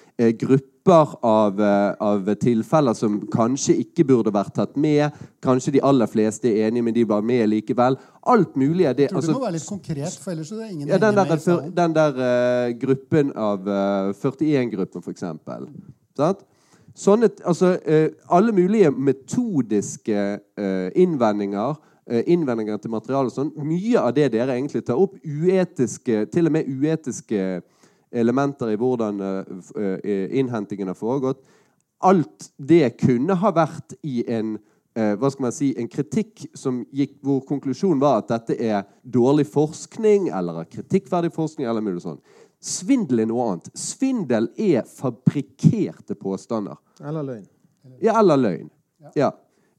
grupper 0.41 1.17
av, 1.23 1.61
eh, 1.61 1.95
av 2.01 2.35
tilfeller 2.35 2.95
som 2.95 3.21
kanskje 3.33 3.77
ikke 3.85 4.05
burde 4.05 4.33
vært 4.33 4.55
tatt 4.55 4.77
med, 4.77 5.13
kanskje 5.43 5.73
de 5.73 5.81
aller 5.83 6.07
fleste 6.07 6.49
er 6.49 6.69
enige, 6.69 6.83
men 6.83 6.95
de 6.95 7.05
var 7.05 7.23
med 7.23 7.49
likevel. 7.49 7.97
Alt 8.27 8.57
mulig 8.57 8.87
er 8.87 8.95
det. 8.95 9.11
Tror 9.11 9.21
altså- 9.21 9.33
må 9.33 9.41
være 9.41 9.53
litt 9.53 9.69
konkret, 9.69 10.19
for 10.21 10.31
ellers 10.31 10.53
er 10.53 10.57
det 10.57 10.73
ingen 10.73 10.89
ja, 10.89 10.99
den 10.99 11.15
der, 11.15 11.25
med 11.25 11.41
salen. 11.41 11.75
den 11.75 11.95
der 11.95 12.11
uh, 12.11 12.73
gruppen 12.79 13.33
av 13.37 13.61
uh, 13.69 14.13
41-gruppen, 14.13 15.03
for 15.03 15.11
eksempel. 15.11 15.69
Sant? 16.17 16.39
Sånne, 16.95 17.31
altså, 17.45 17.79
uh, 17.87 18.09
alle 18.29 18.53
mulige 18.53 18.91
metodiske 18.91 20.41
innvendinger, 20.95 21.79
innvendinger 22.07 22.79
til 22.81 22.91
materialet 22.91 23.31
og 23.31 23.37
sånn. 23.37 23.51
Mye 23.63 24.01
av 24.01 24.15
det 24.17 24.31
dere 24.33 24.57
egentlig 24.57 24.81
tar 24.87 24.99
opp, 24.99 25.19
uetiske, 25.23 26.25
til 26.33 26.49
og 26.49 26.55
med 26.57 26.71
uetiske 26.71 27.61
elementer 28.11 28.73
i 28.73 28.79
hvordan 28.79 29.21
eh, 29.21 29.93
eh, 30.03 30.39
innhentingen 30.39 30.91
har 30.91 30.99
foregått, 30.99 31.43
alt 31.99 32.51
det 32.57 32.97
kunne 33.01 33.37
ha 33.39 33.53
vært 33.55 33.95
i 34.07 34.23
en 34.31 34.57
eh, 34.97 35.15
hva 35.21 35.31
skal 35.31 35.47
man 35.47 35.55
si, 35.55 35.71
en 35.79 35.91
kritikk 35.91 36.47
som 36.57 36.83
gikk, 36.97 37.19
hvor 37.25 37.43
konklusjonen 37.49 38.01
var 38.03 38.23
at 38.23 38.33
dette 38.33 38.57
er 38.59 38.83
dårlig 39.03 39.47
forskning 39.53 40.31
eller 40.35 40.65
kritikkverdig 40.71 41.33
forskning. 41.35 41.69
eller 41.69 41.85
mulig 41.85 42.03
sånn. 42.05 42.21
Svindel 42.61 43.23
er 43.23 43.31
noe 43.31 43.47
annet. 43.53 43.71
Svindel 43.79 44.51
er 44.59 44.83
fabrikkerte 44.89 46.17
påstander. 46.19 46.77
Eller 47.01 47.25
løgn. 47.25 47.47
Ja, 48.03 48.19
eller 48.21 48.37
løgn. 48.37 48.69
Ja. 49.17 49.31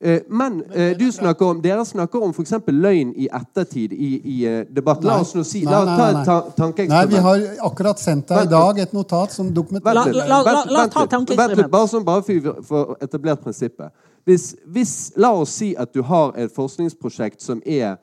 Eh, 0.04 0.22
Men 0.28 0.64
eh, 0.74 0.98
du 0.98 1.12
snakker 1.12 1.46
om, 1.46 1.62
dere 1.62 1.86
snakker 1.86 2.24
om 2.24 2.32
f.eks. 2.34 2.54
løgn 2.68 3.12
i 3.22 3.28
ettertid 3.30 3.94
i, 3.94 4.10
i 4.24 4.38
eh, 4.50 4.62
debatt. 4.70 5.04
La 5.06 5.20
oss 5.22 5.36
nå 5.38 5.44
si, 5.46 5.62
la 5.66 5.84
oss 5.84 5.92
ta 6.26 6.38
et 6.40 6.56
ta 6.58 6.70
Nei, 6.90 7.02
vi 7.12 7.22
har 7.22 7.44
akkurat 7.68 8.02
sendt 8.02 8.32
deg 8.32 8.48
i 8.48 8.50
dag 8.50 8.80
et 8.82 8.96
notat 8.98 9.36
som 9.36 9.52
dokumenterer 9.54 10.16
la, 10.18 10.26
la, 10.26 10.40
oss 10.42 10.94
ta 10.96 11.06
tankeeksperiment. 11.06 11.70
bare 11.70 11.92
sånn, 11.92 12.06
bare 12.08 12.26
for 12.26 12.50
å 12.50 12.56
får 12.66 12.96
etablert 13.06 13.44
prinsippet. 13.46 13.94
Hvis, 14.26 14.56
hvis, 14.66 14.96
la 15.22 15.36
oss 15.38 15.54
si 15.62 15.76
at 15.78 15.94
du 15.94 16.02
har 16.06 16.34
et 16.38 16.50
forskningsprosjekt 16.54 17.42
som 17.46 17.62
er, 17.62 18.00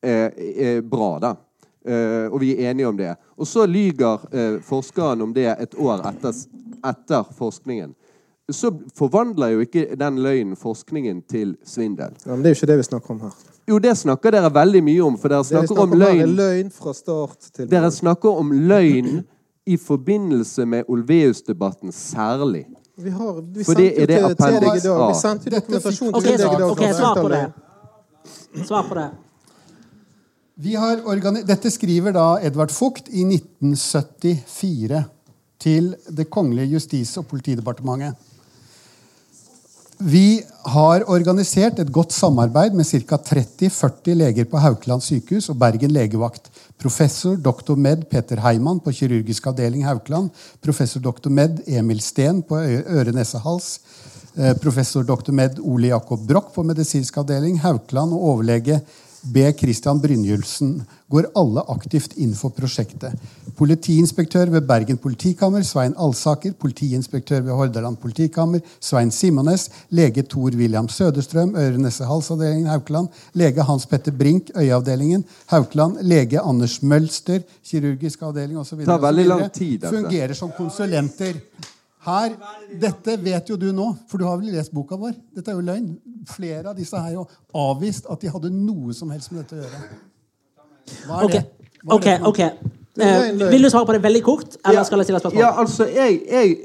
eh, 0.00 0.30
er 0.68 0.80
bra, 0.80 1.18
da. 1.20 1.34
Eh, 1.84 2.32
og 2.32 2.40
vi 2.40 2.54
er 2.56 2.70
enige 2.70 2.88
om 2.88 2.96
det. 2.96 3.12
Og 3.36 3.48
så 3.48 3.66
lyger 3.68 4.24
eh, 4.32 4.56
forskeren 4.64 5.20
om 5.28 5.36
det 5.36 5.50
et 5.52 5.76
år 5.76 6.06
etter, 6.08 6.40
etter 6.88 7.28
forskningen. 7.36 7.92
Så 8.52 8.70
forvandler 8.96 9.54
jo 9.54 9.64
ikke 9.64 9.86
den 9.96 10.18
løgnen 10.20 10.56
forskningen 10.56 11.22
til 11.30 11.56
svindel. 11.64 12.12
Ja, 12.26 12.34
men 12.34 12.42
det 12.44 12.50
er 12.50 12.54
jo 12.54 12.60
ikke 12.60 12.72
det 12.72 12.78
vi 12.82 12.88
snakker 12.90 13.14
om 13.14 13.20
her. 13.24 13.36
Jo, 13.68 13.78
det 13.80 13.94
snakker 13.96 14.34
dere 14.34 14.50
veldig 14.52 14.82
mye 14.84 15.04
om, 15.06 15.14
for 15.16 15.32
dere 15.32 15.44
snakker 15.48 15.72
om 15.72 15.88
snakker 15.88 15.94
om 15.94 16.00
løgn 16.02 16.34
løgn 16.36 16.72
fra 16.74 16.92
start 16.92 17.48
til 17.56 17.70
Dere 17.70 17.88
snakker 17.92 18.40
om 18.42 18.52
løgn 18.68 19.22
i 19.64 19.78
forbindelse 19.80 20.66
med 20.68 20.90
Olveus-debatten 20.92 21.92
særlig. 21.92 22.66
Vi 22.96 23.10
har, 23.10 23.40
vi 23.40 23.64
For 23.64 23.74
det 23.74 24.02
er 24.02 24.06
det 24.06 24.20
appendix. 24.22 24.84
A. 24.84 25.08
Vi 25.08 25.14
sendte 25.18 25.48
jo 25.48 25.56
dokumentasjon 25.56 26.12
til 26.12 26.18
okay, 26.20 26.36
deg 26.36 26.44
i 26.44 26.60
dag. 26.60 26.70
ok, 26.70 26.84
svar 26.98 27.22
på 27.22 27.28
det. 27.32 27.44
Svar 28.66 28.84
på 28.88 28.98
det. 28.98 29.08
Vi 30.56 30.74
har 30.74 31.00
Dette 31.48 31.70
skriver 31.70 32.12
da 32.14 32.26
Edvard 32.44 32.70
Vogt 32.80 33.08
i 33.08 33.24
1974 33.24 35.02
til 35.58 35.94
Det 36.16 36.30
kongelige 36.30 36.76
justis- 36.76 37.16
og 37.18 37.26
politidepartementet. 37.26 38.14
Vi 40.04 40.42
har 40.68 41.06
organisert 41.08 41.78
et 41.80 41.88
godt 41.88 42.12
samarbeid 42.12 42.74
med 42.76 42.84
ca. 42.84 43.16
30-40 43.16 44.16
leger 44.18 44.44
på 44.44 44.60
Haukeland 44.60 45.00
sykehus 45.00 45.46
og 45.48 45.56
Bergen 45.62 45.94
legevakt. 45.96 46.50
Professor 46.76 47.38
dr. 47.40 47.72
med. 47.72 48.02
Peter 48.10 48.42
Heimann 48.44 48.82
på 48.84 48.92
kirurgisk 48.92 49.46
avdeling 49.48 49.86
Haukeland. 49.88 50.28
Professor 50.60 51.00
dr. 51.00 51.30
med. 51.32 51.62
Emil 51.64 52.02
Steen 52.04 52.42
på 52.44 52.60
øre-nese-hals. 52.60 53.78
Eh, 54.36 54.52
Professor 54.60 55.08
dr. 55.08 55.32
med. 55.32 55.56
Ole 55.64 55.94
Jakob 55.94 56.20
Broch 56.28 56.52
på 56.52 56.66
medisinsk 56.68 57.22
avdeling 57.24 57.56
Haukeland. 57.64 58.12
Og 58.12 58.28
overlege 58.34 58.82
B. 59.24 59.52
Christian 59.56 60.00
Brynjulsen 60.00 60.82
går 61.08 61.30
alle 61.38 61.62
aktivt 61.72 62.16
inn 62.20 62.34
for 62.36 62.52
prosjektet. 62.54 63.14
Politiinspektør 63.56 64.50
ved 64.50 64.66
Bergen 64.68 64.98
politikammer, 64.98 65.62
Svein 65.62 65.94
Alsaker. 65.98 66.52
Politiinspektør 66.58 67.40
ved 67.46 67.54
Hordaland 67.54 67.96
politikammer, 68.02 68.60
Svein 68.80 69.10
Simones. 69.14 69.68
Lege 69.90 70.22
Tor 70.22 70.56
William 70.58 70.88
Søderstrøm, 70.88 71.54
Øre 71.56 71.78
Nesse 71.78 72.04
Halsavdelingen, 72.08 72.66
Haukeland. 72.66 73.08
Lege 73.34 73.62
Hans 73.62 73.86
Petter 73.86 74.12
Brink, 74.12 74.50
øyeavdelingen 74.56 75.24
Haukeland. 75.46 76.00
Lege 76.02 76.40
Anders 76.40 76.82
Mølster, 76.82 77.40
kirurgisk 77.64 78.22
avdeling 78.22 78.58
osv. 78.58 78.84
Fungerer 78.84 80.34
som 80.34 80.50
konsulenter. 80.56 81.40
Her, 82.04 82.34
Dette 82.80 83.16
vet 83.22 83.48
jo 83.48 83.56
du 83.60 83.70
nå, 83.72 83.88
for 84.10 84.20
du 84.20 84.26
har 84.28 84.38
vel 84.40 84.52
lest 84.54 84.72
boka 84.74 84.98
vår. 85.00 85.14
Dette 85.36 85.52
er 85.52 85.58
jo 85.58 85.64
løgn. 85.64 85.90
Flere 86.28 86.72
av 86.72 86.78
disse 86.78 87.00
har 87.00 87.12
jo 87.14 87.24
avvist 87.56 88.08
at 88.12 88.20
de 88.20 88.32
hadde 88.32 88.52
noe 88.52 88.94
som 88.96 89.12
helst 89.14 89.32
med 89.32 89.44
dette 89.44 89.56
å 89.56 89.62
gjøre. 89.62 89.82
Hva 91.06 91.20
er 91.20 91.28
okay. 91.28 91.40
det? 91.40 91.70
Hva 91.84 91.94
er 91.94 91.98
ok, 91.98 92.08
det 92.10 92.18
ok. 92.30 92.42
Eh, 92.94 93.50
vil 93.50 93.64
du 93.66 93.70
svare 93.72 93.88
på 93.88 93.96
det 93.96 94.02
veldig 94.04 94.22
kort, 94.22 94.56
eller 94.62 94.84
skal 94.86 95.00
jeg 95.02 95.08
stille 95.08 95.18
spørsmål? 95.18 95.40
Ja, 95.42 95.50
altså, 95.60 95.88
jeg, 95.90 96.20
jeg, 96.30 96.56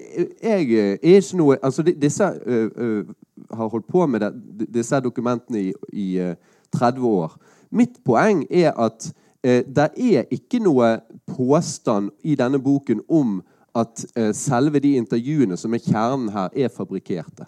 jeg 0.44 0.74
er 0.78 1.00
ikke 1.02 1.40
noe 1.40 1.58
Altså, 1.64 1.82
disse 1.82 2.28
uh, 2.46 2.68
uh, 2.78 3.56
har 3.58 3.72
holdt 3.74 3.88
på 3.90 4.06
med 4.06 4.22
det, 4.22 4.34
disse 4.74 5.00
dokumentene 5.02 5.64
i, 5.64 5.74
i 5.94 6.10
uh, 6.22 6.36
30 6.76 7.08
år. 7.08 7.34
Mitt 7.72 7.98
poeng 8.06 8.46
er 8.50 8.74
at 8.78 9.12
eh, 9.44 9.64
det 9.66 9.90
er 9.98 10.30
ikke 10.34 10.60
noe 10.64 11.00
påstand 11.30 12.10
i 12.24 12.36
denne 12.36 12.60
boken 12.60 13.02
om 13.10 13.40
at 13.82 14.04
eh, 14.16 14.32
selve 14.38 14.80
de 14.84 14.96
intervjuene 15.00 15.58
som 15.58 15.74
er 15.74 15.82
kjernen 15.86 16.30
her, 16.34 16.50
er 16.56 16.70
fabrikkerte. 16.74 17.48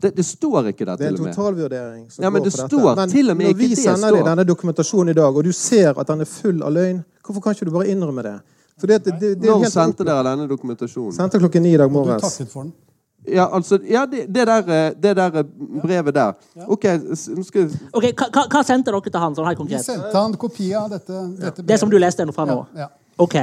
Det, 0.00 0.14
det 0.16 0.24
står 0.24 0.70
ikke 0.70 0.86
der, 0.88 0.96
Det 0.96 1.06
er 1.06 1.10
til 1.10 1.14
en 1.14 1.20
og 1.20 1.26
med. 1.26 1.34
totalvurdering. 1.36 2.04
som 2.10 2.24
Ja, 2.24 2.30
men 2.30 2.40
går 2.40 2.44
det 2.48 2.52
dette. 2.56 2.68
står 2.68 2.94
men 2.96 3.08
til 3.12 3.30
og 3.30 3.36
med 3.36 3.46
når 3.50 3.56
vi 3.58 3.68
det 3.68 3.78
sender 3.78 4.14
deg 4.16 4.24
denne 4.30 4.44
dokumentasjonen 4.48 5.10
i 5.12 5.16
dag, 5.18 5.36
og 5.36 5.44
du 5.44 5.52
ser 5.52 5.98
at 6.00 6.06
den 6.08 6.20
er 6.24 6.30
full 6.30 6.62
av 6.62 6.72
løgn, 6.72 7.02
hvorfor 7.26 7.42
kan 7.44 7.52
ikke 7.58 7.68
du 7.68 7.70
bare 7.74 7.88
innrømme 7.92 8.22
det? 8.24 8.36
For 8.80 8.86
det, 8.88 9.04
det, 9.04 9.12
det, 9.20 9.34
det 9.42 9.48
er 9.48 9.52
Når 9.52 9.58
helt 9.66 9.72
sendte 9.74 10.04
dere 10.08 10.22
denne 10.24 10.46
dokumentasjonen? 10.48 11.12
Sendte 11.12 11.38
klokken 11.42 11.62
ni 11.62 11.74
i 11.74 11.76
dag 11.76 11.90
Du 11.90 11.92
morges. 11.98 12.22
takket 12.22 12.48
for 12.48 12.62
den. 12.62 12.72
Ja, 13.28 13.44
altså, 13.52 13.76
ja, 13.84 14.06
det, 14.08 14.22
det, 14.32 14.46
der, 14.48 14.70
eh, 14.72 14.94
det 14.96 15.10
der 15.16 15.34
eh, 15.42 15.44
brevet 15.84 16.14
der. 16.16 16.32
OK, 16.66 16.84
nå 17.36 17.44
skal 17.44 17.66
jeg 17.66 17.70
Ok, 17.92 18.06
hva, 18.16 18.46
hva- 18.48 18.62
sendte 18.64 18.88
dere 18.90 19.02
til 19.10 19.20
han, 19.20 19.34
sånn 19.36 19.46
helt 19.50 19.60
Vi 19.68 19.82
sendte 19.84 20.16
han 20.16 20.32
kopi 20.40 20.70
av 20.74 20.88
dette, 20.94 21.20
dette 21.42 21.62
Det 21.68 21.76
som 21.78 21.90
du 21.92 21.98
leste 22.00 22.24
fra 22.32 22.46
nå? 22.48 22.56
Ja, 22.72 22.86
ja. 22.86 22.88
Ok. 23.20 23.36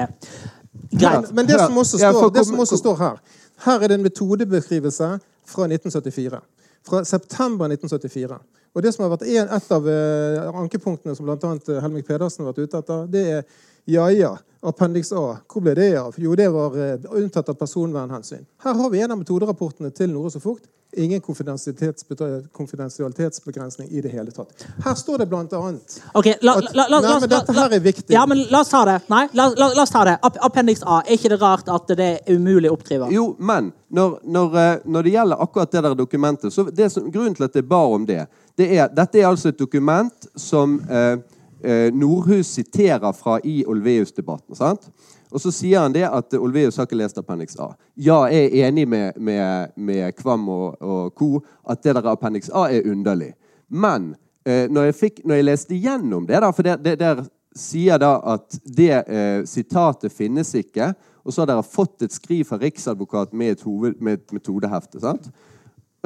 Greit. 0.91 1.27
Men, 1.27 1.35
men 1.35 1.47
det, 1.49 1.59
som 1.59 1.77
også 1.77 1.99
Ja, 2.01 2.11
for 2.11 2.27
står, 2.27 2.33
det 2.35 2.45
som 2.47 2.59
også 2.59 2.77
står 2.77 2.99
her 3.01 3.17
Her 3.65 3.83
er 3.83 3.87
det 3.87 3.97
en 3.97 4.05
metodebeskrivelse 4.05 5.07
fra 5.47 5.65
1974. 5.65 6.39
Fra 6.87 7.03
september 7.03 7.71
1974. 7.71 8.37
Og 8.75 8.83
det 8.83 8.93
som 8.93 9.05
har 9.05 9.15
vært 9.15 9.25
en, 9.25 9.49
Et 9.57 9.71
av 9.73 9.87
eh, 9.89 10.59
ankepunktene 10.61 11.15
som 11.17 11.25
bl.a. 11.25 11.79
Helmik 11.81 12.05
Pedersen 12.07 12.45
har 12.45 12.53
vært 12.53 12.67
ute 12.67 12.81
etter, 12.83 13.07
det 13.09 13.23
er 13.37 13.47
ja 13.87 14.09
ja, 14.11 14.33
appendix 14.67 15.11
A. 15.15 15.37
Hvor 15.47 15.61
ble 15.63 15.73
det 15.77 15.93
av? 15.99 16.15
Jo, 16.19 16.35
det 16.35 16.49
var 16.51 16.75
eh, 16.77 16.99
unntatt 17.21 17.49
av 17.49 17.53
personvernhensyn. 17.59 18.45
Her 18.63 18.73
har 18.81 18.89
vi 18.91 19.01
en 19.01 19.11
av 19.15 19.19
metoderapportene 19.21 19.89
til 19.95 20.09
Nordås 20.11 20.35
og 20.39 20.43
Fukt. 20.43 20.65
Ingen 20.97 21.21
konfidensialitetsbegrensning 21.21 23.89
i 23.91 24.01
det 24.01 24.09
hele 24.09 24.31
tatt. 24.31 24.65
Her 24.85 24.93
står 24.95 25.17
det 25.19 25.25
blant 25.29 25.53
annet 25.53 26.01
okay, 26.15 26.33
la, 26.41 26.55
la, 26.73 26.87
la, 26.87 26.97
at 26.97 27.03
Nei, 27.03 27.19
men 27.19 27.29
dette 27.33 27.53
her 27.57 27.71
er 27.75 27.79
viktig. 27.83 28.13
Ja, 28.15 28.25
men 28.25 28.37
la 28.49 28.59
oss 28.63 28.69
ta 28.71 28.85
det. 28.87 28.99
Nei, 29.11 29.27
la, 29.35 29.49
la, 29.59 29.67
la 29.75 29.81
oss 29.83 29.91
ta 29.91 30.03
det. 30.07 30.15
App- 30.23 30.39
Appendix 30.47 30.79
A. 30.87 31.01
Er 31.03 31.11
ikke 31.19 31.29
det 31.35 31.41
rart 31.41 31.67
at 31.75 31.87
det 31.99 32.07
er 32.07 32.19
umulig 32.31 32.69
å 32.71 32.73
oppdrive? 32.77 33.11
Jo, 33.13 33.35
men 33.39 33.71
når, 33.91 34.19
når, 34.23 34.55
eh, 34.63 34.79
når 34.85 35.01
det 35.03 35.11
gjelder 35.17 35.37
akkurat 35.43 35.71
det 35.75 35.81
der 35.85 35.93
dokumentet 35.99 36.53
så 36.55 36.61
det 36.71 36.89
som, 36.95 37.11
Grunnen 37.11 37.35
til 37.35 37.45
at 37.49 37.55
jeg 37.59 37.65
ba 37.67 37.81
om 37.91 38.05
det, 38.07 38.23
det 38.57 38.67
er 38.79 38.87
Dette 38.95 39.19
er 39.19 39.27
altså 39.27 39.47
et 39.51 39.59
dokument 39.59 40.15
som 40.39 40.79
eh, 40.87 41.17
eh, 41.63 41.93
Nordhus 41.93 42.47
siterer 42.47 43.13
fra 43.13 43.39
i 43.43 43.63
Olveus-debatten. 43.65 44.55
sant? 44.55 44.89
Og 45.31 45.41
så 45.43 45.51
sier 45.51 45.83
han 45.83 45.95
det 45.95 46.05
at 46.07 46.33
Olveus 46.39 46.77
har 46.79 46.87
ikke 46.87 46.99
lest 47.01 47.17
Appendix 47.19 47.57
A. 47.59 47.73
Ja, 47.99 48.21
jeg 48.31 48.47
er 48.47 48.69
enig 48.69 48.87
med, 48.87 49.17
med, 49.19 49.73
med 49.75 50.15
Kvam 50.15 50.47
og, 50.49 50.77
og 50.81 51.15
co. 51.15 51.41
at 51.67 51.83
det 51.83 51.97
der 51.97 52.07
Appendix 52.11 52.49
A 52.53 52.69
er 52.71 52.87
underlig. 52.87 53.33
Men 53.67 54.13
eh, 54.45 54.69
når, 54.71 54.91
jeg 54.91 54.99
fikk, 55.01 55.19
når 55.25 55.41
jeg 55.41 55.47
leste 55.49 55.81
gjennom 55.81 56.27
det, 56.27 56.39
da, 56.43 56.51
for 56.55 56.63
det, 56.63 56.77
det 56.85 56.95
der 57.01 57.25
sier 57.57 57.99
da 57.99 58.13
at 58.35 58.59
det 58.63 58.93
eh, 59.03 59.41
sitatet 59.49 60.13
finnes 60.13 60.53
ikke, 60.55 60.93
og 61.27 61.33
så 61.33 61.43
har 61.43 61.51
dere 61.51 61.65
fått 61.65 62.05
et 62.05 62.15
skriv 62.15 62.45
fra 62.47 62.59
Riksadvokaten 62.61 63.35
med 63.37 63.57
et, 63.57 63.65
hoved, 63.67 63.99
med 63.99 64.21
et 64.21 64.37
metodehefte. 64.37 65.01
sant? 65.03 65.27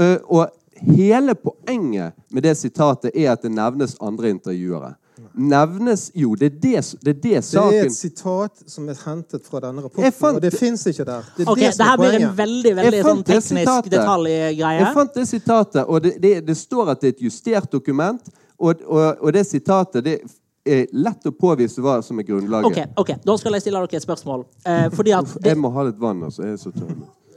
Eh, 0.02 0.18
og 0.26 0.50
hele 0.82 1.36
poenget 1.38 2.18
med 2.34 2.48
det 2.48 2.56
sitatet 2.58 3.14
er 3.14 3.36
at 3.36 3.46
det 3.46 3.54
nevnes 3.54 4.00
andre 4.02 4.34
intervjuere. 4.34 4.96
Nevnes 5.36 6.12
Jo, 6.16 6.36
det 6.36 6.46
er 6.46 6.50
det, 6.50 6.62
det, 6.62 6.76
er 6.78 7.14
det 7.14 7.16
Det 7.22 7.62
er 7.62 7.86
et 7.86 7.94
sitat 7.94 8.64
som 8.68 8.90
er 8.90 9.00
hentet 9.06 9.46
fra 9.46 9.62
denne 9.64 9.84
rapporten, 9.84 10.14
fant 10.18 10.40
og 10.40 10.44
det 10.44 10.52
fins 10.56 10.86
ikke 10.88 11.06
der. 11.08 11.28
Det 11.38 11.46
er 11.46 11.52
okay, 11.52 11.66
det 11.68 11.74
som 11.76 11.88
er 11.88 11.98
blir 12.00 12.08
en 12.08 12.14
poenget. 12.16 12.38
veldig 12.38 12.76
veldig 12.80 13.02
sånn 13.08 13.24
teknisk 13.28 13.90
detaljgreie. 13.94 14.78
Jeg 14.80 14.94
fant 14.98 15.18
det 15.20 15.26
sitatet, 15.30 15.82
og 15.86 16.02
det, 16.06 16.14
det, 16.24 16.36
det 16.48 16.58
står 16.58 16.94
at 16.96 17.02
det 17.04 17.12
er 17.12 17.18
et 17.18 17.26
justert 17.28 17.72
dokument. 17.72 18.32
Og, 18.62 18.82
og, 18.86 19.22
og 19.22 19.34
det 19.34 19.46
sitatet 19.50 20.06
det 20.06 20.18
er 20.66 20.92
lett 20.94 21.26
å 21.26 21.32
påvise 21.34 21.82
hva 21.82 21.98
som 22.06 22.20
er 22.22 22.28
grunnlaget. 22.28 22.70
Ok, 22.70 23.00
ok, 23.02 23.16
Da 23.26 23.38
skal 23.42 23.58
jeg 23.58 23.66
stille 23.66 23.82
dere 23.82 23.98
et 23.98 24.06
spørsmål. 24.06 24.46
Eh, 24.66 24.88
fordi 24.94 25.16
at 25.18 25.32
det, 25.40 25.50
Jeg 25.50 25.58
må 25.58 25.72
ha 25.74 25.88
litt 25.88 25.98
vann, 26.02 26.22
altså. 26.28 26.46
Jeg 26.46 26.58
er 26.58 26.62
så 26.62 26.74
tørr. 26.76 26.94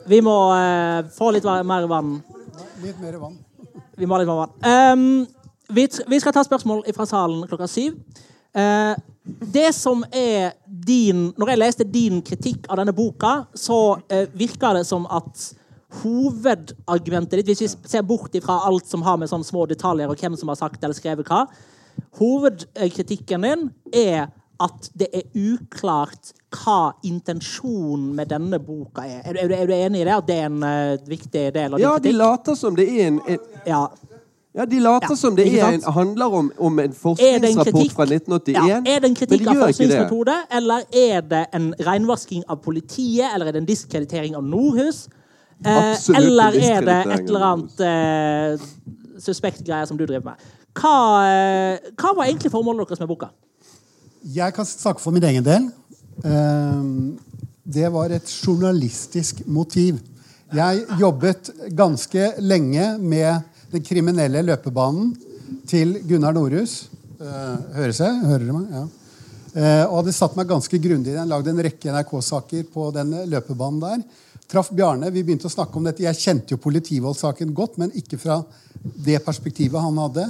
vi 0.06 0.20
må 0.20 0.36
eh, 0.56 1.08
få 1.16 1.30
litt 1.32 1.44
mer 1.44 1.88
vann. 1.88 2.18
Litt 2.84 3.00
mer 3.00 3.16
vann. 3.22 3.38
Vi 3.96 4.06
må 4.06 4.14
ha 4.14 4.20
litt 4.20 4.28
mer 4.28 4.42
vann. 4.42 4.54
Ehm, 4.68 5.26
vi, 5.72 5.88
vi 6.08 6.20
skal 6.20 6.32
ta 6.36 6.42
spørsmål 6.44 6.82
fra 6.96 7.06
salen 7.08 7.46
klokka 7.48 7.66
syv. 7.70 7.96
Eh, 8.54 8.94
det 9.24 9.70
som 9.74 10.04
er 10.12 10.52
din 10.66 11.30
Når 11.40 11.48
jeg 11.48 11.58
leste 11.58 11.84
din 11.88 12.20
kritikk 12.22 12.66
av 12.70 12.76
denne 12.76 12.92
boka, 12.94 13.46
så 13.56 13.96
eh, 14.12 14.26
virka 14.36 14.74
det 14.76 14.84
som 14.86 15.06
at 15.10 15.52
hovedargumentet 16.02 17.38
ditt, 17.40 17.46
hvis 17.52 17.76
vi 17.78 17.88
ser 17.88 18.02
bort 18.02 18.34
ifra 18.34 18.60
alt 18.66 18.86
som 18.90 19.02
har 19.06 19.16
med 19.20 19.30
sånne 19.30 19.46
små 19.46 19.64
detaljer 19.70 20.10
og 20.10 20.18
hvem 20.18 20.34
som 20.36 20.50
har 20.50 20.58
sagt 20.58 20.82
eller 20.82 20.96
skrevet 20.96 21.28
hva, 21.30 21.44
hovedkritikken 22.18 23.46
din 23.46 23.68
er 23.94 24.26
at 24.64 24.88
det 24.94 25.08
er 25.14 25.24
uklart 25.34 26.32
hva 26.54 26.92
intensjonen 27.06 28.12
med 28.14 28.28
denne 28.30 28.60
boka 28.62 29.02
er. 29.06 29.22
Er, 29.26 29.34
du- 29.34 29.40
er, 29.40 29.48
du- 29.48 29.54
er 29.54 29.66
du 29.66 29.74
enig 29.74 30.00
i 30.00 30.04
det? 30.06 30.14
At 30.14 30.26
det 30.28 30.36
er 30.38 30.46
en 30.46 30.62
uh, 30.62 31.08
viktig 31.10 31.46
del 31.54 31.74
av 31.74 31.78
din 31.78 31.86
Ja, 31.88 31.94
de 31.98 32.12
later 32.14 32.54
som 32.58 32.76
det 32.78 32.86
er 32.90 33.06
en, 33.08 33.20
en 33.26 33.38
Ja. 33.66 33.86
Ja, 34.54 34.64
De 34.64 34.78
later 34.80 35.08
Ja, 35.10 35.16
som 35.16 35.36
det 35.36 35.48
er 35.60 35.72
en, 35.72 35.82
handler 35.82 36.26
om, 36.26 36.52
om 36.58 36.78
en 36.78 36.84
en 36.84 36.92
forskningsrapport 36.94 37.92
fra 37.92 38.04
1981. 38.06 38.68
ja, 38.68 38.76
er 38.86 39.00
det 39.00 39.08
en 39.08 39.16
kritikk 39.18 39.40
de 39.42 39.48
av 39.50 39.66
forskningsmetode, 39.66 40.36
eller 40.50 40.84
er 40.92 41.20
det 41.20 41.46
en 41.52 41.74
renvasking 41.86 42.44
av 42.48 42.60
politiet, 42.62 43.26
eller 43.34 43.46
er 43.46 43.52
det 43.52 43.62
en 43.64 43.66
diskreditering 43.66 44.36
av 44.36 44.44
Nordhus? 44.44 45.08
Eh, 45.66 45.96
eller 46.16 46.54
er 46.54 46.80
det 46.86 46.98
et 47.14 47.28
eller 47.28 47.46
annet 47.48 47.80
eh, 47.80 48.66
suspekt 49.18 49.64
greier 49.66 49.86
som 49.90 49.98
du 49.98 50.06
driver 50.06 50.24
med? 50.30 50.46
Hva, 50.74 50.94
eh, 51.26 51.90
hva 51.98 52.14
var 52.14 52.28
egentlig 52.28 52.52
formålet 52.54 52.88
deres 52.88 53.02
med 53.02 53.08
boka? 53.10 53.30
Jeg 54.34 54.54
kan 54.54 54.66
snakke 54.66 55.00
for 55.02 55.10
min 55.14 55.24
egen 55.24 55.44
del. 55.44 55.70
Ehm, 56.24 57.18
Det 57.66 57.92
var 57.92 58.12
et 58.12 58.28
journalistisk 58.28 59.40
motiv. 59.46 59.98
Jeg 60.52 60.84
jobbet 61.00 61.50
ganske 61.76 62.32
lenge 62.38 62.98
med 62.98 63.40
den 63.74 63.84
kriminelle 63.84 64.42
løpebanen 64.46 65.14
til 65.68 65.98
Gunnar 66.06 66.34
Norhus. 66.36 66.84
Eh, 67.18 67.56
Høres 67.78 68.00
jeg? 68.02 68.20
Hører 68.28 68.44
dere 68.44 68.58
meg? 68.58 68.68
Ja. 68.74 68.84
Eh, 69.54 69.84
Og 69.86 70.00
hadde 70.00 70.14
satt 70.14 70.36
meg 70.38 70.50
ganske 70.50 70.78
grundig 70.82 71.12
i 71.12 71.16
den. 71.16 71.30
Lagd 71.30 71.48
en 71.50 71.62
rekke 71.66 71.94
NRK-saker 71.94 72.68
på 72.74 72.90
den 72.94 73.14
løpebanen 73.30 73.80
der. 73.82 74.04
Traff 74.50 74.70
Bjarne. 74.74 75.10
Vi 75.10 75.22
begynte 75.24 75.48
å 75.48 75.52
snakke 75.54 75.78
om 75.78 75.86
dette. 75.86 76.04
Jeg 76.04 76.20
kjente 76.20 76.54
jo 76.54 76.62
politivoldssaken 76.62 77.54
godt, 77.56 77.78
men 77.80 77.94
ikke 77.96 78.18
fra 78.20 78.42
det 78.82 79.22
perspektivet 79.24 79.80
han 79.80 79.98
hadde. 79.98 80.28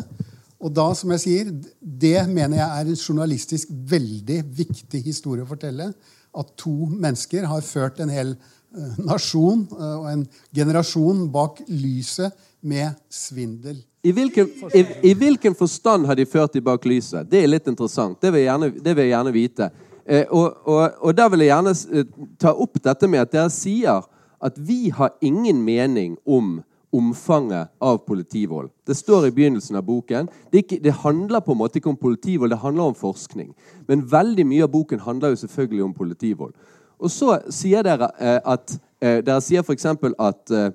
Og 0.65 0.73
da, 0.73 0.87
som 0.97 1.11
jeg 1.13 1.21
sier, 1.25 1.53
det 1.83 2.23
mener 2.31 2.61
jeg 2.61 2.69
er 2.69 2.89
en 2.89 3.01
journalistisk 3.01 3.73
veldig 3.91 4.41
viktig 4.57 5.03
historie 5.05 5.45
å 5.45 5.51
fortelle. 5.51 5.91
At 6.35 6.55
to 6.61 6.89
mennesker 6.89 7.45
har 7.51 7.67
ført 7.67 8.01
en 8.01 8.13
hel 8.13 8.33
eh, 8.37 8.97
nasjon 9.03 9.67
og 9.75 10.09
en 10.13 10.25
generasjon 10.55 11.27
bak 11.35 11.61
lyset 11.69 12.33
med 12.65 12.97
svindel. 13.13 13.83
I 14.05 14.13
hvilken, 14.13 14.49
i, 14.75 14.85
I 15.11 15.15
hvilken 15.15 15.55
forstand 15.57 16.07
har 16.07 16.17
de 16.17 16.27
ført 16.29 16.53
de 16.57 16.61
bak 16.65 16.85
lyset? 16.89 17.29
Det 17.31 17.43
er 17.43 17.49
litt 17.49 17.69
interessant. 17.69 18.19
Det 18.21 18.33
vil 18.33 18.45
jeg 18.45 18.51
gjerne, 18.51 18.71
vil 18.85 19.03
jeg 19.05 19.13
gjerne 19.13 19.33
vite. 19.33 19.71
Eh, 20.05 20.27
og, 20.29 20.61
og, 20.69 20.99
og 21.01 21.17
der 21.17 21.31
vil 21.33 21.45
jeg 21.45 21.53
gjerne 21.53 21.73
eh, 21.73 22.13
ta 22.41 22.53
opp 22.53 22.81
dette 22.85 23.09
med 23.09 23.25
at 23.25 23.33
dere 23.33 23.53
sier 23.53 24.05
at 24.45 24.61
vi 24.61 24.91
har 24.93 25.15
ingen 25.25 25.63
mening 25.65 26.19
om 26.25 26.59
omfanget 26.95 27.73
av 27.83 27.99
politivold. 28.07 28.71
Det 28.87 28.95
står 28.95 29.27
i 29.27 29.33
begynnelsen 29.35 29.77
av 29.77 29.83
boken. 29.83 30.29
Det, 30.53 30.63
ikke, 30.63 30.79
det 30.85 30.93
handler 31.03 31.43
på 31.43 31.53
en 31.53 31.59
måte 31.59 31.81
ikke 31.81 31.91
om 31.91 31.99
politivold, 31.99 32.53
det 32.53 32.61
handler 32.63 32.93
om 32.93 32.95
forskning. 32.95 33.51
Men 33.89 34.05
veldig 34.11 34.45
mye 34.47 34.69
av 34.69 34.71
boken 34.71 35.03
handler 35.03 35.33
jo 35.33 35.41
selvfølgelig 35.43 35.85
om 35.89 35.95
politivold. 35.97 36.55
Og 37.03 37.11
så 37.11 37.41
sier 37.51 37.83
dere 37.83 38.13
eh, 38.21 38.39
at 38.39 38.77
eh, 39.03 39.19
Dere 39.27 39.41
sier 39.43 39.65
f.eks. 39.65 39.89
at 39.91 40.55
eh, 40.55 40.71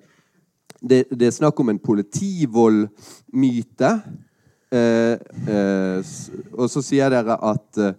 det, 0.82 1.04
det 1.12 1.28
er 1.28 1.32
snakk 1.36 1.60
om 1.60 1.70
en 1.70 1.80
politivoldmyte. 1.80 4.02
Eh, 4.70 5.18
eh, 5.50 6.06
og 6.54 6.70
så 6.70 6.82
sier 6.86 7.10
dere 7.12 7.36
at 7.42 7.78
eh, 7.82 7.94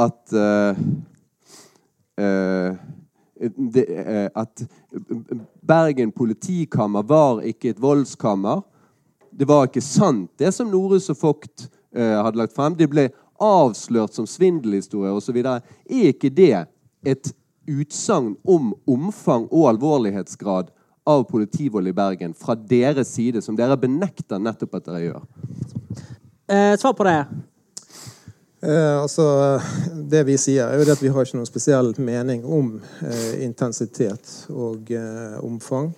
at 0.00 0.32
eh, 0.32 0.76
eh, 2.24 2.74
det, 3.56 3.84
eh, 4.06 4.28
at 4.34 4.62
Bergen 5.62 6.12
politikammer 6.12 7.02
var 7.02 7.42
ikke 7.46 7.70
et 7.70 7.82
voldskammer. 7.82 8.62
Det 9.30 9.48
var 9.48 9.68
ikke 9.68 9.84
sant, 9.84 10.30
det 10.38 10.52
som 10.54 10.70
Norhus 10.70 11.10
og 11.10 11.20
Vogt 11.22 11.68
hadde 11.94 12.38
lagt 12.38 12.54
frem. 12.54 12.76
Det 12.78 12.86
ble 12.90 13.08
avslørt 13.42 14.14
som 14.14 14.26
svindelhistorier 14.28 15.16
osv. 15.16 15.38
Er 15.42 16.10
ikke 16.10 16.30
det 16.30 16.66
et 17.06 17.32
utsagn 17.70 18.34
om 18.44 18.74
omfang 18.90 19.48
og 19.50 19.70
alvorlighetsgrad 19.72 20.70
av 21.10 21.26
politivold 21.28 21.90
i 21.90 21.94
Bergen 21.96 22.34
fra 22.38 22.54
deres 22.54 23.14
side, 23.16 23.42
som 23.42 23.58
dere 23.58 23.78
benekter 23.80 24.42
nettopp 24.42 24.78
at 24.78 24.90
dere 24.90 25.04
gjør? 25.08 25.24
Eh, 26.50 26.74
svar 26.78 26.94
på 26.98 27.06
det. 27.06 27.18
Eh, 28.62 29.02
altså, 29.02 29.24
det 30.10 30.24
vi 30.28 30.36
sier, 30.38 30.66
er 30.68 30.80
jo 30.80 30.84
det 30.84 30.96
at 30.98 31.02
vi 31.02 31.10
har 31.12 31.24
ikke 31.24 31.38
noen 31.38 31.48
spesiell 31.48 31.94
mening 32.02 32.42
om 32.44 32.74
eh, 33.06 33.40
intensitet 33.46 34.34
og 34.52 34.90
eh, 34.92 35.38
omfang. 35.40 35.92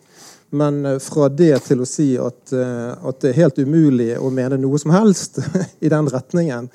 Men 0.54 0.84
eh, 0.86 0.98
fra 1.02 1.26
det 1.32 1.56
til 1.66 1.82
å 1.82 1.88
si 1.88 2.12
at, 2.20 2.52
eh, 2.54 2.92
at 2.92 3.22
det 3.24 3.32
er 3.32 3.40
helt 3.40 3.58
umulig 3.58 4.12
å 4.20 4.30
mene 4.30 4.60
noe 4.62 4.78
som 4.78 4.94
helst 4.94 5.40
i 5.84 5.90
den 5.90 6.10
retningen, 6.12 6.70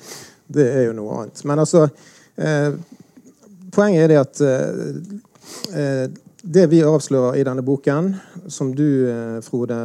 det 0.47 0.67
er 0.73 0.87
jo 0.89 0.97
noe 0.97 1.21
annet. 1.21 1.43
Men 1.47 1.63
altså 1.63 1.87
eh, 2.35 2.71
Poenget 3.77 4.07
er 4.07 4.09
det 4.09 4.17
at 4.17 4.39
eh, 4.41 4.77
eh, 5.77 6.05
det 6.53 6.63
vi 6.71 6.79
avslører 6.85 7.35
i 7.39 7.43
denne 7.43 7.63
boken, 7.65 8.13
som 8.47 8.69
du, 8.75 8.85
eh, 9.09 9.39
Frode, 9.43 9.77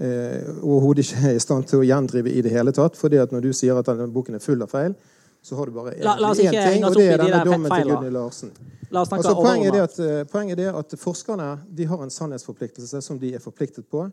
eh, 0.00 0.50
overhodet 0.62 1.06
ikke 1.06 1.30
er 1.30 1.36
i 1.38 1.40
stand 1.40 1.64
til 1.70 1.80
å 1.80 1.86
gjendrive 1.86 2.28
i 2.32 2.42
det 2.44 2.52
hele 2.52 2.72
tatt, 2.76 2.96
fordi 2.98 3.16
at 3.22 3.32
når 3.32 3.40
du 3.46 3.52
sier 3.56 3.78
at 3.78 3.88
denne 3.88 4.10
boken 4.12 4.36
er 4.36 4.44
full 4.44 4.60
av 4.62 4.68
feil, 4.68 4.94
så 5.42 5.56
har 5.56 5.66
du 5.66 5.72
bare 5.72 5.94
La- 6.04 6.18
la 6.20 6.32
én 6.34 6.50
ting, 6.50 6.84
og 6.84 6.94
det 6.94 7.06
er 7.14 7.18
denne 7.18 7.44
de 7.44 7.50
dommen 7.50 7.70
til. 7.72 7.88
Gunhild 7.88 8.12
Larsen. 8.12 8.50
Altså, 8.92 9.34
poenget, 9.34 9.68
er 9.68 9.72
det 9.72 9.80
at, 9.80 9.98
eh, 10.00 10.24
poenget 10.24 10.58
er 10.60 10.76
at 10.76 10.94
forskerne 10.98 11.58
de 11.74 11.84
har 11.86 12.02
en 12.02 12.10
sannhetsforpliktelse 12.10 13.00
som 13.02 13.18
de 13.18 13.34
er 13.34 13.38
forpliktet 13.38 13.84
på. 13.90 14.10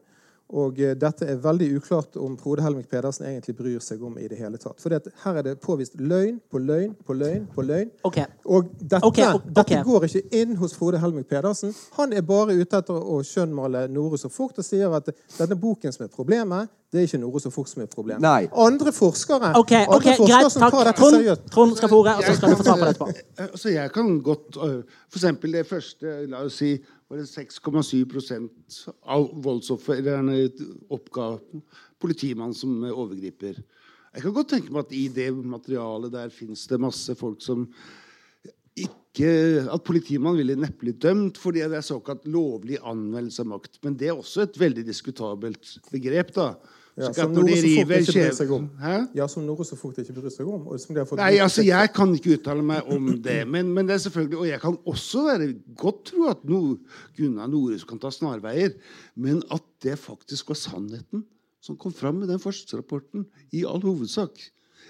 Og 0.56 0.80
eh, 0.80 0.94
dette 0.96 1.28
er 1.28 1.40
veldig 1.44 1.68
uklart 1.76 2.16
om 2.24 2.38
Frode 2.40 2.64
Helmik 2.64 2.88
Pedersen 2.92 3.26
egentlig 3.28 3.58
bryr 3.58 3.82
seg 3.84 4.04
om 4.08 4.16
i 4.20 4.30
det 4.32 4.38
hele 4.40 4.60
tatt. 4.62 4.80
For 4.80 4.94
her 4.94 5.40
er 5.42 5.44
det 5.44 5.58
påvist 5.64 5.98
løgn 6.00 6.40
på 6.50 6.62
løgn 6.64 6.94
på 7.04 7.16
løgn 7.18 7.50
på 7.52 7.66
løgn. 7.68 7.92
Okay. 8.08 8.26
Og 8.46 8.72
dette, 8.80 9.04
okay, 9.04 9.28
okay. 9.34 9.54
dette 9.60 9.82
går 9.84 10.08
ikke 10.08 10.24
inn 10.40 10.56
hos 10.62 10.76
Frode 10.78 11.02
Helmik 11.04 11.28
Pedersen. 11.28 11.76
Han 12.00 12.16
er 12.16 12.24
bare 12.24 12.56
ute 12.56 12.80
etter 12.80 12.96
å 12.96 13.20
skjønnmale 13.28 13.88
Norus 13.92 14.24
og 14.30 14.32
Fugt 14.32 14.62
og 14.64 14.68
sier 14.68 14.94
at 14.96 15.12
denne 15.36 15.60
boken 15.60 15.92
som 15.92 16.08
er 16.08 16.14
problemet, 16.14 16.72
det 16.88 17.02
er 17.02 17.10
ikke 17.10 17.20
Norus 17.20 17.46
og 17.50 17.52
Fugt 17.52 17.74
som 17.74 17.84
er 17.84 17.90
problemet. 17.92 18.24
Nei. 18.24 18.48
Andre 18.56 18.94
forskere, 18.96 19.52
Ok, 19.60 19.74
ok, 19.76 19.92
andre 19.92 20.14
forskere 20.16 20.28
greit. 20.32 20.52
som 20.54 20.62
tar 20.64 20.88
dette 20.88 21.02
Trond, 21.02 21.16
seriøst 21.18 21.50
Trond 21.52 21.76
skal 21.76 21.92
få 21.92 22.00
ordet, 22.00 22.14
og 22.16 22.24
så 22.24 22.36
skal 22.38 22.54
du 22.54 22.56
få 22.56 22.68
svar 22.70 22.78
på 22.80 22.86
det 22.86 22.94
etterpå. 22.96 23.12
Så 23.12 23.48
Altså, 23.48 23.70
jeg 23.70 23.92
kan 23.92 24.22
godt 24.24 24.56
For 25.10 25.20
eksempel 25.20 25.52
det 25.52 25.68
første 25.68 26.14
La 26.32 26.46
oss 26.46 26.62
si 26.62 26.78
var 27.08 27.22
det 27.22 27.30
6,7% 27.30 28.80
av 29.08 29.30
voldsofrene 29.44 30.42
oppga 30.92 31.38
politimannen 32.02 32.56
som 32.58 32.82
overgriper. 32.84 33.62
Jeg 34.14 34.26
kan 34.26 34.36
godt 34.36 34.52
tenke 34.56 34.74
meg 34.74 34.88
at 34.88 34.96
i 34.98 35.06
det 35.14 35.30
materialet 35.36 36.14
der 36.16 36.34
fins 36.34 36.66
det 36.68 36.82
masse 36.82 37.16
folk 37.20 37.42
som 37.44 37.68
ikke 38.78 39.66
At 39.74 39.82
politimannen 39.82 40.38
ville 40.38 40.54
neppe 40.62 40.84
blitt 40.84 41.00
dømt 41.02 41.40
fordi 41.42 41.64
det 41.66 41.80
er 41.80 41.86
såkalt 41.86 42.28
lovlig 42.30 42.78
anvendelse 42.86 43.42
av 43.42 43.48
makt. 43.50 43.80
Men 43.82 43.96
det 43.98 44.12
er 44.12 44.20
også 44.20 44.44
et 44.44 44.60
veldig 44.62 44.84
diskutabelt 44.86 45.72
begrep, 45.90 46.30
da. 46.36 46.52
Ja, 46.98 47.12
som 47.14 47.34
noe 47.36 47.46
de 47.46 47.58
Fugt 47.62 47.68
ikke 47.70 48.16
bryr 48.16 48.34
seg 48.34 48.52
om. 48.56 48.66
Hæ? 48.82 48.94
Ja, 49.20 49.28
som 49.30 49.46
Norus 49.46 49.70
og 49.76 49.78
folk 49.78 50.00
ikke 50.02 50.16
bryr 50.18 50.34
seg 50.34 50.50
om. 50.50 50.64
Og 50.66 50.82
som 50.82 50.96
de 50.96 51.04
har 51.04 51.10
fått 51.10 51.22
Nei, 51.22 51.38
altså 51.44 51.66
jeg 51.66 51.92
kan 51.94 52.16
ikke 52.18 52.40
uttale 52.40 52.66
meg 52.66 52.90
om 52.94 53.12
det. 53.22 53.38
Men, 53.46 53.70
men 53.76 53.90
det 53.90 53.98
er 53.98 54.04
selvfølgelig, 54.08 54.40
Og 54.42 54.50
jeg 54.50 54.62
kan 54.64 54.78
også 54.90 55.26
være 55.28 55.50
godt 55.78 56.04
tro 56.10 56.26
at 56.32 56.42
no, 56.50 56.62
Gunnar 57.20 57.52
Norhus 57.54 57.86
kan 57.86 58.02
ta 58.02 58.10
snarveier. 58.14 58.74
Men 59.14 59.44
at 59.54 59.66
det 59.86 60.00
faktisk 60.02 60.50
var 60.50 60.58
sannheten 60.64 61.28
som 61.62 61.78
kom 61.78 61.94
fram 61.94 62.22
i 62.24 62.30
den 62.30 62.40
forskningsrapporten, 62.42 63.26
i 63.52 63.66
all 63.68 63.82
hovedsak, 63.84 64.38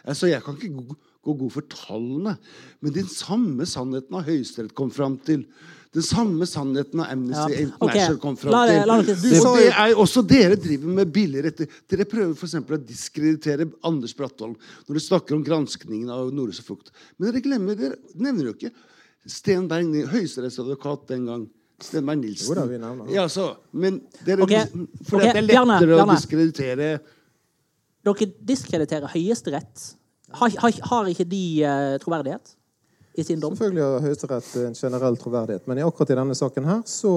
Altså, 0.06 0.28
Jeg 0.28 0.44
kan 0.44 0.56
ikke 0.62 0.96
gå, 1.28 1.34
gå 1.34 1.40
god 1.44 1.56
for 1.58 1.68
tallene, 1.74 2.38
men 2.80 2.96
den 2.96 3.10
samme 3.12 3.68
sannheten 3.70 4.16
har 4.16 4.28
Høyesterett 4.28 4.76
kommet 4.78 4.96
fram 4.98 5.18
til. 5.28 5.44
Den 5.96 6.04
samme 6.06 6.46
sannheten 6.46 7.00
har 7.02 7.14
Amnesty 7.14 7.54
Ja, 7.56 7.62
International 7.66 8.16
okay. 8.18 8.22
kommet 8.22 8.42
fram 8.42 8.54
La 8.54 8.64
til. 8.68 8.82
la 8.88 8.98
og 9.00 9.58
det 9.58 9.70
er 9.72 10.02
også 10.04 10.22
dere 10.28 10.58
driver 10.60 10.94
med 11.00 11.14
billigere. 11.14 11.52
Dere 11.90 12.06
prøver 12.06 12.36
for 12.38 12.50
eksempel 12.50 12.78
å 12.78 12.84
diskreditere 12.84 13.70
Anders 13.88 14.14
Brattholm 14.18 14.58
når 14.58 14.92
dere 14.94 15.06
snakker 15.08 15.38
om 15.38 15.46
granskningen 15.48 16.12
av 16.14 16.34
Nordøst 16.36 16.66
og 16.66 16.74
Fugt. 16.74 16.92
Men 17.18 17.32
dere 17.32 17.44
glemmer, 17.46 17.80
dere 17.80 17.98
nevner 18.14 18.52
jo 18.52 18.58
ikke 18.58 18.74
Sten 19.28 19.66
Berg, 19.68 19.96
høyesterettsadvokat 20.12 21.08
den 21.10 21.26
gang. 21.28 21.48
Stenberg 21.84 22.18
Nilsen. 22.24 22.50
Jo 22.50 22.56
da, 22.58 22.66
vi 22.66 22.78
navnet. 22.82 23.06
han. 23.06 23.14
Ja, 23.14 23.28
så, 23.30 23.52
men 23.72 24.00
dere, 24.26 24.42
okay. 24.46 24.66
fordi 25.06 25.28
okay. 25.28 25.34
det 25.36 25.44
er 25.44 25.50
Bjarne, 25.52 25.76
lettere 25.78 25.94
Bjarne. 25.94 26.14
å 26.14 26.18
diskreditere 26.18 26.90
Dere 28.08 28.28
diskrediterer 28.50 29.12
Høyesterett. 29.12 29.84
Har, 30.32 30.52
har, 30.60 30.80
har 30.90 31.10
ikke 31.12 31.26
de 31.28 31.44
eh, 31.64 31.98
troverdighet 32.04 32.56
i 33.18 33.24
sin 33.24 33.40
dom? 33.40 33.56
Selvfølgelig 33.56 33.84
har 33.84 34.04
Høyesterett 34.04 34.50
en 34.62 34.76
generell 34.76 35.16
troverdighet, 35.18 35.68
men 35.70 35.80
akkurat 35.86 36.12
i 36.12 36.18
denne 36.20 36.36
saken 36.38 36.68
her 36.68 36.82
så, 36.86 37.14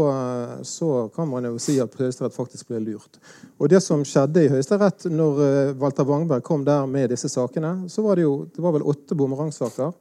så 0.64 0.90
kan 1.14 1.28
man 1.28 1.48
jo 1.50 1.58
si 1.60 1.74
at 1.82 1.96
Høyesterett 1.98 2.36
faktisk 2.36 2.70
ble 2.70 2.80
lurt. 2.86 3.18
Og 3.58 3.68
det 3.72 3.82
som 3.84 4.04
skjedde 4.06 4.46
i 4.46 4.52
Høyesterett 4.52 5.08
når 5.10 5.42
eh, 5.46 5.72
Walter 5.80 6.06
Wangberg 6.08 6.46
kom 6.46 6.62
der 6.64 6.86
med 6.86 7.10
disse 7.12 7.28
sakene, 7.32 7.74
så 7.90 8.06
var 8.06 8.16
det 8.16 8.28
jo 8.28 8.36
det 8.54 8.64
var 8.64 8.78
vel 8.78 8.86
åtte 8.94 9.18
bumerangsaker. 9.18 9.92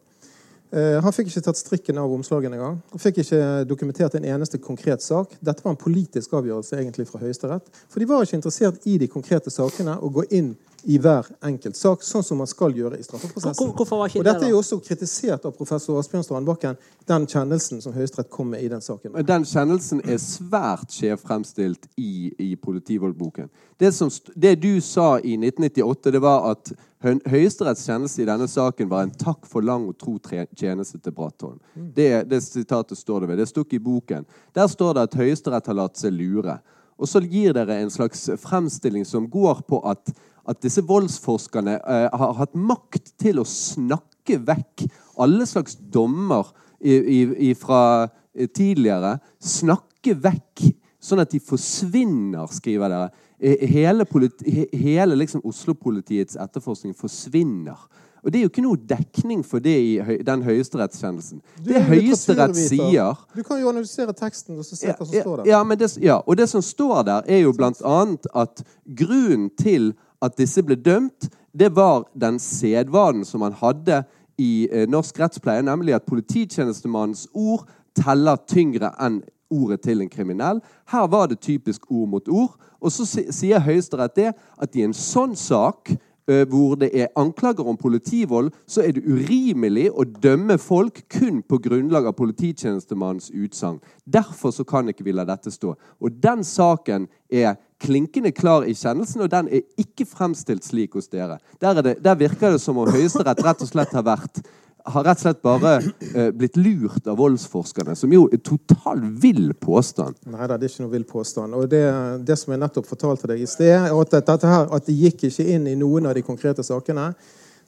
Eh, 0.69 1.01
Han 1.01 1.15
fikk 1.15 1.31
ikke 1.31 1.45
tatt 1.49 1.59
strikken 1.59 1.97
av 1.97 2.13
omslagene 2.13 2.59
engang. 2.59 2.79
Han 2.93 3.01
fikk 3.01 3.23
ikke 3.23 3.65
dokumentert 3.67 4.15
en 4.15 4.29
eneste 4.35 4.61
konkret 4.61 5.01
sak. 5.01 5.33
Dette 5.41 5.65
var 5.65 5.73
en 5.73 5.81
politisk 5.81 6.37
avgjørelse 6.37 6.77
egentlig 6.77 7.09
fra 7.09 7.25
Høyesterett. 7.25 7.67
For 7.89 7.99
de 7.99 8.07
var 8.09 8.23
ikke 8.23 8.37
interessert 8.37 8.85
i 8.85 8.99
de 9.01 9.09
konkrete 9.09 9.49
sakene 9.49 9.97
og 9.97 10.21
gå 10.21 10.29
inn 10.29 10.53
i 10.83 10.97
hver 11.01 11.27
enkelt 11.45 11.77
sak, 11.77 12.03
sånn 12.05 12.23
som 12.23 12.39
man 12.39 12.47
skal 12.49 12.75
gjøre 12.75 12.99
i 12.99 13.03
straffeprosessen. 13.03 13.71
Hvorfor 13.75 13.99
var 13.99 14.11
ikke 14.11 14.21
og 14.21 14.27
dette 14.27 14.47
er 14.47 14.53
jo 14.53 14.59
også 14.61 14.79
kritisert 14.83 15.47
av 15.47 15.55
professor 15.57 15.99
Asbjørn 15.99 16.25
Strandbakken, 16.25 16.77
den 17.09 17.25
kjennelsen 17.29 17.81
som 17.83 17.95
Høyesterett 17.95 18.29
kom 18.31 18.51
med 18.53 18.63
i 18.63 18.69
den 18.71 18.83
saken. 18.83 19.17
Den 19.27 19.47
kjennelsen 19.47 20.03
er 20.05 20.21
svært 20.23 20.93
skjevfremstilt 20.95 21.89
i, 21.97 22.31
i 22.37 22.53
politivoldboken. 22.55 23.49
Det, 23.79 23.91
som, 23.95 24.11
det 24.35 24.55
du 24.63 24.81
sa 24.83 25.17
i 25.19 25.35
1998, 25.39 26.13
det 26.15 26.23
var 26.23 26.51
at 26.53 26.73
Hø- 27.03 27.21
Høyesteretts 27.31 27.85
kjennelse 27.87 28.23
i 28.23 28.27
denne 28.27 28.47
saken 28.51 28.89
var 28.91 29.05
en 29.05 29.13
takk 29.15 29.45
for 29.47 29.63
lang 29.63 29.85
og 29.87 29.95
tro 29.99 30.17
tjeneste 30.19 30.99
til 30.99 31.15
Brattholm. 31.15 31.59
Det, 31.73 32.25
det 32.27 32.41
sitatet 32.43 32.99
står 32.99 33.21
det 33.23 33.29
ved. 33.29 33.39
Det 33.39 33.47
er 33.47 33.63
ikke 33.63 33.79
i 33.79 33.85
boken. 33.85 34.27
Der 34.55 34.67
står 34.67 34.97
det 34.97 35.07
at 35.07 35.15
Høyesterett 35.21 35.71
har 35.71 35.79
latt 35.79 35.97
seg 35.97 36.11
lure. 36.15 36.59
Og 36.99 37.07
så 37.07 37.21
gir 37.23 37.55
dere 37.55 37.79
en 37.79 37.91
slags 37.91 38.27
fremstilling 38.41 39.05
som 39.07 39.29
går 39.31 39.63
på 39.69 39.79
at, 39.87 40.11
at 40.49 40.61
disse 40.63 40.83
voldsforskerne 40.85 41.77
eh, 41.79 42.07
har 42.09 42.35
hatt 42.39 42.57
makt 42.57 43.13
til 43.21 43.41
å 43.41 43.47
snakke 43.47 44.39
vekk 44.47 44.87
alle 45.19 45.45
slags 45.49 45.77
dommer 45.93 46.49
i, 46.79 46.95
i, 46.95 47.19
i 47.49 47.53
fra 47.57 48.09
eh, 48.33 48.49
tidligere. 48.49 49.17
Snakke 49.37 50.15
vekk 50.17 50.69
sånn 50.99 51.23
at 51.23 51.31
de 51.31 51.41
forsvinner, 51.43 52.49
skriver 52.53 52.91
dere. 52.91 53.25
Eh, 53.39 53.65
Hele, 53.71 54.07
politi, 54.09 54.65
hele 54.75 55.17
liksom 55.19 55.45
Oslo-politiets 55.47 56.39
etterforskning 56.39 56.97
forsvinner. 56.97 57.87
Og 58.19 58.31
Det 58.31 58.39
er 58.39 58.43
jo 58.43 58.49
ikke 58.51 58.63
noe 58.65 58.79
dekning 58.83 59.43
for 59.47 59.63
det 59.63 59.75
i 59.79 59.93
høy, 60.03 60.17
den 60.27 60.41
høyesterettskjennelsen. 60.43 61.39
Det 61.63 61.77
er 61.79 61.85
Høyesterett 61.87 62.57
sier 62.57 63.15
Du 63.35 63.45
kan 63.47 63.61
jo 63.61 63.69
analysere 63.71 64.11
teksten 64.17 64.59
og 64.59 64.67
så 64.67 64.75
se 64.75 64.91
hva 64.91 65.05
som 65.05 65.13
står 65.13 65.37
der. 65.39 65.51
Ja, 65.53 65.61
men 65.63 65.79
det, 65.79 65.93
ja, 66.03 66.19
og 66.25 66.35
det 66.35 66.49
som 66.51 66.63
står 66.65 67.05
der, 67.07 67.29
er 67.31 67.45
jo 67.45 67.53
annet 67.87 68.27
at 68.35 68.63
grunnen 68.83 69.47
til 69.55 69.93
at 70.21 70.37
disse 70.37 70.63
ble 70.63 70.75
dømt, 70.75 71.29
det 71.53 71.71
var 71.75 72.05
den 72.13 72.39
sedvanen 72.39 73.25
som 73.25 73.43
man 73.43 73.55
hadde 73.57 74.03
i 74.39 74.67
eh, 74.71 74.87
norsk 74.89 75.19
rettspleie, 75.19 75.63
nemlig 75.65 75.95
at 75.95 76.07
polititjenestemannens 76.07 77.27
ord 77.33 77.67
teller 77.97 78.39
tyngre 78.47 78.93
enn 79.01 79.21
ordet 79.49 79.81
til 79.81 80.03
en 80.03 80.11
kriminell. 80.11 80.61
Her 80.91 81.07
var 81.09 81.27
det 81.27 81.41
typisk 81.41 81.89
ord 81.89 82.09
mot 82.09 82.27
ord. 82.29 82.53
Og 82.79 82.93
så 82.93 83.05
sier 83.07 83.59
Høyesterett 83.59 84.15
det 84.15 84.29
at 84.61 84.77
i 84.77 84.85
en 84.85 84.93
sånn 84.95 85.35
sak 85.35 85.91
hvor 86.29 86.75
det 86.77 86.91
er 86.93 87.07
anklager 87.17 87.65
om 87.65 87.77
politivold, 87.77 88.51
så 88.69 88.83
er 88.85 88.93
det 88.93 89.01
urimelig 89.01 89.87
å 89.89 90.05
dømme 90.05 90.59
folk 90.61 91.01
kun 91.09 91.41
på 91.41 91.57
grunnlag 91.63 92.05
av 92.05 92.13
polititjenestemannens 92.19 93.31
utsagn. 93.33 93.79
Derfor 94.05 94.53
så 94.53 94.63
kan 94.63 94.89
ikke 94.89 95.07
vi 95.07 95.15
la 95.17 95.25
dette 95.25 95.51
stå. 95.51 95.73
Og 95.73 96.21
den 96.21 96.43
saken 96.45 97.07
er 97.33 97.57
klinkende 97.79 98.31
klar 98.35 98.67
i 98.67 98.75
kjennelsen, 98.77 99.23
og 99.25 99.31
den 99.31 99.49
er 99.51 99.65
ikke 99.79 100.07
fremstilt 100.09 100.67
slik 100.67 100.97
hos 100.97 101.09
dere. 101.11 101.39
Der, 101.61 101.77
er 101.77 101.85
det, 101.85 101.97
der 102.03 102.17
virker 102.19 102.55
det 102.55 102.63
som 102.63 102.79
om 102.79 102.89
Høyesterett 102.91 103.43
rett 103.45 103.63
og 103.63 103.71
slett 103.71 103.95
har 103.95 104.07
vært 104.07 104.43
har 104.89 105.03
rett 105.05 105.19
og 105.19 105.21
slett 105.21 105.41
bare 105.43 105.73
eh, 106.15 106.29
blitt 106.33 106.57
lurt 106.57 107.07
av 107.07 107.19
voldsforskerne, 107.19 107.95
som 107.99 108.13
jo 108.13 108.23
er 108.31 108.41
totalt 108.45 109.03
vill 109.21 109.51
påstand. 109.59 110.17
Nei 110.31 110.47
det 110.47 110.55
er 110.55 110.65
ikke 110.69 110.85
noe 110.85 110.93
vill 110.93 111.05
påstand. 111.09 111.57
Og 111.57 111.67
det, 111.69 111.83
det 112.25 112.37
som 112.39 112.53
jeg 112.53 112.61
nettopp 112.61 112.87
fortalte 112.89 113.29
deg 113.29 113.43
i 113.43 113.49
sted, 113.49 113.89
at 113.91 114.15
dette 114.15 114.49
her, 114.49 114.71
at 114.75 114.87
de 114.87 114.95
gikk 114.95 115.27
ikke 115.29 115.45
inn 115.55 115.67
i 115.69 115.77
noen 115.79 116.09
av 116.09 116.17
de 116.17 116.25
konkrete 116.25 116.65
sakene, 116.65 117.11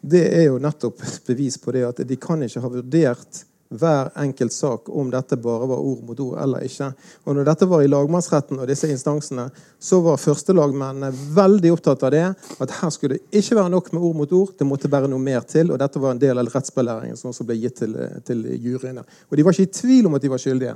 det 0.02 0.24
er 0.34 0.48
jo 0.48 0.58
nettopp 0.62 1.04
bevis 1.28 1.60
på 1.62 1.76
det 1.76 1.86
at 1.86 2.02
de 2.08 2.18
kan 2.18 2.42
ikke 2.42 2.64
ha 2.64 2.72
vurdert 2.74 3.44
hver 3.72 4.10
enkelt 4.20 4.54
sak 4.54 4.90
om 4.90 5.12
dette 5.12 5.38
bare 5.40 5.68
var 5.70 5.80
ord 5.80 6.04
mot 6.04 6.20
ord 6.20 6.40
eller 6.44 6.66
ikke. 6.68 6.90
Og 7.24 7.38
når 7.38 7.48
dette 7.48 7.68
var 7.72 7.84
i 7.84 7.90
lagmannsretten 7.92 8.60
og 8.60 8.68
disse 8.68 8.90
instansene, 8.92 9.48
så 9.80 10.02
var 10.04 10.20
førstelagmennene 10.20 11.12
veldig 11.36 11.72
opptatt 11.72 12.04
av 12.04 12.12
det. 12.12 12.26
At 12.60 12.76
her 12.82 12.92
skulle 12.92 13.18
det 13.18 13.40
ikke 13.42 13.58
være 13.62 13.72
nok 13.72 13.92
med 13.96 14.04
ord 14.10 14.20
mot 14.20 14.36
ord, 14.42 14.54
det 14.60 14.68
måtte 14.68 14.92
være 14.92 15.10
noe 15.12 15.24
mer 15.24 15.48
til. 15.48 15.72
Og 15.72 15.80
dette 15.80 16.04
var 16.04 16.16
en 16.16 16.22
del 16.22 16.42
av 16.44 16.52
rettsbelæringen 16.52 17.20
som 17.20 17.32
også 17.32 17.48
ble 17.48 17.62
gitt 17.64 17.80
til, 17.80 17.96
til 18.28 18.44
juryene. 18.60 19.08
Og 19.30 19.40
de 19.40 19.48
var 19.48 19.56
ikke 19.56 19.70
i 19.70 19.76
tvil 19.82 20.12
om 20.12 20.20
at 20.20 20.28
de 20.28 20.36
var 20.36 20.44
skyldige. 20.44 20.76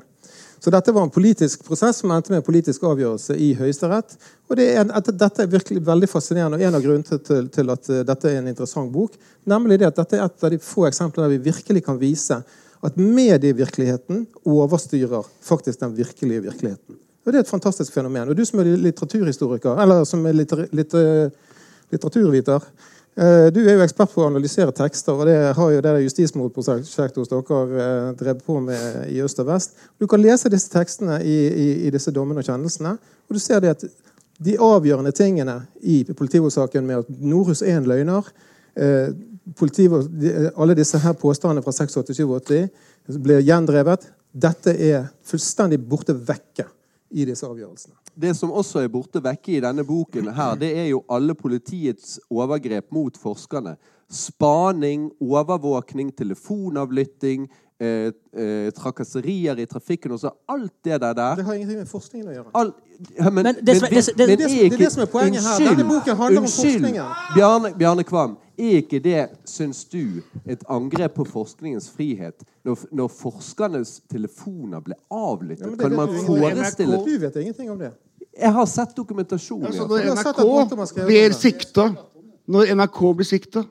Så 0.63 0.71
dette 0.71 0.93
var 0.95 1.03
en 1.03 1.13
politisk 1.13 1.65
prosess 1.67 1.99
som 2.01 2.11
endte 2.15 2.31
med 2.31 2.39
en 2.39 2.47
politisk 2.47 2.83
avgjørelse 2.87 3.35
i 3.37 3.51
Høyesterett. 3.59 4.15
Og 4.49 4.57
det 4.57 4.71
er, 4.79 4.87
dette 5.11 5.43
er 5.43 5.51
virkelig 5.51 5.83
veldig 5.85 6.07
fascinerende, 6.09 6.57
og 6.57 6.63
en 6.63 6.77
av 6.79 6.85
grunnene 6.85 7.19
til, 7.27 7.49
til 7.53 7.73
at 7.73 7.89
dette 8.07 8.31
er 8.31 8.39
en 8.39 8.47
interessant 8.49 8.89
bok, 8.93 9.19
nemlig 9.45 9.81
det 9.81 9.91
at 9.91 9.99
dette 9.99 10.17
er 10.17 10.25
et 10.25 10.47
av 10.47 10.53
de 10.53 10.61
få 10.63 10.87
eksemplene 10.87 11.27
der 11.27 11.35
vi 11.35 11.51
virkelig 11.51 11.83
kan 11.85 11.99
vise 12.01 12.39
at 12.85 12.99
medievirkeligheten 12.99 14.25
overstyrer 14.45 15.25
faktisk 15.41 15.81
den 15.81 15.95
virkelige 15.97 16.43
virkeligheten. 16.45 16.99
Og 17.25 17.31
Det 17.33 17.39
er 17.39 17.45
et 17.45 17.49
fantastisk 17.49 17.93
fenomen. 17.93 18.29
Og 18.29 18.37
du 18.37 18.45
som 18.45 18.59
er 18.61 18.75
litteraturhistoriker, 18.77 19.81
eller 19.81 20.03
som 20.05 20.25
er 20.25 20.35
litter, 20.37 20.67
litter, 20.71 21.31
litteraturviter 21.91 22.61
eh, 23.17 23.47
Du 23.53 23.59
er 23.63 23.73
jo 23.73 23.85
ekspert 23.85 24.13
på 24.13 24.21
å 24.21 24.29
analysere 24.29 24.73
tekster, 24.75 25.13
og 25.13 25.25
det 25.25 25.55
har 25.57 25.71
jo 25.73 25.81
det 25.81 25.95
justismordprosjektet 26.05 27.17
hos 27.17 27.31
dere 27.31 27.85
eh, 27.85 28.11
drevet 28.19 28.45
på 28.45 28.59
med 28.61 29.09
i 29.09 29.21
øst 29.25 29.41
og 29.41 29.49
vest. 29.49 29.73
Du 29.97 30.05
kan 30.07 30.21
lese 30.21 30.51
disse 30.53 30.69
tekstene 30.69 31.21
i, 31.23 31.37
i, 31.49 31.69
i 31.87 31.93
disse 31.93 32.13
dommene 32.13 32.43
og 32.43 32.49
kjennelsene, 32.49 32.97
og 33.25 33.33
du 33.33 33.41
ser 33.41 33.63
det 33.63 33.73
at 33.73 33.87
de 34.45 34.57
avgjørende 34.61 35.15
tingene 35.15 35.61
i 35.81 36.03
politivoldssaken 36.11 36.85
med 36.85 37.05
at 37.05 37.21
Norhus 37.23 37.63
er 37.63 37.79
en 37.79 37.89
løgner 37.89 38.27
eh, 38.75 39.15
Alle 40.55 40.75
disse 40.77 40.99
her 40.99 41.13
påstandene 41.13 41.61
fra 41.61 41.71
86-87 41.71 43.19
ble 43.21 43.41
gjendrevet. 43.45 44.07
Dette 44.35 44.73
er 44.73 45.05
fullstendig 45.23 45.79
borte 45.79 46.15
vekke 46.17 46.65
i 47.15 47.25
disse 47.27 47.45
avgjørelsene. 47.47 47.95
Det 48.15 48.31
som 48.35 48.53
også 48.55 48.81
er 48.81 48.91
borte 48.91 49.21
vekke 49.23 49.57
i 49.57 49.61
denne 49.63 49.83
boken, 49.87 50.31
her, 50.35 50.55
det 50.59 50.71
er 50.79 50.87
jo 50.89 51.03
alle 51.11 51.35
politiets 51.35 52.17
overgrep 52.31 52.87
mot 52.95 53.17
forskerne. 53.19 53.75
Spaning, 54.11 55.09
overvåkning, 55.21 56.11
telefonavlytting, 56.15 57.47
eh, 57.79 58.11
eh, 58.33 58.71
trakasserier 58.75 59.59
i 59.59 59.65
trafikken 59.65 60.15
og 60.15 60.19
så 60.19 60.31
alt 60.47 60.73
det 60.83 61.01
der. 61.01 61.13
der. 61.13 61.35
Det 61.35 61.45
har 61.45 61.53
ingenting 61.53 61.79
med 61.79 61.87
forskningen 61.91 62.29
å 62.29 62.33
gjøre. 62.33 62.49
All, 62.53 62.73
ja, 63.17 63.29
men, 63.29 63.43
Men 63.43 63.55
det 63.55 63.75
er 63.75 63.89
det 64.15 64.29
er 64.29 64.77
det 64.77 64.91
som 64.91 65.01
er 65.01 65.11
poenget 65.11 65.43
her. 65.43 65.59
Unnskyld, 65.59 65.77
Denne 65.77 65.89
boken 65.89 66.15
handler 66.15 66.39
om 66.39 66.43
unnskyld, 66.43 66.71
forskningen. 66.71 67.03
Bjarne, 67.35 67.73
Bjarne 67.77 68.03
Kvam, 68.03 68.37
er 68.57 68.79
ikke 68.81 68.99
det, 69.03 69.21
syns 69.49 69.83
du, 69.91 70.21
et 70.45 70.63
angrep 70.71 71.17
på 71.19 71.25
forskningens 71.27 71.89
frihet 71.93 72.43
når, 72.65 72.85
når 72.91 73.11
forskernes 73.11 73.99
telefoner 74.11 74.83
ble 74.85 74.97
avlyttet? 75.11 75.67
Ja, 75.67 75.77
kan 75.79 75.95
man 75.95 76.13
forestille 76.25 76.99
Du 77.05 77.15
vet 77.21 77.39
ingenting 77.41 77.71
om 77.71 77.79
det. 77.79 77.93
Jeg 78.35 78.51
har 78.51 78.65
sett 78.67 78.95
dokumentasjon. 78.97 79.63
Jeg 79.63 79.87
når 79.87 80.09
NRK 80.15 80.41
blir 81.07 81.35
sikta 81.35 81.89
Når 82.45 82.73
NRK 82.75 83.01
blir 83.15 83.27
sikta 83.27 83.63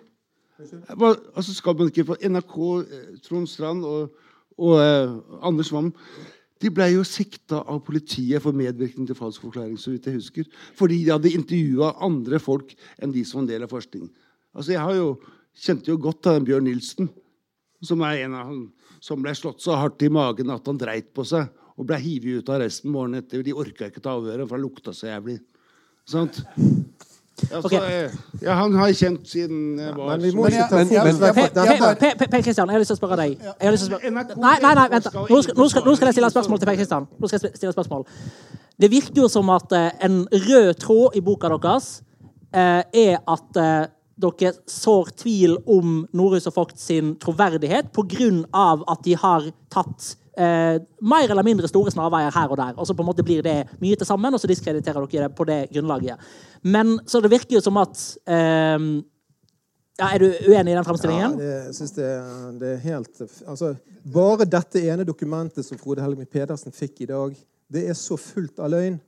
altså 1.34 1.54
skal 1.54 1.74
man 1.76 1.90
ikke 1.90 2.04
få 2.06 2.16
NRK, 2.22 2.54
eh, 2.86 3.18
Trond 3.26 3.46
Strand 3.50 3.84
og, 3.84 4.14
og 4.58 4.78
eh, 4.80 5.10
Anders 5.42 5.72
Wam 5.74 5.90
de 6.62 6.70
ble 6.72 6.86
jo 6.94 7.02
sikta 7.04 7.58
av 7.68 7.82
politiet 7.84 8.40
for 8.40 8.56
medvirkning 8.56 9.08
til 9.08 9.18
falsk 9.18 9.42
forklaring, 9.44 9.74
så 9.76 9.90
vidt 9.92 10.06
jeg 10.08 10.16
husker. 10.16 10.46
Fordi 10.78 11.02
de 11.04 11.10
hadde 11.12 11.32
intervjua 11.36 11.90
andre 12.06 12.38
folk 12.40 12.72
enn 13.02 13.12
de 13.12 13.24
som 13.26 13.40
var 13.40 13.44
en 13.44 13.50
del 13.50 13.66
av 13.66 13.72
forskningen. 13.74 14.08
Altså, 14.54 14.72
jeg 14.72 14.80
har 14.80 14.94
jo, 14.94 15.08
kjente 15.66 15.90
jo 15.90 15.98
godt 16.00 16.22
til 16.22 16.44
Bjørn 16.46 16.68
Nilsen, 16.68 17.10
som 17.84 18.00
er 18.06 18.24
en 18.24 18.34
av 18.38 18.48
han 18.48 18.62
som 19.04 19.20
ble 19.20 19.34
slått 19.36 19.60
så 19.60 19.76
hardt 19.76 20.02
i 20.06 20.08
magen 20.12 20.52
at 20.54 20.66
han 20.70 20.78
dreit 20.80 21.10
på 21.14 21.26
seg 21.28 21.50
og 21.74 21.88
ble 21.88 21.98
hivet 22.00 22.40
ut 22.44 22.52
av 22.54 22.62
resten 22.62 22.92
morgenen 22.94 23.20
etter. 23.20 23.42
De 23.44 23.52
orka 23.52 23.90
ikke 23.90 24.00
ta 24.00 24.14
avhøret, 24.14 24.46
for 24.46 24.56
han 24.56 24.62
lukta 24.62 24.94
så 24.94 25.10
jævlig. 25.10 25.40
Sant? 26.08 26.38
Altså, 27.50 27.66
Ok. 27.66 27.72
eh, 27.72 28.12
ja, 28.42 28.54
han 28.54 28.74
har 28.78 28.86
jeg 28.92 28.96
kjent 28.96 29.26
siden 29.26 29.78
jeg 29.78 29.94
var 29.96 30.16
Men 30.16 30.36
Men 30.36 30.44
Per, 32.30 32.42
Christian, 32.42 32.68
jeg 32.68 32.74
har 32.74 32.78
lyst 32.78 32.92
til 32.92 32.94
å 32.94 33.00
spørre 33.00 33.16
deg. 33.18 33.38
Jeg 33.42 33.54
har 33.60 33.72
lyst 33.74 33.88
til 33.88 33.96
å 33.96 33.98
spørre... 33.98 34.36
Nei, 34.38 34.54
nei, 34.62 34.74
nei, 34.78 34.88
vent. 34.92 35.08
Nå 35.14 35.40
skal, 35.42 35.56
nå, 35.58 35.68
skal, 35.68 35.82
nå 35.84 35.96
skal 35.96 36.06
jeg 36.06 36.14
stille 36.14 36.30
et 36.30 36.36
spørsmål 36.36 36.62
til 36.62 36.70
Per 36.70 36.78
Kristian. 36.78 37.08
Nå 37.18 37.26
skal 37.30 37.40
jeg 37.42 37.56
stille 37.58 37.72
et 37.72 37.78
spørsmål. 37.78 38.06
Det 38.80 38.90
virker 38.90 39.20
jo 39.24 39.28
som 39.28 39.50
at 39.50 39.74
eh, 39.74 39.90
en 40.06 40.20
rød 40.30 40.70
tråd 40.78 41.18
i 41.18 41.24
boka 41.26 41.50
deres 41.50 41.90
eh, 42.54 42.82
er 43.02 43.18
at 43.18 43.60
dere 44.14 44.52
sår 44.70 45.10
tvil 45.18 45.56
om 45.70 46.04
Nordhus 46.14 46.46
og 46.50 46.56
Vogt 46.58 46.78
sin 46.80 47.14
troverdighet 47.20 47.90
pga. 47.94 48.66
at 48.88 49.02
de 49.04 49.16
har 49.18 49.48
tatt 49.70 50.16
eh, 50.38 50.82
mer 51.00 51.30
eller 51.30 51.46
mindre 51.46 51.68
store 51.68 51.90
snarveier 51.90 52.34
her 52.34 52.50
og 52.50 52.56
der. 52.60 52.74
Og 52.76 52.86
så 52.86 52.94
på 52.94 53.02
en 53.02 53.10
måte 53.10 53.24
blir 53.26 53.42
det 53.42 53.64
mye 53.80 53.96
til 53.96 54.06
sammen, 54.06 54.34
og 54.34 54.40
så 54.40 54.50
diskrediterer 54.50 55.06
dere 55.06 55.28
det 55.28 55.36
på 55.36 55.44
det 55.44 55.68
grunnlaget. 55.72 56.18
Men 56.62 56.98
så 57.06 57.20
det 57.20 57.30
virker 57.30 57.58
jo 57.58 57.64
som 57.64 57.76
at 57.76 57.98
eh, 58.26 58.78
ja, 59.94 60.08
Er 60.10 60.18
du 60.18 60.26
uenig 60.26 60.72
i 60.72 60.76
den 60.76 60.84
fremstillingen? 60.84 61.38
Ja, 61.38 61.50
jeg 61.66 61.74
synes 61.74 61.92
det, 61.94 62.10
det 62.60 62.70
er 62.72 62.80
helt 62.82 63.20
altså, 63.46 63.74
Bare 64.14 64.44
dette 64.44 64.82
ene 64.82 65.04
dokumentet 65.06 65.66
som 65.66 65.78
Frode 65.78 66.02
Helgmy 66.02 66.26
Pedersen 66.26 66.74
fikk 66.74 67.04
i 67.04 67.10
dag, 67.10 67.36
det 67.70 67.88
er 67.88 67.94
så 67.94 68.16
fullt 68.20 68.58
av 68.58 68.72
løgn. 68.74 68.98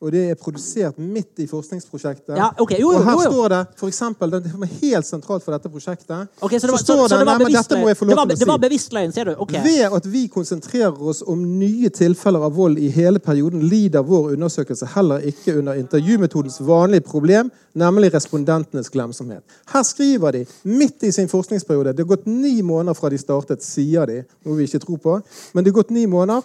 Og 0.00 0.12
det 0.12 0.22
er 0.30 0.38
produsert 0.38 0.98
midt 0.98 1.42
i 1.42 1.46
forskningsprosjektet. 1.50 2.36
Ja, 2.36 2.50
okay. 2.58 2.78
jo, 2.80 2.92
jo, 2.92 2.98
og 2.98 3.08
her 3.08 3.18
jo, 3.18 3.32
står 3.32 3.54
det 3.54 3.60
for 3.80 3.90
eksempel, 3.90 4.30
det 4.34 4.52
er 4.52 4.72
helt 4.82 5.08
sentralt 5.08 5.44
for 5.44 5.54
dette 5.56 5.70
prosjektet 5.72 6.28
okay, 6.40 6.58
så 6.58 6.68
det 6.68 6.72
var, 6.74 6.78
så, 6.78 6.84
står 6.84 7.08
så 7.08 7.18
det 7.18 7.26
var 7.26 7.30
nei, 7.30 7.44
bevisst. 7.44 7.70
Det 7.70 8.16
var, 8.16 8.32
det 8.34 8.48
var 8.48 8.60
bevisst 8.62 8.96
løgn, 8.96 9.14
sier 9.14 9.30
du? 9.30 9.34
Okay. 9.44 9.62
Ved 9.64 9.96
at 9.98 10.08
vi 10.10 10.24
konsentrerer 10.32 11.02
oss 11.10 11.22
om 11.26 11.42
nye 11.58 11.90
tilfeller 11.94 12.46
av 12.46 12.54
vold 12.56 12.78
i 12.78 12.90
hele 12.94 13.22
perioden, 13.22 13.64
lider 13.70 14.04
vår 14.06 14.34
undersøkelse 14.36 14.88
heller 14.94 15.24
ikke 15.30 15.58
under 15.58 15.78
intervjumetodens 15.80 16.60
vanlige 16.64 17.06
problem, 17.08 17.50
nemlig 17.74 18.12
respondentenes 18.14 18.90
glemsomhet. 18.94 19.42
Her 19.72 19.86
skriver 19.86 20.38
de, 20.38 20.44
midt 20.62 21.02
i 21.02 21.12
sin 21.12 21.28
forskningsperiode 21.28 21.92
Det 21.92 22.04
har 22.04 22.16
gått 22.16 22.26
ni 22.26 22.60
måneder 22.62 22.94
fra 22.94 23.10
de 23.10 23.18
startet, 23.18 23.64
sier 23.64 24.06
de. 24.10 24.22
Noe 24.44 24.58
vi 24.58 24.68
ikke 24.68 24.82
tror 24.84 25.00
på. 25.02 25.16
Men 25.54 25.64
det 25.64 25.72
har 25.72 25.82
gått 25.82 25.94
ni 25.94 26.06
måneder. 26.10 26.44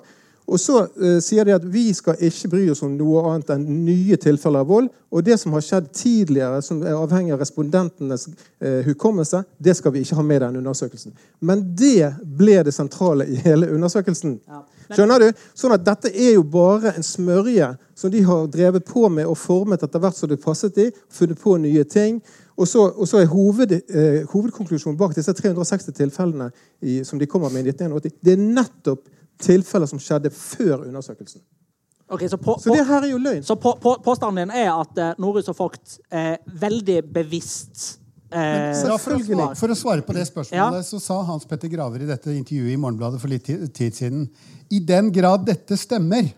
Og 0.50 0.58
så 0.58 0.80
eh, 0.82 1.20
sier 1.22 1.45
de 1.45 1.54
at 1.54 1.66
vi 1.70 1.91
skal 1.93 2.18
ikke 2.26 2.50
bry 2.50 2.64
oss 2.74 2.82
om 2.86 2.95
noe 2.97 3.22
annet 3.30 3.52
enn 3.54 3.66
nye 3.86 4.18
tilfeller 4.22 4.64
av 4.64 4.72
vold. 4.72 4.88
Og 5.14 5.26
det 5.26 5.38
som 5.41 5.54
har 5.54 5.64
skjedd 5.66 5.91
tidligere, 5.93 6.62
som 6.66 6.82
er 6.82 6.97
avhengig 6.97 7.36
av 7.36 7.43
respondentenes 7.43 8.28
eh, 8.62 8.82
hukommelse, 8.88 9.43
det 9.58 9.76
skal 9.78 9.93
vi 9.93 10.04
ikke 10.06 10.18
ha 10.18 10.26
med 10.26 10.39
i 10.39 10.43
den 10.47 10.60
undersøkelsen. 10.64 11.14
Men 11.45 11.62
det 11.78 12.12
ble 12.39 12.64
det 12.66 12.74
sentrale 12.74 13.28
i 13.30 13.38
hele 13.45 13.70
undersøkelsen. 13.76 14.39
Ja. 14.50 14.64
Skjønner 14.89 15.22
du? 15.22 15.45
Sånn 15.58 15.76
at 15.76 15.86
dette 15.86 16.10
er 16.10 16.34
jo 16.39 16.43
bare 16.50 16.95
en 16.97 17.06
smørje 17.06 17.70
som 17.97 18.10
de 18.10 18.24
har 18.26 18.50
drevet 18.50 18.88
på 18.89 19.06
med 19.14 19.30
og 19.30 19.38
formet 19.38 19.84
etter 19.86 20.02
hvert 20.02 20.18
som 20.18 20.32
det 20.32 20.39
passet 20.41 20.74
de, 20.78 20.88
funnet 21.14 21.38
på 21.41 21.60
nye 21.62 21.86
ting. 21.86 22.18
Og 22.60 22.68
så, 22.68 22.88
og 22.89 23.08
så 23.08 23.22
er 23.22 23.30
hoved, 23.32 23.78
eh, 23.78 24.26
hovedkonklusjonen 24.34 24.97
bak 25.00 25.14
disse 25.16 25.32
360 25.38 25.93
tilfellene 25.95 26.50
i, 26.82 27.04
som 27.08 27.22
de 27.22 27.30
kommer 27.30 27.54
med 27.54 27.70
i 27.70 27.76
1981, 27.76 28.18
det 28.26 28.34
er 28.34 28.43
nettopp 28.60 29.06
tilfeller 29.40 29.90
som 29.90 30.02
skjedde 30.02 30.32
før 30.36 30.88
undersøkelsen. 30.88 31.42
Okay, 32.10 32.30
så 32.30 32.38
på, 32.38 32.58
Så 32.60 32.74
det 32.74 32.84
her 32.88 33.04
er 33.06 33.12
jo 33.12 33.18
løgn. 33.22 33.44
så 33.46 33.56
på, 33.56 33.76
på, 33.82 33.94
påstanden 34.02 34.50
din 34.50 34.56
er 34.58 34.72
at 34.74 34.98
eh, 34.98 35.18
Norhus 35.22 35.50
og 35.52 35.58
Vogt 35.60 36.00
er 36.10 36.40
veldig 36.58 37.04
bevisst 37.14 38.00
eh, 38.34 38.74
Så 38.74 38.96
for, 38.98 39.14
å 39.14 39.50
for 39.54 39.70
å 39.70 39.78
svare 39.78 40.02
på 40.02 40.16
det 40.18 40.26
spørsmålet, 40.26 40.88
så 40.88 40.98
sa 41.04 41.20
Hans 41.28 41.46
Petter 41.46 41.70
Graver 41.70 42.02
i 42.02 42.10
dette 42.10 42.34
intervjuet 42.34 42.74
i 42.74 42.80
Morgenbladet 42.82 43.22
for 43.22 43.30
litt 43.30 43.46
tid 43.46 43.94
siden 43.94 44.26
I 44.74 44.82
den 44.82 45.12
grad 45.14 45.46
dette 45.46 45.78
stemmer, 45.78 46.32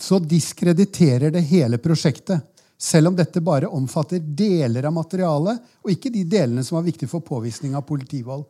så 0.00 0.18
diskrediterer 0.18 1.30
det 1.30 1.44
hele 1.46 1.78
prosjektet. 1.78 2.42
Selv 2.80 3.12
om 3.12 3.16
dette 3.16 3.42
bare 3.44 3.68
omfatter 3.68 4.18
deler 4.18 4.86
av 4.88 4.94
materialet, 4.96 5.58
og 5.84 5.90
ikke 5.92 6.10
de 6.10 6.24
delene 6.24 6.64
som 6.64 6.78
var 6.78 6.86
viktige 6.86 7.10
for 7.12 7.22
påvisning 7.22 7.74
av 7.76 7.84
politivold. 7.86 8.46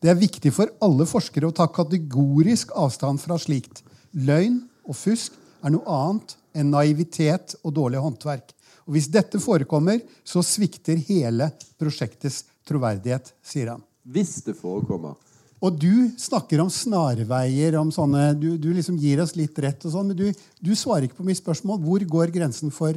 Det 0.00 0.08
er 0.08 0.16
viktig 0.16 0.48
for 0.56 0.70
alle 0.80 1.04
forskere 1.04 1.50
å 1.50 1.52
ta 1.52 1.66
kategorisk 1.68 2.70
avstand 2.72 3.20
fra 3.20 3.36
slikt. 3.40 3.82
Løgn 4.16 4.62
og 4.88 4.96
fusk 4.96 5.34
er 5.60 5.74
noe 5.74 5.84
annet 5.92 6.36
enn 6.56 6.70
naivitet 6.72 7.58
og 7.60 7.74
dårlig 7.76 8.00
håndverk. 8.00 8.54
Og 8.88 8.96
Hvis 8.96 9.10
dette 9.12 9.38
forekommer, 9.38 10.00
så 10.24 10.40
svikter 10.40 10.96
hele 11.04 11.50
prosjektets 11.78 12.46
troverdighet, 12.66 13.28
sier 13.44 13.74
han. 13.74 13.84
Hvis 14.08 14.40
det 14.46 14.56
forekommer. 14.56 15.18
Og 15.60 15.76
du 15.76 16.08
snakker 16.16 16.62
om 16.64 16.72
snarveier, 16.72 17.76
om 17.76 17.92
sånne, 17.92 18.30
du, 18.40 18.54
du 18.56 18.70
liksom 18.72 18.96
gir 18.96 19.20
oss 19.20 19.36
litt 19.36 19.58
rett, 19.60 19.84
og 19.84 19.92
sånn, 19.92 20.08
men 20.08 20.16
du, 20.16 20.44
du 20.64 20.72
svarer 20.72 21.04
ikke 21.04 21.20
på 21.20 21.28
mitt 21.28 21.42
spørsmål. 21.42 21.76
Hvor 21.84 22.06
går 22.16 22.32
grensen 22.32 22.72
for 22.72 22.96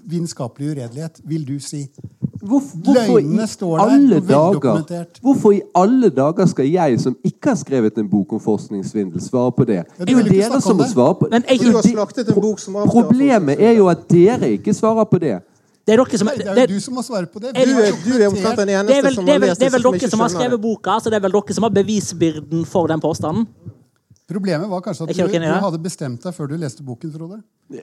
vitenskapelig 0.00 0.72
uredelighet, 0.72 1.20
vil 1.28 1.44
du 1.44 1.58
si? 1.60 1.84
Hvorfor, 2.42 2.76
hvorfor, 2.84 3.18
Løgnene 3.18 3.42
i 3.42 3.46
står 3.46 3.78
der, 3.78 3.84
alle 3.84 4.20
dager, 4.20 5.04
hvorfor 5.20 5.52
i 5.52 5.60
alle 5.74 6.10
dager 6.10 6.46
skal 6.46 6.68
jeg, 6.70 7.00
som 7.00 7.16
ikke 7.24 7.48
har 7.48 7.56
skrevet 7.58 7.98
en 7.98 8.08
bok 8.10 8.32
om 8.32 8.40
forskningssvindel, 8.40 9.20
svare 9.22 9.52
på 9.52 9.64
det? 9.64 9.74
Ja, 9.74 9.82
du 9.82 10.04
Det 10.04 10.14
er 10.14 10.18
jo 10.18 10.24
dere 10.28 10.60
som 10.60 10.76
må 10.76 10.82
det. 10.82 10.90
svare 10.92 11.14
på 11.14 11.28
Men 11.30 11.42
du 11.42 11.48
har 11.72 12.34
en 12.34 12.40
bok 12.42 12.60
som 12.60 12.74
Problemet 12.74 13.60
er 13.60 13.72
jo 13.72 13.88
at 13.88 14.04
dere 14.10 14.50
ikke 14.50 14.74
svarer 14.74 15.04
på 15.04 15.18
det. 15.18 15.40
det 15.86 15.94
er 15.94 16.04
dere 16.04 16.18
som 16.18 16.30
Det 16.36 16.46
er 16.46 16.54
det, 16.54 16.70
jo 16.70 16.74
du 16.76 16.80
som 16.80 16.94
må 16.94 17.02
svare 17.02 17.26
på 17.26 17.38
det. 17.38 17.54
Du 17.54 17.58
er, 17.58 17.90
du 18.06 18.22
er 18.22 18.28
omtrent 18.28 18.58
den 18.58 18.68
eneste 18.68 19.14
som 19.14 19.28
er 19.28 19.32
har 19.32 19.38
lest 19.38 19.60
det 19.60 19.66
er 19.66 19.70
vel 19.78 19.82
dere 19.82 20.10
som 20.10 20.20
har 20.20 20.28
skrevet 20.28 20.60
boka, 20.60 21.00
så 21.02 21.10
det 21.10 21.16
er 21.16 21.26
vel 21.26 21.32
dere 21.32 21.54
som 21.54 21.62
har 21.62 21.70
bevisbyrden 21.70 22.64
for 22.66 22.86
den 22.86 23.00
påstanden? 23.00 23.46
Problemet 24.28 24.68
var 24.68 24.82
kanskje 24.84 25.06
at 25.06 25.16
du, 25.16 25.38
du 25.40 25.46
hadde 25.48 25.78
bestemt 25.80 26.20
deg 26.20 26.34
før 26.36 26.50
du 26.50 26.58
leste 26.60 26.82
boken, 26.84 27.12
Frode. 27.14 27.38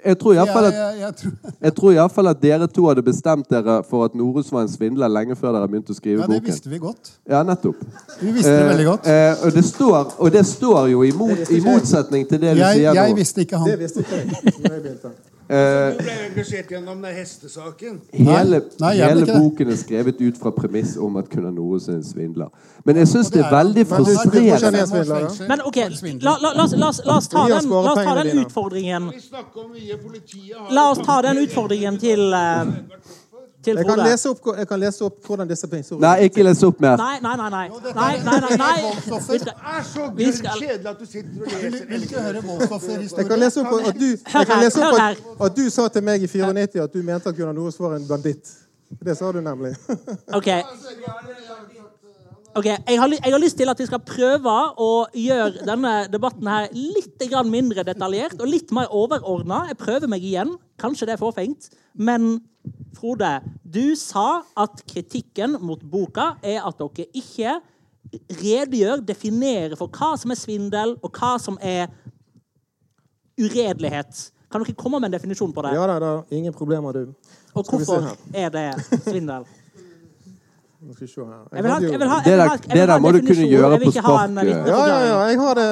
Jeg 0.06 0.18
tror 0.22 0.36
iallfall 0.36 0.68
at, 0.68 0.76
jeg, 0.78 1.00
jeg 1.00 1.16
tror, 1.18 1.34
jeg 1.66 1.76
tror 1.80 1.92
i 1.96 2.06
fall 2.14 2.30
at 2.30 2.40
dere 2.42 2.68
to 2.70 2.86
hadde 2.86 3.04
bestemt 3.06 3.50
dere 3.50 3.80
for 3.90 4.06
at 4.06 4.16
Norus 4.18 4.52
var 4.54 4.66
en 4.66 4.70
svindler 4.70 5.10
lenge 5.10 5.38
før 5.40 5.58
dere 5.58 5.70
begynte 5.70 5.94
å 5.94 5.98
skrive 5.98 6.22
boken. 6.22 6.30
ja, 6.30 6.38
det 6.38 6.42
boken. 6.42 6.54
visste 6.54 6.74
vi 6.74 6.82
godt. 6.86 7.14
Ja, 7.34 7.44
nettopp. 7.50 7.82
Vi 8.22 8.34
visste 8.38 8.54
det 8.54 8.72
veldig 8.72 8.88
godt. 8.92 9.10
Eh, 9.10 9.22
eh, 9.26 9.46
og, 9.46 9.54
det 9.58 9.66
står, 9.72 10.02
og 10.18 10.34
det 10.38 10.46
står 10.54 10.82
jo 10.94 11.06
i, 11.06 11.14
mot, 11.18 11.46
i 11.50 11.62
motsetning 11.66 12.30
til 12.30 12.42
det 12.46 12.58
du 12.60 12.66
sier 12.66 12.92
nå. 12.92 13.00
jeg 13.02 13.22
visste 13.22 13.46
ikke 13.48 13.64
han. 13.64 13.72
Det 13.74 13.80
visste 13.82 14.06
ikke 14.06 14.22
jeg. 14.22 15.16
Eh, 15.48 15.92
Du 15.98 15.98
ble 16.04 16.14
engasjert 16.26 16.70
gjennom 16.74 17.02
den 17.04 17.14
hestesaken. 17.16 18.00
hele 18.14 18.62
Nei, 18.80 18.94
jeg 18.98 19.10
hele 19.10 19.26
ikke 19.28 19.40
boken 19.40 19.70
er 19.70 19.76
skrevet 19.78 20.22
ut 20.22 20.38
fra 20.42 20.50
premiss 20.52 20.96
om 20.98 21.18
at 21.18 21.30
Gunnar 21.30 21.52
noe 21.54 21.78
er 21.78 21.92
en 21.94 22.04
svindler. 22.04 22.50
Men 22.84 22.96
jeg 22.98 23.08
syns 23.12 23.30
det 23.32 23.44
er 23.46 23.52
veldig 23.52 23.86
Men 23.90 24.04
du- 24.04 24.06
du- 24.06 24.18
frustrerende. 24.18 25.48
Men 25.48 25.62
ok, 25.62 25.76
la, 26.22 26.38
la, 26.42 26.54
la, 26.56 26.64
oss- 26.64 26.74
la, 27.06 27.18
oss- 27.18 27.28
ta 27.28 27.48
den, 27.48 27.70
la 27.70 27.92
oss 27.92 28.04
ta 28.06 28.24
den 28.24 28.38
utfordringen 28.46 29.12
La 30.72 30.90
oss 30.92 30.98
ta 31.06 31.22
den 31.22 31.38
utfordringen 31.46 32.00
til, 32.00 32.34
eh, 32.34 32.66
til 33.66 33.80
Jeg 33.80 33.88
kan, 33.90 34.02
lese 34.06 34.32
opp, 34.32 34.50
jeg 34.58 34.68
kan 34.70 34.82
lese 34.82 35.06
opp 35.06 35.30
hvordan 35.30 35.50
disse 35.50 35.70
historiene 35.72 36.06
Nei, 36.06 36.30
ikke 36.30 36.46
les 36.46 36.64
opp 36.68 36.82
mer. 36.86 36.98
Nei, 37.02 37.20
nei, 37.26 37.36
nei. 37.42 37.50
nei. 37.56 37.64
dette 37.84 37.96
nei, 38.00 38.14
nei, 38.26 38.40
nei, 38.46 38.58
nei. 38.62 38.78
Det 39.06 39.54
er 39.54 39.88
så 39.90 40.10
kjedelig 40.16 40.92
at 40.92 41.00
du 41.00 41.06
sitter 41.06 41.42
og 41.42 41.56
leser. 41.56 41.88
vil 41.90 42.06
ikke 42.10 42.26
høre 42.28 42.44
Jeg 43.18 43.32
kan 43.32 43.40
lese 43.40 43.64
opp 43.64 43.74
at 43.80 44.00
du, 44.00 44.10
jeg 44.12 44.52
kan 44.52 44.64
lese 44.64 44.86
opp 44.86 45.00
at, 45.00 45.26
at 45.50 45.58
du 45.58 45.66
sa 45.70 45.88
til 45.88 46.06
meg 46.06 46.24
i 46.24 46.30
94 46.30 46.86
at 46.86 46.94
du 46.94 47.02
mente 47.02 47.30
at 47.30 47.36
Gunnar 47.36 47.58
Noros 47.58 47.80
var 47.80 47.98
en 47.98 48.08
banditt. 48.08 48.54
Det 49.06 49.18
sa 49.18 49.32
du 49.32 49.42
nemlig. 49.42 49.76
OK. 50.34 50.50
Ok, 52.56 52.70
jeg 52.70 53.00
har, 53.00 53.12
jeg 53.12 53.34
har 53.34 53.42
lyst 53.44 53.58
til 53.60 53.68
at 53.68 53.80
vi 53.82 53.86
skal 53.90 54.00
prøve 54.00 54.52
å 54.80 54.92
gjøre 55.12 55.66
denne 55.68 55.94
debatten 56.08 56.48
her 56.48 56.70
litt 56.72 57.20
grann 57.28 57.50
mindre 57.52 57.84
detaljert 57.84 58.40
og 58.40 58.48
litt 58.48 58.72
mer 58.76 58.88
overordna. 58.96 59.66
Jeg 59.68 59.80
prøver 59.82 60.08
meg 60.08 60.24
igjen. 60.24 60.54
Kanskje 60.80 61.10
det 61.10 61.18
er 61.18 61.20
forfengt. 61.20 61.68
Men 62.00 62.38
Frode, 62.96 63.42
du 63.60 63.92
sa 64.00 64.46
at 64.56 64.80
kritikken 64.88 65.58
mot 65.60 65.84
boka 65.84 66.38
er 66.40 66.64
at 66.64 66.80
dere 66.80 67.10
ikke 67.12 67.58
redegjør, 68.40 69.04
definerer 69.04 69.76
for 69.76 69.92
hva 69.92 70.14
som 70.22 70.32
er 70.32 70.40
svindel, 70.40 70.96
og 71.04 71.12
hva 71.20 71.34
som 71.42 71.60
er 71.60 71.92
uredelighet. 73.36 74.30
Kan 74.48 74.64
dere 74.64 74.78
komme 74.80 75.04
med 75.04 75.12
en 75.12 75.18
definisjon 75.18 75.52
på 75.52 75.68
det? 75.68 75.76
Ja 75.76 75.84
da, 75.92 76.00
da. 76.00 76.16
Ingen 76.32 76.56
problemer, 76.56 76.96
du. 76.96 77.36
Og 77.52 77.68
hvorfor 77.68 78.14
er 78.32 78.56
det 78.56 78.70
svindel? 79.04 79.44
Nå 80.86 80.94
skal 80.94 81.08
se 81.10 81.24
her. 81.26 81.46
Jeg 81.56 81.64
vil 81.66 81.72
ha, 81.72 81.78
jeg 81.82 82.00
vil 82.00 82.10
ha, 82.12 82.18
Det 82.22 82.30
jeg 82.30 82.38
vil 82.38 82.42
der- 82.42 82.50
ha, 82.50 82.58
det 82.78 82.88
der 82.90 83.00
må 83.02 83.12
du 83.16 83.20
kunne 83.26 83.46
gjøre 83.50 83.78
på 83.82 83.92
sparket. 83.96 84.50
Ja, 84.50 84.82
ja, 84.86 85.00
ja. 85.06 85.16
Jeg 85.32 85.40
har 85.40 85.54
det, 85.56 85.66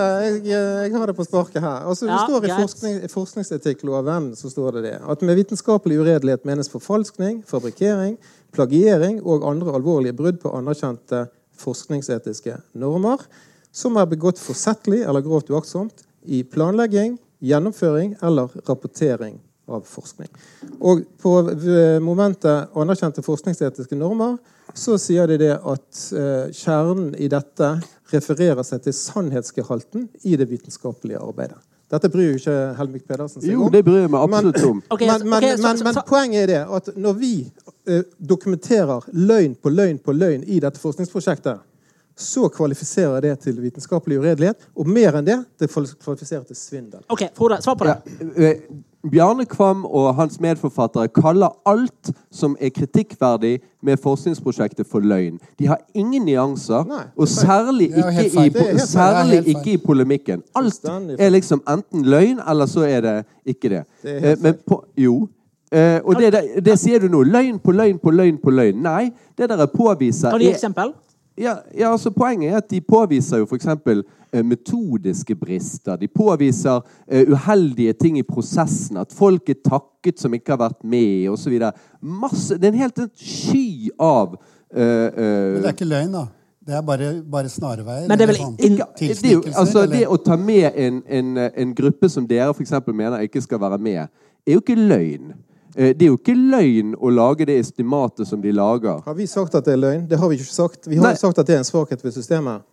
jeg, 0.47 0.89
jeg 0.89 0.97
har 0.97 1.05
det 1.11 1.15
på 1.15 1.25
sparket 1.27 1.61
her. 1.61 1.83
Altså, 1.89 2.05
det 2.07 2.15
Ja, 2.15 2.25
står 2.25 2.45
I 2.47 2.49
forskning, 2.61 2.95
forskningsetikkloven 3.13 4.31
så 4.35 4.49
står 4.49 4.71
det 4.79 4.83
det 4.87 4.95
at 5.09 5.21
med 5.21 5.35
vitenskapelig 5.37 5.99
uredelighet 6.01 6.45
menes 6.49 6.69
forfalskning, 6.69 7.43
fabrikkering, 7.45 8.17
plagiering 8.53 9.21
og 9.23 9.45
andre 9.49 9.73
alvorlige 9.77 10.13
brudd 10.17 10.39
på 10.41 10.49
anerkjente 10.57 11.27
forskningsetiske 11.61 12.57
normer 12.75 13.21
som 13.71 13.95
er 13.97 14.05
begått 14.09 14.39
forsettlig 14.41 15.03
eller 15.07 15.21
grovt 15.25 15.49
uaktsomt 15.49 16.03
i 16.25 16.43
planlegging, 16.43 17.19
gjennomføring 17.43 18.15
eller 18.23 18.49
rapportering 18.67 19.39
av 19.69 19.83
forskning. 19.87 20.29
Og 20.81 21.03
på 21.21 21.31
momentet 22.03 22.69
anerkjente 22.75 23.23
forskningsetiske 23.23 23.95
normer 23.95 24.37
så 24.73 24.97
sier 24.97 25.27
de 25.29 25.37
det 25.41 25.53
at 25.57 26.05
eh, 26.17 26.47
kjernen 26.55 27.13
i 27.15 27.29
dette 27.31 27.75
refererer 28.13 28.63
seg 28.65 28.83
til 28.85 28.95
sannhetsgehalten 28.97 30.07
i 30.23 30.37
det 30.39 30.49
vitenskapelige 30.49 31.21
arbeidet. 31.21 31.59
Dette 31.93 32.09
bryr 32.09 32.31
jo 32.31 32.39
ikke 32.39 32.55
Helmik 32.79 33.03
Pedersen 33.05 33.43
seg 33.43 33.51
Jo, 33.53 33.67
det 33.73 33.83
bryr 33.85 34.05
jeg 34.05 34.13
meg 34.13 34.23
absolutt 34.25 34.63
om. 34.65 34.79
Men, 34.81 34.95
okay, 34.95 35.09
men, 35.09 35.27
okay, 35.37 35.57
men, 35.61 35.83
men 35.85 35.99
poenget 36.07 36.45
er 36.45 36.49
det 36.49 36.61
at 36.77 36.89
når 36.97 37.19
vi 37.19 37.33
eh, 37.85 38.07
dokumenterer 38.17 39.05
løgn 39.13 39.53
på 39.61 39.73
løgn 39.73 39.99
på 40.01 40.15
løgn 40.15 40.47
i 40.47 40.57
dette 40.63 40.81
forskningsprosjektet, 40.81 41.61
så 42.17 42.47
kvalifiserer 42.53 43.21
det 43.25 43.35
til 43.45 43.59
vitenskapelig 43.61 44.19
uredelighet. 44.21 44.65
Og 44.77 44.89
mer 44.89 45.19
enn 45.19 45.27
det, 45.27 45.37
det 45.61 45.69
kvalifiserer 45.69 46.43
til 46.49 46.57
svindel. 46.57 47.05
OK, 47.13 47.27
Frode, 47.37 47.61
svar 47.65 47.77
på 47.77 47.89
det. 47.89 47.95
Ja, 48.09 48.49
eh, 48.49 48.65
Bjarne 49.11 49.45
Kvam 49.45 49.85
og 49.85 50.15
hans 50.15 50.39
medforfattere 50.39 51.09
kaller 51.11 51.51
alt 51.67 52.11
som 52.31 52.55
er 52.61 52.71
kritikkverdig 52.71 53.57
med 53.83 53.99
forskningsprosjektet, 53.99 54.87
for 54.87 55.03
løgn. 55.03 55.39
De 55.59 55.67
har 55.67 55.81
ingen 55.93 56.23
nyanser, 56.25 56.85
Nei, 56.87 57.03
og 57.17 57.27
særlig 57.27 57.89
ikke, 57.91 58.47
i, 58.47 58.79
særlig 58.79 59.41
ikke 59.47 59.73
i 59.73 59.77
polemikken. 59.77 60.43
Alt 60.55 60.87
er 61.19 61.29
liksom 61.29 61.61
enten 61.69 62.05
løgn, 62.07 62.39
eller 62.49 62.65
så 62.65 62.87
er 62.87 63.01
det 63.01 63.15
ikke 63.45 63.69
det. 63.69 63.83
Det 64.03 64.31
Eh, 64.31 64.37
Men 64.41 64.55
på, 64.67 64.83
jo. 64.97 65.27
Eh, 65.71 65.99
og 66.03 66.15
det, 66.15 66.31
det, 66.33 66.65
det 66.65 66.79
sier 66.79 66.99
du 66.99 67.07
nå. 67.07 67.23
Løgn 67.23 67.59
på 67.59 67.71
løgn 67.71 67.99
på 67.99 68.11
løgn 68.11 68.37
på 68.37 68.49
løgn. 68.49 68.81
Nei, 68.83 69.11
det 69.37 69.49
dere 69.49 69.67
påviser 69.67 70.29
Har 70.29 70.37
de 70.39 70.49
eksempel? 70.49 70.93
ja, 71.37 71.55
ja, 71.77 71.91
altså 71.91 72.11
Poenget 72.11 72.51
er 72.53 72.57
at 72.57 72.69
de 72.69 72.81
påviser 72.81 73.37
jo 73.37 73.45
f.eks. 73.45 73.67
Eh, 74.33 74.43
metodiske 74.43 75.35
brister. 75.35 75.97
De 75.97 76.07
påviser 76.07 76.81
eh, 77.07 77.29
uheldige 77.29 77.93
ting 77.93 78.19
i 78.19 78.23
prosessen. 78.23 78.97
At 78.97 79.13
folk 79.13 79.49
er 79.49 79.59
takket 79.61 80.17
som 80.19 80.33
ikke 80.33 80.55
har 80.55 80.61
vært 80.63 80.79
med, 80.81 81.27
osv. 81.29 81.53
Det 81.53 82.63
er 82.65 82.71
en 82.71 82.79
helt 82.79 83.03
en 83.03 83.11
sky 83.13 83.91
av 84.01 84.33
uh, 84.33 84.79
uh, 84.79 85.19
Men 85.19 85.59
det 85.59 85.69
er 85.69 85.75
ikke 85.75 85.89
løgn, 85.91 86.17
da. 86.17 86.25
Det 86.65 86.79
er 86.79 86.81
bare, 86.87 87.11
bare 87.29 87.51
snarveier. 87.51 88.07
Men 88.09 88.17
det 88.17 88.25
er 88.25 88.31
vel 88.31 88.41
sånn 88.41 88.57
ikke- 88.57 88.89
det, 89.21 89.35
jo, 89.35 89.43
altså, 89.53 89.85
det 89.91 90.01
å 90.07 90.17
ta 90.17 90.39
med 90.39 90.81
en, 90.81 91.01
en, 91.05 91.37
en 91.37 91.77
gruppe 91.77 92.09
som 92.09 92.25
dere 92.25 92.49
f.eks. 92.55 92.73
mener 92.87 93.27
ikke 93.27 93.43
skal 93.43 93.61
være 93.61 93.77
med, 93.77 94.07
er 94.47 94.57
jo 94.57 94.63
ikke 94.63 94.79
løgn. 94.79 95.33
Det 95.75 96.05
er 96.05 96.09
jo 96.09 96.17
ikke 96.17 96.37
løgn 96.37 96.95
å 96.97 97.09
lage 97.13 97.45
det 97.49 97.59
estimatet 97.59 98.29
som 98.29 98.41
de 98.41 98.51
lager. 98.53 99.01
Har 99.05 99.13
vi 99.17 99.27
sagt 99.29 99.53
at 99.53 99.65
det 99.65 99.77
er 99.77 99.81
løgn? 99.81 100.07
Det 100.09 100.17
har 100.17 100.29
vi 100.31 100.39
ikke 100.39 100.53
sagt. 100.55 100.87
Vi 100.87 100.97
har 100.97 101.11
Nei. 101.11 101.17
sagt 101.21 101.37
at 101.37 101.49
det 101.49 101.59
er 101.59 101.65
en 101.65 101.69
svakhet 101.69 102.01
ved 102.05 102.15
systemet. 102.15 102.63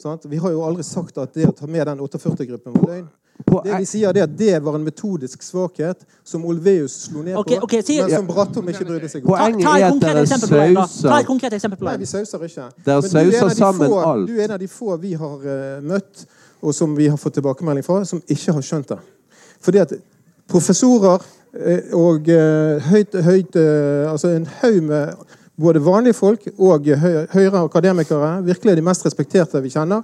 Sant? 0.00 0.24
Vi 0.30 0.36
har 0.40 0.52
jo 0.54 0.62
aldri 0.64 0.84
sagt 0.86 1.18
at 1.20 1.34
det 1.36 1.48
å 1.48 1.54
ta 1.56 1.68
med 1.68 1.86
den 1.86 2.00
48-gruppen 2.00 2.76
var 2.78 2.94
løgn. 2.94 3.08
Det 3.40 3.78
vi 3.80 3.86
sier 3.88 4.12
er 4.12 4.26
at 4.26 4.32
det 4.36 4.58
var 4.62 4.76
en 4.76 4.84
metodisk 4.84 5.42
svakhet 5.42 6.02
som 6.24 6.44
Olveus 6.48 6.92
slo 7.06 7.22
ned 7.24 7.38
på, 7.38 7.56
okay, 7.64 7.80
sier, 7.82 8.04
men 8.04 8.12
som 8.12 8.28
Brattom 8.28 8.68
ikke 8.68 8.84
brydde 8.88 9.08
seg 9.08 9.24
om. 9.24 9.32
Ta, 9.32 9.48
Poenget 9.48 9.70
er 9.70 9.86
at 9.86 9.92
konkret 11.28 11.54
dere 11.54 11.60
sauser- 11.62 11.86
Nei, 11.88 11.96
vi 12.02 12.10
sauser 12.10 12.44
ikke. 12.44 12.68
Dere 12.84 12.98
er 12.98 13.08
sauser 13.08 13.56
sammen 13.56 13.88
få, 13.88 14.00
alt. 14.10 14.28
Du 14.28 14.36
er 14.36 14.44
en 14.44 14.56
av 14.58 14.60
de 14.60 14.68
få 14.68 14.96
vi 15.00 15.14
har 15.14 15.48
uh, 15.48 15.80
møtt, 15.82 16.26
og 16.60 16.76
som 16.76 16.94
vi 16.96 17.08
har 17.08 17.16
fått 17.16 17.38
tilbakemelding 17.40 17.84
fra, 17.84 18.04
som 18.04 18.22
ikke 18.28 18.52
har 18.52 18.64
skjønt 18.66 18.92
det. 18.92 19.00
Fordi 19.60 19.78
at 19.78 19.96
professorer 20.50 21.24
eh, 21.54 21.92
og 21.96 22.28
uh, 22.28 22.90
høyt, 22.92 23.16
høyt 23.24 23.56
uh, 23.56 24.10
Altså 24.12 24.34
en 24.36 24.48
haug 24.60 24.82
med 24.84 25.14
både 25.60 25.82
vanlige 25.84 26.16
folk 26.18 26.48
og 26.58 26.86
høy, 27.02 27.26
høyere 27.34 27.64
akademikere, 27.66 28.32
virkelig 28.46 28.76
de 28.76 28.82
mest 28.86 29.04
respekterte 29.06 29.60
vi 29.62 29.70
kjenner, 29.74 30.02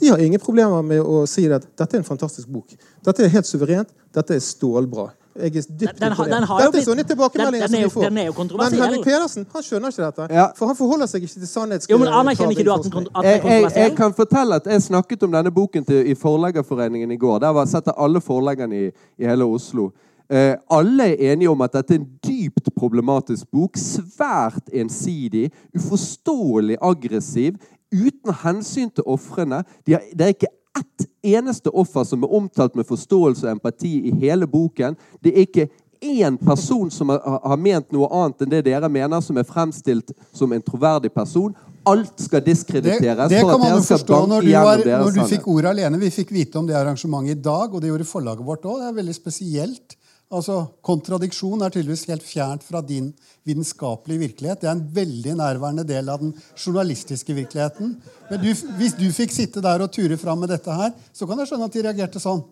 de 0.00 0.08
har 0.10 0.18
ingen 0.18 0.40
problemer 0.42 0.82
med 0.82 1.00
å 1.06 1.20
si 1.30 1.44
at 1.46 1.62
dette 1.78 1.94
er 1.94 2.00
en 2.02 2.06
fantastisk 2.06 2.48
bok. 2.50 2.72
Dette 3.06 3.22
er 3.24 3.28
helt 3.30 3.46
suverent. 3.46 3.92
Dette 4.14 4.34
er 4.34 4.40
stålbra. 4.42 5.10
Jeg 5.34 5.56
er 5.56 5.62
dypt 5.66 5.78
Den- 5.80 5.98
den 6.00 6.12
har- 6.12 6.24
den 6.30 6.42
har 6.44 6.60
Dette 6.62 6.78
er 6.78 6.82
sånne 6.84 7.04
tilbakemeldinger 7.06 7.64
er 7.64 7.68
som 7.68 7.82
vi 7.82 7.88
får. 7.90 8.02
den 8.02 8.18
er 8.18 8.26
jo 8.26 8.32
Men. 8.32 8.82
Henrik 8.82 9.04
Pedersen 9.04 9.46
han 9.52 9.62
skjønner 9.62 9.88
ikke 9.90 10.04
dette. 10.06 10.34
Ja. 10.34 10.46
For 10.54 10.66
han 10.66 10.76
forholder 10.76 11.06
seg 11.06 11.22
ikke 11.22 11.34
til 11.40 11.46
sannhets... 11.48 11.86
Jo, 11.90 11.98
men 11.98 12.08
Anerkjenner 12.08 12.50
ikke 12.54 12.64
du 12.64 12.72
at 12.72 12.82
den, 12.82 12.90
kon- 12.92 13.08
at 13.16 13.24
Jeg, 13.24 13.42
jeg, 13.44 13.72
jeg 13.74 13.96
kan 13.96 14.12
fortelle 14.14 14.54
at 14.54 14.64
jeg 14.66 14.82
snakket 14.82 15.22
om 15.22 15.32
denne 15.32 15.50
boken 15.50 15.84
til, 15.84 16.06
i 16.06 16.14
Forleggerforeningen 16.14 17.10
i 17.10 17.16
går. 17.16 17.38
Der 17.40 17.52
var 17.52 17.64
setter 17.66 17.92
alle 17.98 18.20
forleggerne 18.20 18.74
i, 18.86 18.90
i 19.18 19.26
hele 19.26 19.44
Oslo. 19.44 19.90
Eh, 20.32 20.56
alle 20.72 21.10
er 21.12 21.32
enige 21.32 21.50
om 21.52 21.60
at 21.60 21.74
dette 21.76 21.94
er 21.94 22.00
en 22.00 22.10
dypt 22.24 22.70
problematisk 22.76 23.50
bok. 23.52 23.76
Svært 23.76 24.72
ensidig, 24.72 25.50
uforståelig 25.76 26.78
aggressiv, 26.80 27.58
uten 27.92 28.36
hensyn 28.42 28.90
til 28.90 29.04
ofrene. 29.06 29.62
De 29.86 29.98
Det 30.16 30.24
er 30.24 30.34
ikke 30.34 30.52
ett 30.74 31.06
eneste 31.22 31.70
offer 31.70 32.04
som 32.04 32.22
er 32.22 32.32
omtalt 32.34 32.74
med 32.74 32.86
forståelse 32.86 33.46
og 33.46 33.52
empati 33.52 34.08
i 34.08 34.14
hele 34.20 34.46
boken. 34.46 34.96
Det 35.22 35.32
er 35.34 35.46
ikke 35.46 35.68
én 36.04 36.36
person 36.36 36.90
som 36.90 37.08
har, 37.08 37.20
har 37.44 37.56
ment 37.56 37.92
noe 37.92 38.08
annet 38.12 38.42
enn 38.42 38.50
det 38.50 38.64
dere 38.66 38.88
mener, 38.88 39.20
som 39.20 39.38
er 39.38 39.46
fremstilt 39.48 40.12
som 40.32 40.52
en 40.52 40.62
troverdig 40.62 41.12
person. 41.14 41.54
Alt 41.84 42.20
skal 42.24 42.40
diskrediteres 42.44 43.28
det 43.28 43.42
det 43.42 43.44
kan 43.44 43.60
man 43.60 43.76
jo 43.76 43.82
forstå 43.84 44.20
når 44.26 44.46
du, 44.46 44.52
var, 44.52 44.84
når 45.04 45.18
du 45.18 45.20
fikk 45.28 45.48
ordet 45.52 45.74
alene. 45.74 46.00
Vi 46.00 46.10
fikk 46.10 46.32
vite 46.32 46.58
om 46.58 46.66
det 46.66 46.76
arrangementet 46.78 47.36
i 47.36 47.42
dag, 47.44 47.74
og 47.74 47.82
det 47.82 47.92
gjorde 47.92 48.08
forlaget 48.08 48.46
vårt 48.46 48.64
òg. 48.64 48.80
Det 48.80 48.88
er 48.88 48.96
veldig 49.02 49.16
spesielt. 49.16 49.96
Altså, 50.32 50.64
Kontradiksjon 50.82 51.62
er 51.62 51.72
tydeligvis 51.72 52.06
helt 52.08 52.24
fjernt 52.26 52.64
fra 52.64 52.80
din 52.82 53.10
vitenskapelige 53.46 54.22
virkelighet. 54.22 54.62
Det 54.62 54.68
er 54.70 54.74
en 54.74 54.86
veldig 54.96 55.34
nærværende 55.38 55.84
del 55.86 56.08
av 56.10 56.22
den 56.22 56.32
journalistiske 56.56 57.36
virkeligheten. 57.36 57.92
Men 58.30 58.40
du, 58.40 58.48
hvis 58.78 58.96
du 58.98 59.04
fikk 59.14 59.34
sitte 59.34 59.62
der 59.64 59.84
og 59.84 59.92
ture 59.94 60.16
fram 60.18 60.40
med 60.42 60.50
dette 60.54 60.74
her, 60.74 60.94
så 61.12 61.28
kan 61.28 61.38
jeg 61.38 61.52
skjønne 61.52 61.68
at 61.68 61.76
de 61.76 61.84
reagerte 61.84 62.22
sånn. 62.22 62.42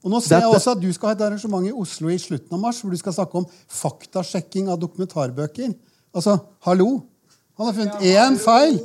Og 0.00 0.14
nå 0.14 0.20
ser 0.24 0.40
jeg 0.40 0.48
også 0.48 0.72
at 0.72 0.80
Du 0.80 0.88
skal 0.96 1.10
ha 1.10 1.16
et 1.18 1.26
arrangement 1.26 1.66
i 1.68 1.74
Oslo 1.76 2.08
i 2.08 2.18
slutten 2.18 2.56
av 2.56 2.62
mars 2.62 2.78
hvor 2.80 2.92
du 2.92 2.96
skal 2.96 3.12
snakke 3.12 3.42
om 3.42 3.48
faktasjekking 3.68 4.70
av 4.72 4.80
dokumentarbøker. 4.80 5.74
Altså, 6.16 6.38
hallo! 6.66 7.02
Han 7.60 7.68
har 7.68 7.76
funnet 7.76 8.06
én 8.08 8.40
feil. 8.40 8.80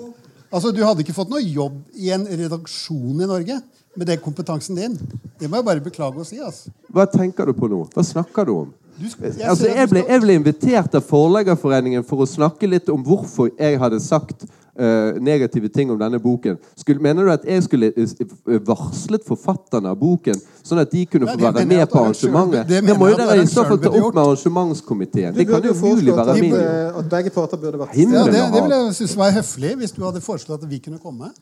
Altså, 0.52 0.74
Du 0.76 0.84
hadde 0.84 1.06
ikke 1.06 1.16
fått 1.16 1.32
noe 1.32 1.42
jobb 1.42 1.80
i 1.96 2.12
en 2.12 2.28
redaksjon 2.28 3.24
i 3.24 3.30
Norge 3.32 3.62
med 3.96 4.12
den 4.12 4.20
kompetansen 4.20 4.76
din. 4.76 5.00
Det 5.40 5.50
må 5.52 5.60
jeg 5.60 5.68
bare 5.68 5.84
beklage 5.84 6.22
å 6.22 6.26
si. 6.28 6.40
altså. 6.40 6.72
Hva 6.94 7.06
tenker 7.12 7.46
du 7.50 7.54
på 7.58 7.70
nå? 7.72 7.86
Hva 7.94 8.04
snakker 8.06 8.48
du 8.48 8.54
om? 8.56 8.74
Du 8.96 9.10
skal- 9.10 9.28
jeg 9.28 9.50
altså, 9.50 9.68
jeg, 9.68 9.90
ble, 9.90 10.04
jeg 10.08 10.22
ble 10.24 10.36
invitert 10.40 10.94
av 10.96 11.04
Forleggerforeningen 11.04 12.06
for 12.08 12.24
å 12.24 12.28
snakke 12.30 12.70
litt 12.70 12.88
om 12.90 13.04
hvorfor 13.04 13.50
jeg 13.60 13.80
hadde 13.80 14.00
sagt 14.00 14.46
uh, 14.80 15.20
negative 15.20 15.68
ting 15.70 15.92
om 15.92 16.00
denne 16.00 16.20
boken. 16.20 16.56
Skulle, 16.80 17.02
mener 17.04 17.28
du 17.28 17.32
at 17.34 17.44
jeg 17.48 17.64
skulle 17.64 17.92
eh, 17.92 18.60
varslet 18.68 19.26
forfatterne 19.28 19.92
av 19.92 20.00
boken, 20.00 20.40
sånn 20.64 20.80
at 20.80 20.92
de 20.92 21.04
kunne 21.12 21.28
Nei, 21.28 21.36
få 21.36 21.44
være 21.50 21.66
med 21.68 21.84
på 21.92 22.04
arrangementet? 22.06 22.70
det 22.70 22.82
Det, 22.88 22.96
må 23.00 23.10
jo 23.12 23.18
dere 23.20 23.42
i 23.42 23.50
så 23.52 23.66
fall 23.68 23.82
ta 23.84 23.92
opp 23.92 24.14
med 24.14 24.22
arrangementskomiteen. 24.24 25.36
Det 25.36 25.48
kan 25.50 25.64
jo 25.64 25.76
umulig 25.76 26.16
være 26.16 26.38
min 26.40 26.56
eh, 26.60 27.02
at 27.02 27.12
begge 27.12 27.36
parter 27.36 27.60
burde 27.60 27.82
vært 27.84 28.00
Ja, 28.00 28.24
det, 28.30 28.46
det 28.56 28.64
ville 28.64 28.80
jeg 28.86 28.96
synes 29.02 29.18
var 29.20 29.36
høflig 29.42 29.76
hvis 29.84 29.96
du 29.96 30.02
hadde 30.08 30.24
foreslått 30.24 30.64
at 30.64 30.72
vi 30.72 30.80
kunne 30.88 31.04
komme. 31.04 31.34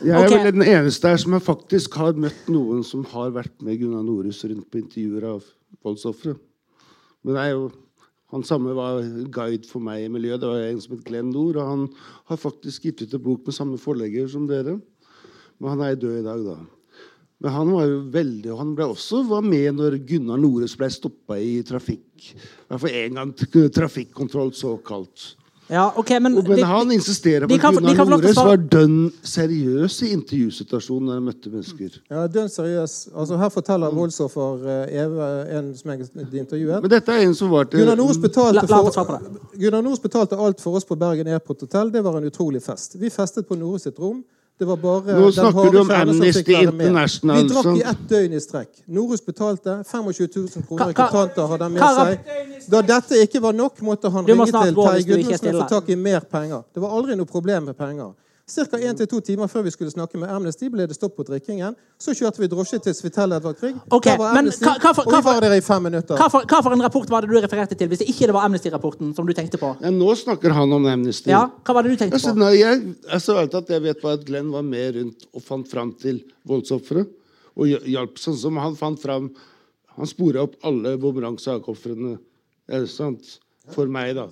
Jeg 0.00 0.16
er 0.16 0.30
okay. 0.30 0.44
vel 0.46 0.54
den 0.56 0.64
eneste 0.64 1.10
her 1.12 1.18
som 1.20 1.34
jeg 1.36 1.44
faktisk 1.44 1.96
har 2.00 2.16
møtt 2.16 2.46
noen 2.48 2.80
som 2.86 3.02
har 3.10 3.34
vært 3.34 3.52
med 3.64 3.82
Gunnar 3.82 4.04
Norhus 4.06 4.40
rundt 4.48 4.68
på 4.72 4.80
intervjuer 4.80 5.26
av 5.28 5.44
voldsofre. 5.84 6.32
Men 7.20 7.36
det 7.36 7.42
er 7.42 7.50
jo, 7.52 7.66
han 8.32 8.46
samme 8.48 8.72
var 8.76 9.02
guide 9.34 9.68
for 9.68 9.84
meg 9.84 10.06
i 10.06 10.12
miljøet. 10.12 10.40
Det 10.40 10.48
var 10.48 10.64
en 10.64 10.80
som 10.80 10.94
het 10.96 11.04
Glenn 11.04 11.28
Nord, 11.34 11.58
og 11.60 11.68
han 11.68 11.82
har 12.32 12.40
faktisk 12.40 12.88
gitt 12.88 13.04
ut 13.04 13.16
en 13.18 13.24
bok 13.26 13.44
med 13.44 13.56
samme 13.56 13.80
forlegger 13.82 14.30
som 14.32 14.46
dere. 14.48 14.78
Men 15.60 15.74
han 15.74 15.84
er 15.84 16.00
død 16.00 16.22
i 16.22 16.24
dag, 16.24 16.46
da. 16.48 16.56
Men 17.40 17.54
han 17.56 17.72
var 17.72 17.84
jo 17.88 18.00
veldig, 18.12 18.48
og 18.54 18.58
han 18.60 18.72
ble 18.76 18.88
også 18.94 19.22
var 19.28 19.44
med 19.44 19.76
når 19.76 19.98
Gunnar 20.08 20.40
Nores 20.40 20.76
ble 20.80 20.88
stoppa 20.92 21.36
i 21.40 21.58
trafikk. 21.64 22.32
I 22.32 22.72
hvert 22.72 22.82
fall 22.86 22.98
én 23.02 23.20
gang 23.20 23.36
trafikkontroll, 23.36 24.52
såkalt. 24.56 25.34
Ja, 25.70 25.92
okay, 25.96 26.18
men, 26.18 26.34
Og, 26.38 26.48
men 26.48 26.64
han 26.66 26.90
insisterer 26.92 27.46
på 27.46 27.54
at 27.54 27.62
Gunnar 27.62 28.08
Nores 28.10 28.36
var 28.36 28.58
dønn 28.72 29.12
seriøs 29.22 30.00
i 30.02 30.10
intervjusituasjonen 30.16 31.06
når 31.06 31.20
han 31.20 31.28
møtte 31.28 31.52
mennesker. 31.52 32.00
Ja, 32.10 32.24
dønn 32.26 32.50
seriøs. 32.50 32.96
Altså, 33.14 33.38
her 33.38 33.52
forteller 33.54 33.94
voldsoffer 33.94 34.66
eh, 34.66 34.96
Eve, 35.04 35.28
en 35.58 35.70
som 35.78 35.92
jeg 35.94 36.08
intervjuet 36.42 36.82
Men 36.82 36.90
dette 36.90 37.14
er 37.14 37.28
en 37.28 37.36
som 37.38 37.52
var 37.54 37.70
til 37.70 37.84
Gunnar 37.84 38.00
Nors 38.00 38.18
betalte, 38.18 38.66
for, 38.66 39.14
Gunnar 39.54 39.86
Nors 39.86 40.02
betalte 40.02 40.40
alt 40.42 40.60
for 40.64 40.80
oss 40.80 40.88
på 40.88 40.98
Bergen 40.98 41.30
Airport 41.30 41.62
Hotel. 41.62 41.94
Det 41.94 42.02
var 42.04 42.18
en 42.18 42.26
utrolig 42.26 42.64
fest. 42.66 42.98
Vi 42.98 43.12
festet 43.14 43.46
på 43.46 43.58
Nores 43.60 43.86
sitt 43.86 44.02
rom. 44.02 44.24
Det 44.60 44.66
var 44.68 44.76
bare 44.76 45.14
Nå 45.16 45.32
snakker 45.32 45.70
du 45.72 45.78
om 45.80 45.90
Amnesty. 45.90 46.52
International, 46.52 47.36
Vi 47.36 47.48
drakk 47.48 47.68
i 47.78 47.84
ett 47.92 48.00
døgn 48.08 48.34
i 48.36 48.40
strekk. 48.44 48.68
Norus 48.92 49.22
betalte 49.24 49.78
25 49.88 50.26
000 50.36 50.66
kroner 50.68 50.90
i 50.92 50.96
kontanter 50.98 51.46
hadde 51.48 51.64
han 51.64 51.78
med 51.78 51.94
seg. 51.96 52.66
Da 52.74 52.82
dette 52.90 53.22
ikke 53.24 53.40
var 53.40 53.56
nok, 53.56 53.80
måtte 53.80 54.10
han 54.12 54.28
ringe 54.28 54.44
til 54.50 54.76
Terje 54.76 54.98
er 54.98 55.06
Gudmundsen 55.08 55.54
og 55.54 55.62
få 55.62 55.68
tak 55.70 55.88
i 55.88 55.96
mer 55.96 56.26
penger. 56.28 56.60
Det 56.76 56.82
var 56.84 56.92
aldri 56.98 57.16
noe 57.16 57.30
problem 57.30 57.70
med 57.70 57.78
penger. 57.78 58.12
Ca. 58.50 58.76
1-2 58.76 59.20
timer 59.22 59.46
før 59.46 59.62
vi 59.62 59.70
skulle 59.70 59.90
snakke 59.92 60.18
med 60.18 60.28
Amnesty, 60.28 60.68
ble 60.68 60.86
det 60.90 60.96
stopp 60.96 61.14
på 61.16 61.24
drikkingen. 61.28 61.76
Så 62.02 62.14
kjørte 62.18 62.40
vi 62.42 62.48
drosje 62.50 62.80
til 62.82 62.94
Svitel 62.98 63.32
Edvard 63.36 63.58
Grieg. 63.60 63.76
Ok, 63.94 64.04
Der 64.08 64.16
var 64.18 64.34
men 64.34 64.44
Amnesty, 64.46 64.64
hva- 64.66 64.78
hva 64.82 64.92
for- 64.94 65.06
og 65.06 65.12
vi 65.14 65.22
var 65.28 65.40
der 65.40 65.54
i 65.56 65.60
fem 65.60 65.82
minutter. 65.82 66.16
hva, 66.16 66.28
for, 66.30 66.40
hva 66.42 66.62
for 66.62 66.72
en 66.72 66.82
rapport 66.82 67.08
var 67.10 67.20
det 67.22 67.30
du 67.30 67.36
refererte 67.40 67.76
til, 67.78 67.88
hvis 67.88 67.98
det 68.02 68.08
ikke 68.08 68.32
var 68.32 68.48
Amnesty-rapporten 68.48 69.14
som 69.14 69.26
du 69.26 69.32
tenkte 69.32 69.58
på? 69.58 69.76
Ja, 69.80 69.90
nå 69.90 70.10
snakker 70.16 70.52
han 70.52 70.72
om 70.72 70.84
Amnesty. 70.86 71.30
Ja, 71.30 71.46
Hva 71.64 71.74
var 71.74 71.82
det 71.82 71.92
du 71.92 71.96
tenkte 72.04 72.14
Altså, 72.18 72.34
på? 72.34 72.38
nei, 72.38 72.56
jeg, 72.58 72.96
at 73.54 73.68
jeg 73.70 73.82
vet 73.82 74.02
bare 74.02 74.12
at 74.18 74.24
Glenn 74.26 74.50
var 74.50 74.62
med 74.62 74.94
rundt 74.96 75.26
og 75.34 75.42
fant 75.42 75.68
fram 75.68 75.92
til 75.94 76.22
voldsofre. 76.46 77.06
Og 77.56 77.66
hj- 77.66 77.84
hjalp 77.86 78.18
sånn 78.18 78.36
som 78.36 78.56
han 78.56 78.74
fant 78.76 78.98
fram 79.00 79.30
Han 79.96 80.06
spora 80.06 80.42
opp 80.46 80.54
alle 80.64 80.96
bumerang-sakofrene 80.96 82.18
eh, 82.70 82.84
sant, 82.86 83.38
for 83.74 83.86
meg, 83.86 84.14
da. 84.14 84.28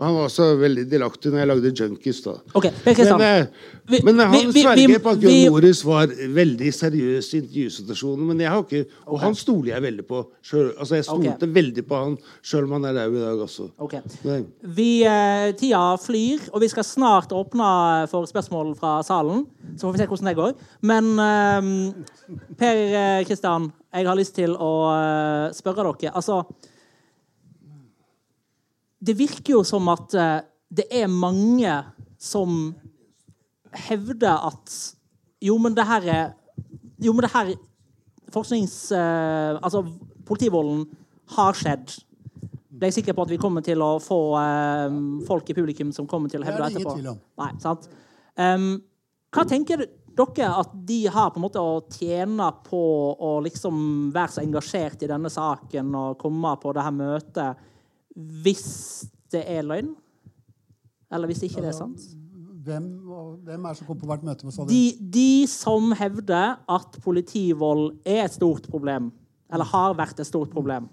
Og 0.00 0.06
han 0.06 0.14
var 0.16 0.28
også 0.30 0.44
veldig 0.56 0.86
delaktig 0.88 1.28
når 1.28 1.42
jeg 1.42 1.48
lagde 1.50 1.70
Junkies. 1.76 2.22
da. 2.24 2.32
Ok, 2.56 2.70
Per 2.84 2.94
Kristian. 2.96 3.18
Men, 3.20 3.42
eh, 3.42 3.46
Vi- 3.90 4.00
men 4.02 4.18
han 4.18 4.30
vi- 4.32 4.46
vi- 4.46 4.62
sverger 4.62 4.98
på 5.04 5.10
at 5.10 5.18
vi- 5.20 5.48
Morris 5.50 5.82
var 5.84 6.06
veldig 6.06 6.70
seriøs 6.72 7.34
i 7.34 7.40
intervjusituasjonen. 7.42 8.26
Men 8.26 8.38
jeg 8.40 8.48
har 8.48 8.62
ikke, 8.62 8.86
og 9.06 9.20
han 9.20 9.34
stoler 9.34 9.74
jeg 9.74 9.82
veldig 9.82 10.06
på. 10.08 10.26
Selv, 10.42 10.72
altså 10.78 10.94
Jeg 10.94 11.04
stolte 11.04 11.34
okay. 11.42 11.52
veldig 11.52 11.84
på 11.86 11.94
han 12.04 12.16
sjøl 12.42 12.64
om 12.64 12.72
han 12.72 12.84
er 12.86 12.92
der 12.94 13.08
i 13.10 13.20
dag 13.20 13.38
også. 13.44 13.70
Vi, 14.64 15.04
eh, 15.04 15.52
tida 15.52 15.96
flyr, 16.00 16.48
og 16.54 16.60
vi 16.62 16.68
skal 16.68 16.82
snart 16.84 17.28
åpne 17.28 18.08
for 18.08 18.24
spørsmål 18.24 18.76
fra 18.78 19.02
salen. 19.02 19.46
Så 19.76 19.80
får 19.84 19.92
vi 19.92 19.98
se 19.98 20.06
hvordan 20.06 20.24
det 20.24 20.36
går. 20.36 20.54
Men 20.80 21.18
eh, 21.18 21.92
Per 22.56 23.24
Kristian, 23.24 23.70
jeg 23.92 24.06
har 24.06 24.16
lyst 24.16 24.34
til 24.34 24.56
å 24.56 24.72
eh, 24.96 25.52
spørre 25.52 25.84
dere. 26.00 26.12
Altså 26.14 26.46
Det 29.00 29.16
virker 29.16 29.56
jo 29.56 29.62
som 29.66 29.88
at 29.92 30.14
eh, 30.14 30.40
det 30.70 30.86
er 30.92 31.08
mange 31.10 31.72
som 32.20 32.74
hevder 33.88 34.46
at 34.50 34.74
Jo, 35.40 35.56
men 35.58 35.74
det 35.74 35.86
her 35.88 36.06
er 36.10 36.24
Jo, 37.00 37.12
men 37.16 37.24
det 37.24 37.32
her 37.32 37.54
Forsknings... 38.30 38.92
eh, 38.92 39.56
altså, 39.58 39.80
politivolden 40.28 40.84
har 41.34 41.56
skjedd. 41.58 41.96
Det 42.70 42.84
er 42.86 42.92
jeg 42.92 43.00
sikker 43.00 43.16
på 43.18 43.24
at 43.26 43.32
vi 43.32 43.38
kommer 43.42 43.64
til 43.66 43.82
å 43.82 43.96
få 44.02 44.18
eh, 44.38 44.98
folk 45.26 45.50
i 45.50 45.56
publikum 45.56 45.90
som 45.92 46.06
kommer 46.06 46.30
til 46.30 46.42
å 46.42 46.44
Det 46.44 46.52
er 46.52 46.52
hevde 46.52 46.68
det 46.68 46.76
ingen 46.76 46.84
etterpå. 46.84 46.94
tvil 47.00 47.08
om. 47.10 47.18
Nei, 47.42 47.50
sant? 47.62 47.88
Em, 48.38 48.68
hva 49.34 49.44
tenker 49.50 49.82
dere 50.20 50.52
at 50.60 50.72
de 50.86 51.00
har 51.10 51.30
på 51.32 51.40
en 51.40 51.46
måte 51.46 51.62
å 51.62 51.80
tjene 51.90 52.46
på 52.66 52.80
å 53.18 53.32
liksom 53.42 54.10
være 54.14 54.34
så 54.36 54.44
engasjert 54.44 55.02
i 55.02 55.10
denne 55.10 55.30
saken 55.32 55.90
og 55.96 56.18
komme 56.20 56.54
på 56.62 56.74
det 56.76 56.84
her 56.86 56.94
møtet 56.94 57.66
hvis 58.16 59.04
det 59.32 59.44
er 59.46 59.62
løgn? 59.66 59.94
Eller 61.12 61.30
hvis 61.30 61.42
ikke 61.46 61.62
det 61.62 61.72
er 61.72 61.78
sant? 61.78 62.02
Hvem, 62.64 62.86
hvem 63.46 63.64
er 63.64 63.72
det 63.72 63.78
som 63.78 63.86
kommer 63.88 64.00
på 64.02 64.10
hvert 64.10 64.24
møte? 64.26 64.46
Med? 64.46 64.68
De, 64.68 64.82
de 65.14 65.46
som 65.48 65.92
hevder 65.96 66.60
at 66.70 67.00
politivold 67.02 67.96
er 68.04 68.24
et 68.26 68.34
stort 68.36 68.68
problem, 68.70 69.10
eller 69.52 69.64
har 69.64 69.96
vært 69.98 70.20
et 70.20 70.28
stort 70.28 70.52
problem, 70.52 70.86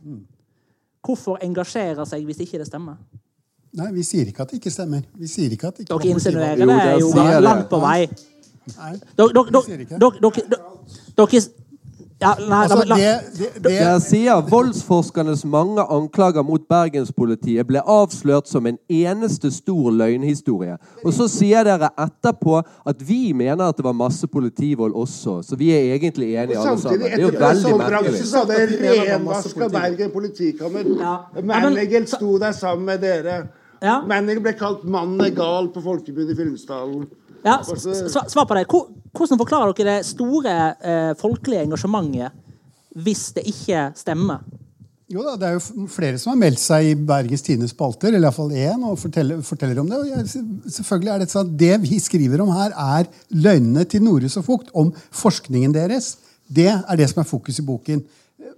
hvorfor 1.05 1.38
engasjere 1.43 2.05
seg 2.07 2.26
hvis 2.28 2.41
ikke 2.45 2.61
det 2.61 2.70
stemmer? 2.70 2.97
Nei, 3.78 3.91
Vi 3.93 4.03
sier 4.07 4.30
ikke 4.32 4.45
at 4.45 4.53
det 4.53 4.61
ikke 4.61 4.74
stemmer. 4.74 5.03
Vi 5.20 5.28
sier 5.30 5.53
ikke 5.53 5.70
at 5.70 5.78
det 5.78 5.86
ikke 5.86 5.99
Dere 6.01 6.15
insinuerer 6.15 6.65
det 6.65 7.01
jo 7.03 7.11
langt 7.43 7.70
på 7.70 7.80
vei. 7.84 8.07
Nei, 8.78 8.93
dere, 9.20 9.30
dere, 9.36 9.68
dere, 10.01 10.59
dere 11.20 11.41
ja, 12.22 12.34
nei, 12.49 12.63
Altså, 12.63 12.78
nei, 12.78 12.86
la- 12.88 12.95
det, 12.97 13.38
det, 13.38 13.63
det, 13.63 13.72
Jeg 13.74 14.01
sier 14.01 14.41
voldsforskernes 14.49 15.43
mange 15.45 15.84
anklager 15.93 16.43
mot 16.43 16.61
bergenspolitiet 16.70 17.68
ble 17.70 17.82
avslørt 17.86 18.47
som 18.49 18.65
en 18.65 18.78
eneste 18.89 19.51
stor 19.53 19.91
løgnhistorie. 19.91 20.78
Og 21.05 21.13
så 21.13 21.28
sier 21.30 21.63
dere 21.68 21.89
etterpå 21.97 22.57
at 22.86 23.03
vi 23.07 23.34
mener 23.34 23.68
at 23.70 23.78
det 23.78 23.86
var 23.86 23.93
masse 23.93 24.28
politivold 24.28 24.95
også. 24.97 25.41
Så 25.45 25.55
vi 25.59 25.70
er 25.76 25.93
egentlig 25.97 26.34
enige 26.36 26.57
alle 26.57 26.80
sammen. 26.80 26.80
Samtidig, 26.80 27.03
Det 27.03 27.13
er 27.13 27.22
jo 27.22 27.28
etter 27.28 27.47
veldig 27.47 27.78
merkelig. 27.78 28.26
hadde 28.34 28.57
det 28.57 28.97
var 28.97 29.24
masse 29.24 29.53
renvaska. 29.53 29.70
Bergen 29.78 30.11
politikammer. 30.11 30.80
Ja. 30.99 31.15
Men- 31.41 32.07
sto 32.07 32.38
der 32.39 32.51
sammen 32.51 32.86
med 32.86 32.99
dere. 33.01 33.47
Ja. 33.82 34.01
Ble 34.41 34.53
kalt 34.53 34.84
'mannen 34.84 35.22
er 35.22 35.30
gal' 35.36 35.70
på 35.74 35.82
Folkebundet 35.84 36.32
i 36.32 36.36
Fyllingsdalen. 36.36 37.07
Ja, 37.48 38.28
svar- 38.28 38.48
på 38.50 38.58
det. 38.58 38.68
Hvordan 38.68 39.41
forklarer 39.41 39.74
dere 39.78 39.98
det 39.98 40.06
store 40.12 40.54
eh, 40.78 41.14
folkelige 41.20 41.66
engasjementet 41.66 42.43
hvis 42.98 43.30
det 43.36 43.43
ikke 43.50 43.89
stemmer? 43.98 44.45
jo 45.08 45.24
da, 45.24 45.38
det 45.39 45.48
er 45.48 45.54
jo 45.56 45.88
flere 45.88 46.20
som 46.20 46.34
har 46.34 46.39
meldt 46.41 46.60
seg 46.60 46.89
i 46.89 46.95
Bergens 47.08 47.43
Tidendes 47.45 47.72
spalter, 47.72 48.12
eller 48.12 48.28
iallfall 48.28 48.52
én, 48.52 48.82
og 48.84 48.98
forteller, 49.00 49.39
forteller 49.45 49.80
om 49.80 49.88
det. 49.88 50.02
Og 50.02 50.10
jeg, 50.10 50.43
selvfølgelig 50.76 51.14
er 51.14 51.24
Det 51.24 51.30
sånn 51.32 51.48
at 51.48 51.54
det 51.62 51.78
vi 51.86 52.00
skriver 52.04 52.43
om 52.43 52.52
her, 52.52 52.76
er 52.76 53.08
løgnene 53.32 53.86
til 53.88 54.04
Norus 54.04 54.36
og 54.41 54.43
Fugt 54.50 54.74
om 54.76 54.91
forskningen 55.16 55.76
deres. 55.76 56.18
Det 56.48 56.68
er 56.74 57.00
det 57.00 57.08
som 57.12 57.24
er 57.24 57.30
fokus 57.30 57.60
i 57.62 57.66
boken. 57.68 58.04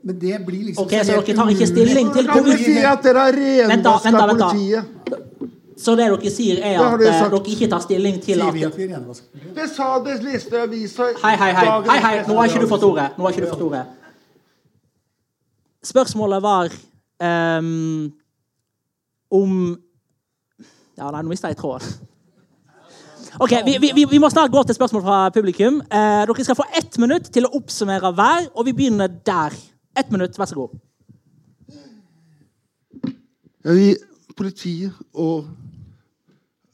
Men 0.03 0.17
det 0.19 0.39
blir 0.45 0.65
liksom 0.69 0.85
Ok, 0.85 0.93
Så 1.03 1.19
dere 1.19 1.35
tar 1.37 1.49
ikke 1.53 1.67
stilling 1.69 2.09
til 2.13 2.27
Kan 2.27 2.43
du 2.43 2.49
hvorvidt 2.49 2.65
si 2.65 2.77
at 2.77 3.03
dere 3.03 3.25
har 3.25 3.37
renvaska 3.69 4.25
politiet? 4.33 5.28
Så 5.79 5.95
det 5.95 6.09
dere 6.11 6.31
sier, 6.33 6.57
er 6.59 6.75
at 6.83 6.99
dere 6.99 7.07
eh, 7.13 7.19
sagt. 7.21 7.31
dere 7.31 7.53
ikke 7.53 7.67
tar 7.71 7.83
stilling 7.85 8.17
til 8.23 8.41
at? 8.43 8.57
Det 9.55 9.67
sa 9.71 9.87
det, 10.03 10.17
leste 10.25 10.59
avisa. 10.59 11.07
Hei, 11.23 11.35
hei, 11.39 11.51
hei. 11.55 11.67
hei, 11.87 11.99
hei. 12.03 12.15
Nå 12.27 12.35
har 12.35 12.49
ikke 12.51 12.65
du 12.65 12.67
fått 12.67 12.83
ordet. 12.83 13.13
Nå 13.17 13.23
har 13.23 13.35
ikke 13.35 13.45
du 13.45 13.51
fått 13.53 13.63
ordet. 13.69 13.85
Spørsmålet 15.89 16.43
var 16.43 16.73
um, 17.59 18.11
om 19.31 19.53
Ja, 20.99 21.07
nei, 21.15 21.21
nå 21.23 21.31
mista 21.31 21.47
jeg 21.47 21.55
tråden. 21.61 21.87
Ok, 23.39 23.53
vi, 23.63 23.77
vi, 23.79 23.91
vi- 23.95 24.07
vi 24.11 24.19
må 24.19 24.27
snart 24.29 24.51
gå 24.51 24.63
til 24.67 24.75
spørsmål 24.75 25.03
fra 25.05 25.17
publikum. 25.31 25.79
Eh, 25.85 26.25
dere 26.27 26.43
skal 26.43 26.57
få 26.59 26.65
ett 26.75 26.97
minutt 26.99 27.29
til 27.31 27.45
å 27.47 27.53
oppsummere 27.55 28.11
hver, 28.17 28.49
og 28.51 28.65
vi 28.67 28.73
begynner 28.75 29.07
der. 29.07 29.55
Ett 29.95 30.11
minutt, 30.11 30.35
vær 30.39 30.49
så 30.49 30.57
god. 30.59 30.75
Ja, 33.63 33.71
vi, 33.75 33.93
politiet 34.35 34.91
og 35.13 35.47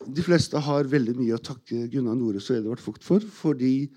de 0.07 0.25
fleste 0.25 0.59
har 0.61 0.89
veldig 0.91 1.15
mye 1.17 1.37
å 1.37 1.43
takke 1.43 1.87
Gunnar 1.91 2.17
Nores 2.17 2.49
og 2.51 2.59
Edvard 2.59 2.83
Fugt 2.83 3.05
for. 3.05 3.23
Fordi 3.23 3.89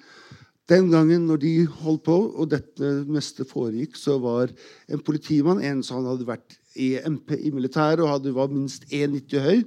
den 0.69 0.91
gangen 0.93 1.27
når 1.29 1.43
de 1.43 1.53
holdt 1.81 2.05
på, 2.09 2.17
og 2.37 2.51
dette 2.53 2.93
meste 3.09 3.47
foregikk, 3.49 3.97
så 3.97 4.19
var 4.21 4.53
en 4.89 5.05
politimann 5.05 5.63
en 5.65 5.83
som 5.85 6.05
hadde 6.05 6.29
vært 6.29 6.59
i 6.79 6.95
MP 7.01 7.35
i 7.41 7.53
militæret 7.55 8.05
og 8.05 8.13
hadde, 8.13 8.35
var 8.37 8.53
minst 8.53 8.85
1,90 8.93 9.47
høy. 9.47 9.63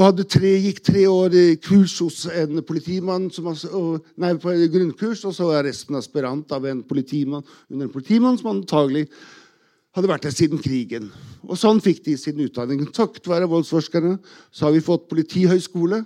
Og 0.00 0.22
tre, 0.24 0.54
gikk 0.56 0.78
tre 0.86 1.02
år 1.08 1.34
i 1.36 1.46
kurs 1.60 1.98
hos 2.00 2.22
en 2.32 2.62
politimann 2.64 3.26
som, 3.32 3.50
og, 3.52 4.06
nei, 4.16 4.30
på 4.40 4.54
grunnkurs, 4.72 5.24
og 5.28 5.34
så 5.36 5.50
var 5.50 5.66
resten 5.66 5.98
aspirant 5.98 6.52
av 6.56 6.64
en 6.68 6.80
politimann 6.88 7.44
under 7.68 7.88
en 7.88 7.92
politimann 7.92 8.38
som 8.40 8.54
antagelig 8.54 9.08
hadde 9.92 10.08
vært 10.08 10.26
der 10.26 10.34
siden 10.34 10.60
krigen. 10.62 11.10
Og 11.44 11.58
sånn 11.60 11.82
fikk 11.84 12.02
de 12.06 12.16
sin 12.20 12.40
utdanning. 12.40 12.84
Takket 12.94 13.28
være 13.28 13.50
voldsforskerne 13.50 14.16
så 14.50 14.66
har 14.68 14.76
vi 14.76 14.84
fått 14.84 15.08
politihøyskole. 15.10 16.02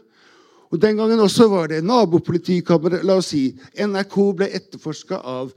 Og 0.74 0.80
Den 0.82 0.98
gangen 0.98 1.22
også 1.22 1.46
var 1.48 1.68
det 1.70 1.84
nabopolitikammeret. 1.86 3.04
La 3.06 3.20
oss 3.20 3.30
si 3.30 3.52
NRK 3.78 4.16
ble 4.36 4.48
etterforska 4.58 5.20
av 5.22 5.52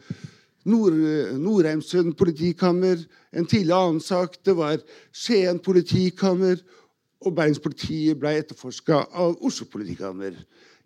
Nord 0.70 0.94
Nordheimsund 1.40 2.14
politikammer. 2.20 3.02
En 3.34 3.48
tidlig 3.50 3.74
annen 3.74 4.04
sak 4.04 4.38
det 4.46 4.54
var 4.58 4.78
Skien 5.12 5.58
politikammer. 5.66 6.62
Og 7.26 7.34
Bergenspolitiet 7.36 8.20
ble 8.20 8.38
etterforska 8.40 9.08
av 9.10 9.42
Oslo 9.44 9.66
politikammer. 9.72 10.38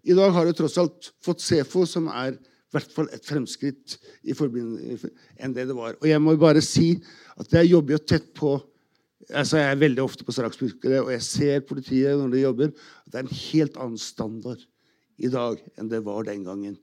I 0.03 0.15
dag 0.15 0.31
har 0.35 0.47
du 0.47 0.55
tross 0.55 0.79
alt 0.81 1.11
fått 1.23 1.43
SEFO, 1.43 1.85
som 1.87 2.07
er 2.09 2.39
i 2.73 2.77
hvert 2.79 2.93
fall 2.95 3.09
et 3.13 3.25
fremskritt 3.25 3.97
i 4.25 4.33
enn 4.33 5.53
det 5.53 5.67
det 5.69 5.75
var. 5.77 5.93
Og 6.01 6.07
jeg 6.09 6.21
må 6.21 6.33
bare 6.41 6.61
si 6.65 6.95
at 7.37 7.53
jeg 7.53 7.69
jobber 7.69 7.97
jo 7.97 8.05
tett 8.13 8.31
på 8.33 8.55
altså 9.31 9.55
Jeg 9.55 9.71
er 9.71 9.79
veldig 9.79 10.01
ofte 10.03 10.25
på 10.27 10.33
straksbrukere, 10.35 10.97
og 10.99 11.11
jeg 11.13 11.23
ser 11.23 11.61
politiet 11.63 12.17
når 12.19 12.33
de 12.33 12.41
jobber. 12.41 12.73
at 12.73 13.11
Det 13.11 13.19
er 13.19 13.23
en 13.23 13.37
helt 13.37 13.77
annen 13.79 14.01
standard 14.01 14.65
i 15.15 15.29
dag 15.31 15.61
enn 15.79 15.87
det 15.87 16.01
var 16.03 16.25
den 16.27 16.43
gangen. 16.43 16.75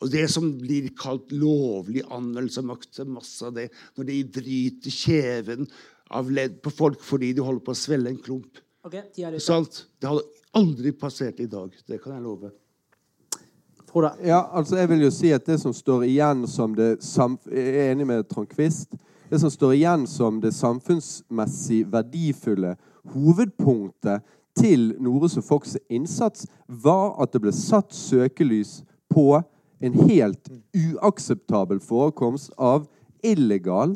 Og 0.00 0.08
det 0.12 0.24
som 0.32 0.46
blir 0.56 0.88
kalt 0.96 1.30
lovlig 1.32 2.00
anvendelse 2.08 2.62
av 2.62 2.70
makt, 2.70 3.02
masse 3.08 3.44
av 3.44 3.54
det. 3.58 3.68
Når 3.96 4.08
de 4.08 4.18
driter 4.38 4.94
kjeven 4.94 5.68
av 6.16 6.32
ledd 6.32 6.60
på 6.64 6.72
folk 6.72 7.04
fordi 7.04 7.32
de 7.36 7.44
holder 7.44 7.64
på 7.64 7.74
å 7.74 7.78
svelle 7.78 8.12
en 8.12 8.20
klump. 8.20 8.60
Ok, 8.84 8.98
tida 9.14 9.32
ute. 9.32 9.44
Sant? 9.44 9.84
Det 10.00 10.10
hadde 10.10 10.26
aldri 10.60 10.92
passert 10.96 11.40
i 11.40 11.48
dag. 11.50 11.72
Det 11.88 12.00
kan 12.02 12.16
jeg 12.16 12.24
love. 12.24 12.52
Frode. 13.94 14.10
Ja, 14.24 14.42
altså 14.52 14.76
jeg 14.76 14.88
vil 14.88 15.02
jo 15.04 15.10
si 15.14 15.28
at 15.30 15.44
det 15.46 15.60
som 15.62 15.72
står 15.72 16.02
igjen 16.02 16.48
som 16.50 16.72
det 16.74 16.96
Jeg 17.06 17.74
er 17.78 17.92
enig 17.92 18.06
med 18.06 18.24
Trond 18.26 18.48
Quist. 18.48 18.96
Det 19.30 19.38
som 19.40 19.50
står 19.50 19.72
igjen 19.72 20.06
som 20.06 20.40
det 20.40 20.50
samfunnsmessig 20.54 21.92
verdifulle 21.92 22.74
hovedpunktet 23.12 24.22
til 24.58 24.96
Norus 24.98 25.36
og 25.36 25.44
Fox' 25.44 25.76
innsats, 25.88 26.46
var 26.66 27.22
at 27.22 27.32
det 27.32 27.40
ble 27.40 27.52
satt 27.52 27.94
søkelys 27.94 28.82
på 29.08 29.42
en 29.80 29.94
helt 30.10 30.50
uakseptabel 30.74 31.78
forekomst 31.80 32.50
av 32.58 32.88
illegal 33.22 33.94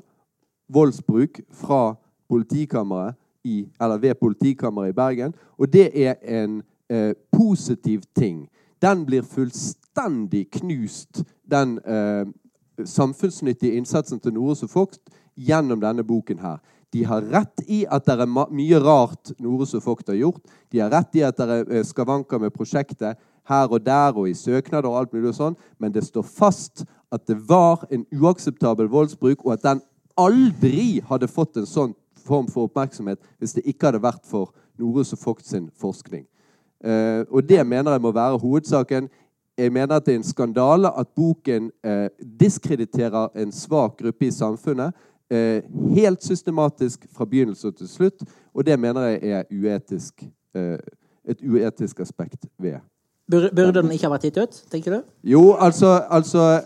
voldsbruk 0.69 1.41
fra 1.51 1.97
politikammeret 2.29 3.19
i, 3.45 3.67
eller 3.81 3.99
ved 3.99 4.15
politikammeret 4.15 4.89
i 4.89 4.93
Bergen. 4.95 5.35
Og 5.59 5.73
det 5.73 5.91
er 6.07 6.15
en 6.23 6.63
eh, 6.89 7.15
positiv 7.33 8.03
ting. 8.15 8.47
Den 8.83 9.05
blir 9.07 9.22
fullstendig 9.26 10.51
knust, 10.55 11.24
den 11.51 11.79
eh, 11.83 12.26
samfunnsnyttige 12.85 13.79
innsatsen 13.79 14.20
til 14.20 14.37
Nores 14.37 14.62
og 14.62 14.74
Vogt 14.74 15.01
gjennom 15.35 15.81
denne 15.83 16.05
boken 16.07 16.39
her. 16.43 16.59
De 16.93 17.05
har 17.05 17.26
rett 17.29 17.64
i 17.68 17.83
at 17.91 18.07
det 18.07 18.16
er 18.16 18.31
mye 18.31 18.79
rart 18.81 19.35
Norus 19.39 19.74
og 19.76 19.85
Vogt 19.85 20.09
har 20.09 20.16
gjort. 20.16 20.41
De 20.72 20.81
har 20.81 20.93
rett 20.93 21.18
i 21.18 21.24
at 21.26 21.37
det 21.37 21.49
er 21.49 21.74
eh, 21.81 21.85
skavanker 21.85 22.41
med 22.41 22.55
prosjektet 22.55 23.18
her 23.49 23.68
og 23.68 23.85
der 23.85 24.16
og 24.16 24.29
i 24.29 24.37
søknader 24.37 24.89
og 24.89 24.99
alt 25.01 25.12
mulig 25.12 25.33
og 25.33 25.39
sånn, 25.39 25.59
men 25.81 25.93
det 25.93 26.05
står 26.07 26.24
fast 26.24 26.85
at 27.12 27.24
det 27.29 27.39
var 27.49 27.87
en 27.93 28.05
uakseptabel 28.12 28.91
voldsbruk, 28.93 29.45
og 29.47 29.55
at 29.55 29.64
den 29.64 29.81
aldri 30.18 31.01
hadde 31.09 31.31
fått 31.31 31.57
en 31.57 31.68
sånn 31.68 31.95
form 32.29 32.49
for 32.53 32.68
oppmerksomhet 32.68 33.20
hvis 33.39 33.57
det 33.57 33.64
ikke 33.70 33.89
hadde 33.89 34.05
vært 34.05 34.26
for 34.29 34.53
Norus 34.81 35.14
og 35.16 35.22
Vogt 35.24 35.49
sin 35.49 35.70
forskning. 35.81 36.26
Eh, 36.85 37.24
og 37.31 37.49
det 37.49 37.66
mener 37.66 37.91
jeg 37.91 38.01
må 38.01 38.12
være 38.12 38.39
hovedsaken. 38.39 39.09
Jeg 39.59 39.72
mener 39.72 39.97
at 39.97 40.07
det 40.07 40.14
er 40.14 40.18
en 40.18 40.24
skandale 40.24 40.99
at 40.99 41.09
boken 41.16 41.70
eh, 41.85 42.09
diskrediterer 42.41 43.29
en 43.37 43.53
svak 43.53 43.97
gruppe 43.99 44.26
i 44.26 44.31
samfunnet. 44.31 44.93
Eh, 45.31 45.62
helt 45.95 46.24
systematisk 46.24 47.07
fra 47.16 47.24
begynnelse 47.24 47.70
til 47.70 47.89
slutt. 47.89 48.22
Og 48.55 48.66
det 48.66 48.79
mener 48.79 49.01
jeg 49.01 49.20
er 49.22 49.43
uetisk, 49.53 50.24
et 51.29 51.43
uetisk 51.43 52.01
aspekt 52.01 52.47
ved 52.59 52.79
Burde 53.31 53.83
den 53.83 53.93
ikke 53.93 54.09
ha 54.09 54.14
vært 54.14 54.24
gitt 54.24 54.39
ut, 54.41 54.62
tenker 54.72 54.95
du? 54.95 55.03
Jo, 55.22 55.53
altså 55.61 56.01
Altså, 56.11 56.62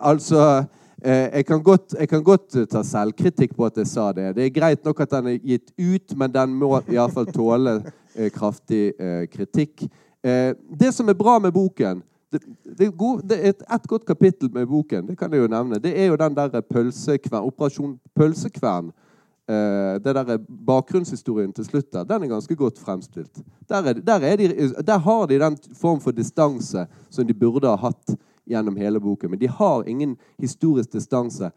altså 0.00 0.64
jeg, 1.04 1.44
kan 1.46 1.62
godt, 1.62 1.94
jeg 1.98 2.08
kan 2.08 2.22
godt 2.24 2.56
eh, 2.56 2.66
ta 2.66 2.80
selvkritikk 2.86 3.56
på 3.56 3.66
at 3.66 3.76
jeg 3.76 3.88
sa 3.90 4.08
det. 4.16 4.30
Det 4.36 4.46
er 4.46 4.54
greit 4.54 4.84
nok 4.84 5.00
at 5.04 5.12
den 5.12 5.26
er 5.34 5.38
gitt 5.38 5.72
ut, 5.76 6.16
men 6.16 6.32
den 6.32 6.54
må 6.56 6.72
iallfall 6.88 7.28
tåle 7.32 7.78
eh, 8.14 8.30
kraftig 8.32 8.94
eh, 8.98 9.26
kritikk. 9.28 9.84
Eh, 10.24 10.54
det 10.80 10.92
som 10.96 11.08
er 11.08 11.18
bra 11.18 11.38
med 11.38 11.52
boken 11.52 12.02
det, 12.32 12.40
det, 12.64 12.86
er 12.88 12.94
god, 12.96 13.20
det 13.28 13.38
er 13.38 13.52
et, 13.54 13.86
godt 13.86 14.06
kapittel 14.06 14.50
med 14.52 14.66
boken, 14.66 15.06
det 15.06 15.18
kan 15.18 15.32
jeg 15.32 15.44
jo 15.44 15.50
nevne. 15.50 15.78
Det 15.78 15.92
er 15.94 16.08
jo 16.10 16.16
den 16.18 16.34
der 16.36 16.60
pølsekvern, 16.60 17.44
Operasjon 17.46 17.98
Pølsekvern. 18.16 18.90
Eh, 19.46 20.00
det 20.02 20.14
der 20.16 20.38
Bakgrunnshistorien 20.66 21.52
til 21.54 21.64
slutt 21.64 21.92
der, 21.92 22.04
den 22.04 22.24
er 22.24 22.32
ganske 22.32 22.56
godt 22.56 22.78
fremstilt. 22.78 23.44
Der, 23.68 23.76
er, 23.76 23.92
der, 23.92 24.24
er 24.26 24.36
de, 24.36 24.48
der 24.82 24.98
har 24.98 25.26
de 25.26 25.38
den 25.38 25.58
form 25.74 26.00
for 26.00 26.10
distanse 26.10 26.86
som 27.10 27.26
de 27.26 27.34
burde 27.34 27.68
ha 27.68 27.76
hatt 27.76 28.16
gjennom 28.46 28.76
hele 28.76 29.00
boken. 29.00 29.30
Men 29.30 29.38
de 29.38 29.46
har 29.46 29.88
ingen 29.88 30.16
historisk 30.38 30.92
distanse. 30.92 31.50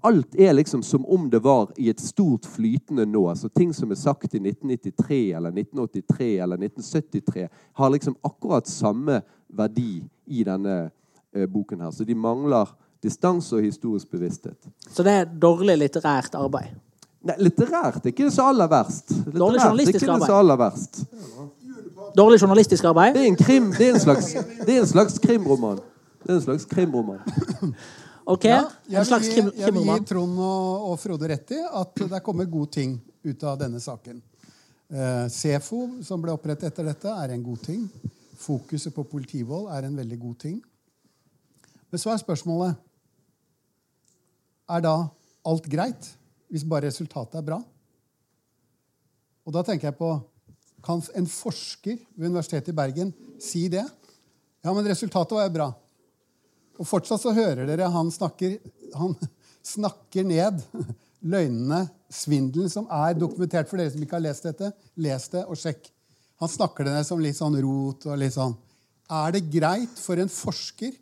Alt 0.00 0.34
er 0.34 0.52
liksom 0.52 0.82
som 0.82 1.06
om 1.06 1.30
det 1.30 1.38
var 1.38 1.70
i 1.76 1.90
et 1.90 2.00
stort 2.00 2.46
flytende 2.46 3.06
nå. 3.06 3.28
Altså 3.30 3.48
Ting 3.48 3.74
som 3.74 3.90
er 3.90 4.00
sagt 4.00 4.34
i 4.34 4.40
1993 4.40 5.32
eller 5.36 5.52
1983 5.52 6.30
eller 6.38 6.56
1973, 6.56 7.48
har 7.72 7.90
liksom 7.90 8.16
akkurat 8.22 8.66
samme 8.68 9.20
verdi 9.46 10.02
i 10.26 10.44
denne 10.44 10.90
eh, 11.34 11.46
boken 11.46 11.80
her. 11.80 11.90
Så 11.90 12.04
de 12.04 12.14
mangler 12.14 12.72
distanse 13.02 13.56
og 13.56 13.62
historisk 13.62 14.10
bevissthet. 14.10 14.68
Så 14.90 15.04
det 15.06 15.12
er 15.12 15.30
dårlig 15.40 15.78
litterært 15.78 16.34
arbeid. 16.34 16.74
Nei, 17.26 17.36
litterært 17.42 18.04
er 18.04 18.12
ikke 18.12 18.28
det 18.28 18.34
så 18.34 18.46
aller 18.52 18.70
verst. 18.70 19.10
Dårlig 19.10 19.58
Litterært 19.58 19.64
journalistisk 19.64 20.08
arbeid. 20.08 20.26
så 20.26 20.38
aller 20.40 20.60
verst. 20.60 21.00
Dårlig 22.16 22.40
journalistisk 22.40 22.84
arbeid. 22.84 23.14
Det 23.14 23.22
er 23.22 23.30
en 23.32 23.38
krim, 23.38 23.68
det 23.76 23.88
er 23.88 23.94
en 23.94 24.00
slags, 24.00 24.32
det 24.62 24.74
er 24.76 24.80
en 24.80 24.90
slags 24.90 25.18
krimroman. 25.22 25.80
Det 26.26 26.32
er 26.32 26.40
en 26.40 26.44
slags 26.48 26.66
krimroman. 26.70 27.22
Ok, 28.26 28.44
Ja, 28.44 28.64
En 28.90 29.04
slags 29.06 29.28
krim, 29.30 29.52
gi, 29.54 29.60
jeg 29.62 29.70
vil 29.70 29.84
gi. 29.86 30.00
Trond 30.10 30.38
og, 30.42 30.86
og 30.88 30.96
Frode 30.98 31.28
rett 31.30 31.52
i 31.54 31.60
at 31.62 31.92
det 32.00 32.16
er 32.18 32.24
kommet 32.26 32.50
gode 32.50 32.72
ting 32.74 32.96
ut 33.22 33.44
av 33.46 33.60
denne 33.60 33.78
saken. 33.78 34.18
Eh, 34.90 35.28
SEFO, 35.30 35.84
som 36.02 36.24
ble 36.24 36.34
opprettet 36.34 36.72
etter 36.72 36.88
dette, 36.90 37.06
er 37.06 37.36
en 37.36 37.44
god 37.46 37.62
ting. 37.62 37.84
Fokuset 38.42 38.90
på 38.96 39.06
politivold 39.06 39.70
er 39.70 39.86
en 39.86 39.94
veldig 39.94 40.18
god 40.24 40.34
ting. 40.42 40.58
Men 41.86 42.02
så 42.02 42.10
er 42.10 42.18
spørsmålet 42.18 42.74
Er 44.74 44.82
da 44.82 44.96
alt 45.46 45.70
greit 45.70 46.10
hvis 46.50 46.66
bare 46.66 46.90
resultatet 46.90 47.38
er 47.38 47.46
bra? 47.46 47.60
Og 49.46 49.54
da 49.54 49.62
tenker 49.62 49.92
jeg 49.92 50.00
på 50.02 50.10
Kan 50.82 51.02
en 51.14 51.30
forsker 51.30 51.94
ved 52.18 52.28
Universitetet 52.34 52.74
i 52.74 52.76
Bergen 52.76 53.14
si 53.42 53.68
det? 53.70 53.86
Ja, 54.66 54.72
men 54.74 54.86
resultatet 54.86 55.38
var 55.38 55.46
jo 55.46 55.54
bra. 55.54 55.72
Og 56.76 56.88
fortsatt 56.88 57.22
så 57.22 57.34
hører 57.36 57.66
dere 57.68 57.90
han 57.92 58.10
snakker, 58.12 58.58
han 58.96 59.16
snakker 59.74 60.26
ned 60.26 60.62
løgnene, 61.26 61.86
svindelen, 62.12 62.70
som 62.70 62.88
er 62.92 63.16
dokumentert 63.18 63.70
for 63.70 63.80
dere 63.80 63.92
som 63.92 64.02
ikke 64.04 64.18
har 64.18 64.26
lest 64.26 64.46
dette. 64.46 64.70
Les 65.02 65.28
det 65.32 65.44
og 65.46 65.58
sjekk. 65.60 65.88
Han 66.42 66.52
snakker 66.52 66.86
det 66.86 66.94
ned 66.94 67.08
som 67.08 67.22
litt 67.22 67.38
sånn 67.38 67.56
rot 67.64 68.06
og 68.06 68.20
litt 68.20 68.36
sånn. 68.36 68.54
Er 69.06 69.32
det 69.34 69.46
greit 69.48 69.98
for 70.02 70.18
en 70.20 70.30
forsker 70.32 70.94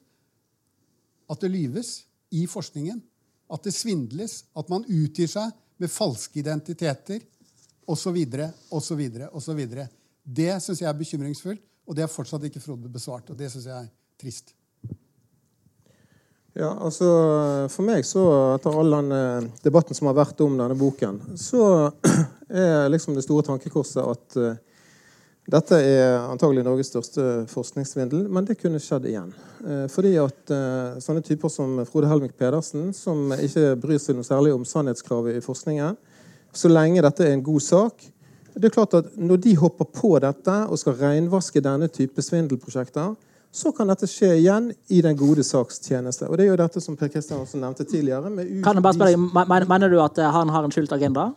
at 1.33 1.41
det 1.41 1.51
lyves 1.51 1.97
i 2.37 2.45
forskningen? 2.51 3.01
At 3.53 3.67
det 3.67 3.75
svindles? 3.75 4.45
At 4.57 4.71
man 4.73 4.87
utgir 4.87 5.29
seg 5.31 5.53
med 5.83 5.93
falske 5.93 6.41
identiteter? 6.41 7.25
Og 7.85 7.99
så 8.01 8.15
videre, 8.15 8.49
og 8.73 8.81
så 8.81 8.97
videre, 8.97 9.29
og 9.37 9.43
så 9.45 9.53
videre. 9.57 9.89
Det 10.25 10.55
syns 10.65 10.81
jeg 10.81 10.89
er 10.89 10.97
bekymringsfullt, 10.97 11.61
og 11.85 11.97
det 11.97 12.07
har 12.07 12.13
fortsatt 12.13 12.47
ikke 12.49 12.63
Frode 12.65 12.89
besvart. 12.89 13.29
Og 13.29 13.37
det 13.37 13.51
synes 13.53 13.67
jeg 13.69 13.77
er 13.77 13.91
trist. 14.21 14.55
Ja, 16.55 16.71
altså 16.71 17.09
For 17.73 17.83
meg, 17.83 18.05
så, 18.07 18.23
etter 18.55 18.77
all 18.79 18.93
den 18.95 19.15
eh, 19.17 19.49
debatten 19.65 19.97
som 19.97 20.07
har 20.11 20.19
vært 20.21 20.39
om 20.45 20.55
denne 20.55 20.77
boken, 20.79 21.19
så 21.41 21.91
er 22.49 22.87
liksom 22.93 23.17
det 23.17 23.25
store 23.27 23.47
tankekorset 23.49 23.99
at 24.05 24.39
uh, 24.39 24.55
dette 25.51 25.81
er 25.83 26.23
antagelig 26.29 26.63
Norges 26.63 26.93
største 26.93 27.25
forskningssvindel, 27.51 28.29
men 28.31 28.47
det 28.47 28.61
kunne 28.61 28.79
skjedd 28.83 29.09
igjen. 29.11 29.35
Uh, 29.65 29.87
fordi 29.91 30.15
at 30.23 30.55
uh, 30.55 31.01
sånne 31.03 31.25
typer 31.27 31.51
som 31.51 31.81
Frode 31.89 32.13
Helmik 32.13 32.37
Pedersen, 32.39 32.93
som 32.95 33.35
ikke 33.35 33.75
bryr 33.83 33.99
seg 33.99 34.21
noe 34.21 34.29
særlig 34.29 34.55
om 34.55 34.69
sannhetskravet 34.69 35.41
i 35.41 35.45
forskningen, 35.45 35.99
så 36.55 36.71
lenge 36.71 37.03
dette 37.03 37.27
er 37.27 37.35
en 37.35 37.43
god 37.43 37.67
sak 37.67 38.13
det 38.55 38.69
er 38.69 38.75
klart 38.75 38.95
at 38.95 39.17
Når 39.19 39.37
de 39.43 39.57
hopper 39.59 39.87
på 39.91 40.15
dette 40.23 40.57
og 40.71 40.79
skal 40.79 40.99
renvaske 41.01 41.61
denne 41.61 41.89
type 41.91 42.23
svindelprosjekter, 42.23 43.15
så 43.55 43.71
kan 43.73 43.87
dette 43.87 44.09
skje 44.11 44.33
igjen 44.41 44.73
i 44.91 44.99
den 45.05 45.15
gode 45.19 45.45
saks 45.47 45.79
tjeneste. 45.85 46.27
Og 46.27 46.39
det 46.39 46.47
er 46.47 46.51
jo 46.51 46.59
dette 46.59 46.81
som 46.83 46.97
Per 46.99 47.11
Kristian 47.13 47.45
også 47.45 47.61
nevnte 47.63 47.87
tidligere. 47.87 48.33
Kan 48.65 48.81
jeg 48.81 48.83
bare 48.83 48.97
spørre 48.97 49.15
deg, 49.15 49.69
Mener 49.71 49.93
du 49.93 50.01
at 50.03 50.19
eh, 50.19 50.31
han 50.35 50.51
har 50.51 50.67
en 50.67 50.75
skjult 50.75 50.95
agenda? 50.97 51.29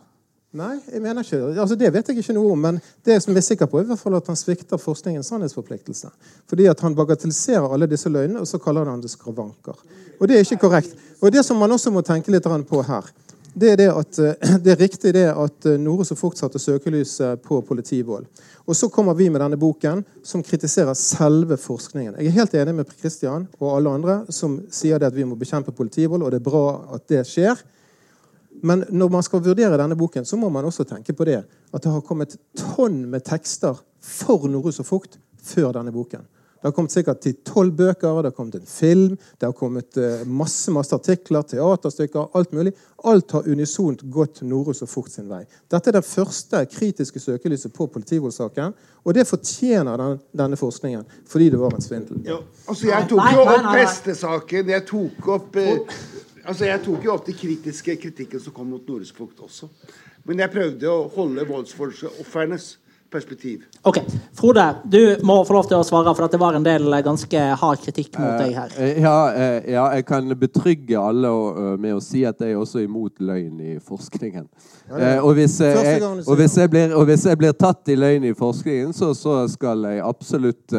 Nei, 0.58 0.78
jeg 0.88 1.02
mener 1.04 1.20
ikke 1.20 1.60
altså 1.60 1.76
Det 1.76 1.90
vet 1.92 2.08
jeg 2.08 2.22
ikke 2.22 2.32
noe 2.32 2.54
om, 2.54 2.62
men 2.64 2.78
det 3.04 3.18
som 3.20 3.34
jeg 3.34 3.42
er 3.42 3.46
sikker 3.50 3.68
på, 3.68 3.78
er 3.78 3.84
i 3.84 3.90
hvert 3.90 4.00
fall 4.00 4.16
at 4.16 4.30
han 4.32 4.38
svikter 4.40 4.80
forskningens 4.80 5.28
sannhetsforpliktelse. 5.30 6.10
Fordi 6.48 6.66
at 6.72 6.82
han 6.82 6.96
bagatelliserer 6.96 7.68
alle 7.68 7.86
disse 7.90 8.10
løgnene, 8.10 8.40
og 8.42 8.48
så 8.48 8.58
kaller 8.62 8.88
han 8.88 9.02
det 9.04 9.12
skravanker. 9.12 9.76
Og 10.18 10.26
det 10.26 10.38
er 10.38 10.46
ikke 10.46 10.62
korrekt. 10.64 10.96
Og 11.20 11.30
det 11.34 11.44
som 11.46 11.60
man 11.60 11.76
også 11.76 11.92
må 11.94 12.02
tenke 12.02 12.32
litt 12.32 12.48
på 12.48 12.82
her, 12.88 13.12
det 13.60 13.72
er 13.72 13.80
det 13.80 13.88
at 13.92 14.20
eh, 14.22 14.52
det 14.64 14.74
er 14.74 14.80
riktig 14.80 15.12
det 15.16 15.26
at 15.30 15.68
Nore 15.80 16.06
så 16.06 16.16
fort 16.18 16.38
satte 16.38 16.60
søkelyset 16.62 17.42
på 17.44 17.60
politivold. 17.66 18.26
Og 18.68 18.76
så 18.76 18.90
kommer 18.92 19.16
vi 19.16 19.30
med 19.32 19.40
denne 19.40 19.56
boken 19.56 20.02
som 20.22 20.42
kritiserer 20.44 20.94
selve 20.98 21.56
forskningen. 21.56 22.18
Jeg 22.18 22.28
er 22.28 22.36
helt 22.36 22.56
enig 22.60 22.74
med 22.76 22.94
Kristian 23.00 23.46
og 23.58 23.74
alle 23.76 23.94
andre 23.96 24.18
som 24.34 24.58
sier 24.70 25.00
at 25.00 25.16
vi 25.16 25.24
må 25.24 25.38
bekjempe 25.40 25.72
politivold, 25.72 26.22
og 26.22 26.32
det 26.32 26.42
er 26.42 26.50
bra 26.50 26.64
at 26.98 27.06
det 27.08 27.24
skjer. 27.28 27.60
Men 28.62 28.84
når 28.90 29.12
man 29.14 29.24
skal 29.24 29.42
vurdere 29.44 29.78
denne 29.78 29.96
boken, 29.96 30.26
så 30.26 30.36
må 30.36 30.50
man 30.52 30.66
også 30.68 30.84
tenke 30.88 31.14
på 31.16 31.26
det 31.28 31.40
at 31.44 31.82
det 31.82 31.92
har 31.92 32.04
kommet 32.04 32.36
tonn 32.58 33.04
med 33.10 33.24
tekster 33.24 33.78
for 34.04 34.48
Norus 34.50 34.80
og 34.82 34.88
Fukt 34.88 35.18
før 35.42 35.72
denne 35.78 35.94
boken. 35.94 36.26
Det 36.58 36.66
har 36.66 36.74
kommet 36.74 36.90
sikkert 36.92 37.20
til 37.22 37.36
tolv 37.46 37.76
bøker, 37.78 38.18
det 38.22 38.32
har 38.32 38.34
kommet 38.34 38.56
en 38.58 38.66
film, 38.66 39.14
det 39.38 39.46
har 39.46 39.54
kommet 39.54 39.96
eh, 39.96 40.24
masse 40.26 40.72
masse 40.74 40.94
artikler, 40.94 41.46
teaterstykker, 41.46 42.32
alt 42.34 42.52
mulig. 42.56 42.72
Alt 43.06 43.30
har 43.36 43.46
unisont 43.46 44.02
gått 44.02 44.42
Norus 44.42 44.82
og 44.82 44.90
Fort 44.90 45.12
sin 45.12 45.28
vei. 45.30 45.44
Dette 45.70 45.92
er 45.92 46.00
det 46.00 46.04
første 46.06 46.64
kritiske 46.72 47.22
søkelyset 47.22 47.74
på 47.76 47.86
politivoldssaken, 47.94 48.74
og 49.06 49.14
det 49.14 49.28
fortjener 49.28 50.02
den, 50.02 50.18
denne 50.42 50.58
forskningen 50.58 51.06
fordi 51.30 51.52
det 51.54 51.62
var 51.62 51.78
en 51.78 51.84
svindel. 51.84 52.24
Ja, 52.26 52.40
altså 52.66 52.90
Jeg 52.90 53.06
tok 53.12 53.22
jo 53.36 53.46
opp 53.46 53.70
prestesaken. 53.70 54.74
Jeg 54.74 54.86
tok 54.90 55.30
opp 55.38 55.62
eh, 55.62 56.00
Altså 56.48 56.64
jeg 56.64 56.80
tok 56.80 57.02
jo 57.04 57.12
opp 57.12 57.26
de 57.26 57.34
kritiske 57.36 57.94
kritikken 58.00 58.40
som 58.40 58.54
kom 58.56 58.70
mot 58.72 58.86
Noresfugt 58.88 59.40
også. 59.44 59.68
Men 60.24 60.40
jeg 60.40 60.52
prøvde 60.54 60.88
å 60.88 61.02
holde 61.12 61.44
voldsofrenes 61.44 62.70
perspektiv. 63.10 63.62
Ok, 63.82 63.98
Frode, 64.36 64.64
du 64.84 65.16
må 65.26 65.38
få 65.44 65.56
lov 65.56 65.68
til 65.68 65.78
å 65.78 65.86
svare, 65.86 66.12
for 66.16 66.30
det 66.30 66.40
var 66.40 66.56
en 66.58 66.66
del 66.66 66.86
eh, 66.92 67.02
ganske 67.04 67.44
hard 67.60 67.82
kritikk 67.82 68.18
mot 68.20 68.38
deg 68.40 68.54
her. 68.56 68.74
Eh, 68.76 69.00
Ja, 69.02 69.16
eh, 69.32 69.70
ja, 69.72 69.86
jeg 69.96 70.06
kan 70.08 70.28
betrygge 70.38 71.00
alle 71.00 71.30
og, 71.32 71.60
med 71.80 71.96
å 71.96 72.02
si 72.04 72.24
at 72.28 72.40
jeg 72.42 72.54
er 72.54 72.60
også 72.60 72.82
imot 72.84 73.20
løgn 73.20 73.60
i 73.60 73.76
forskningen. 73.82 74.48
Eh, 74.92 75.18
og, 75.18 75.34
hvis, 75.38 75.60
jeg, 75.64 76.02
og, 76.02 76.34
hvis 76.40 76.58
jeg 76.60 76.72
blir, 76.72 76.96
og 76.96 77.06
hvis 77.08 77.28
jeg 77.28 77.40
blir 77.40 77.54
tatt 77.56 77.88
i 77.92 77.98
løgn 77.98 78.28
i 78.28 78.34
forskningen, 78.36 78.92
så, 78.96 79.14
så 79.16 79.40
skal 79.52 79.88
jeg 79.88 80.04
absolutt 80.04 80.76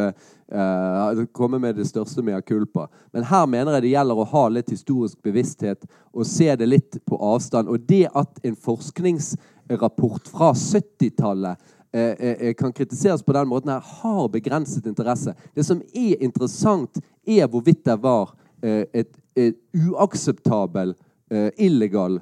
Uh, 0.51 1.19
eh, 1.19 1.25
komme 1.31 1.59
med 1.61 1.75
det 1.77 1.85
største 1.85 2.23
mea 2.25 2.41
culpa. 2.41 2.87
Men 3.13 3.23
her 3.29 3.45
mener 3.45 3.75
jeg 3.75 3.83
det 3.83 3.91
gjelder 3.91 4.17
å 4.17 4.25
ha 4.31 4.47
litt 4.49 4.71
historisk 4.73 5.19
bevissthet 5.21 5.85
og 6.09 6.25
se 6.25 6.47
det 6.57 6.65
litt 6.65 6.97
på 7.05 7.19
avstand. 7.21 7.69
Og 7.69 7.83
det 7.85 8.07
at 8.17 8.41
en 8.41 8.55
forskningsrapport 8.57 10.31
fra 10.33 10.49
70-tallet 10.57 11.61
eh, 11.93 12.15
eh, 12.21 12.53
kan 12.53 12.73
kritiseres 12.73 13.23
på 13.23 13.33
den 13.33 13.47
måten 13.47 13.71
her, 13.73 13.79
har 14.01 14.27
begrenset 14.29 14.85
interesse. 14.85 15.35
Det 15.55 15.65
som 15.65 15.81
er 15.93 16.19
interessant, 16.23 17.01
er 17.27 17.47
hvorvidt 17.47 17.85
det 17.85 17.97
var 18.01 18.33
eh, 18.63 18.85
et, 18.93 19.11
et 19.35 19.57
uakseptabel, 19.75 20.95
eh, 21.31 21.49
illegal 21.57 22.19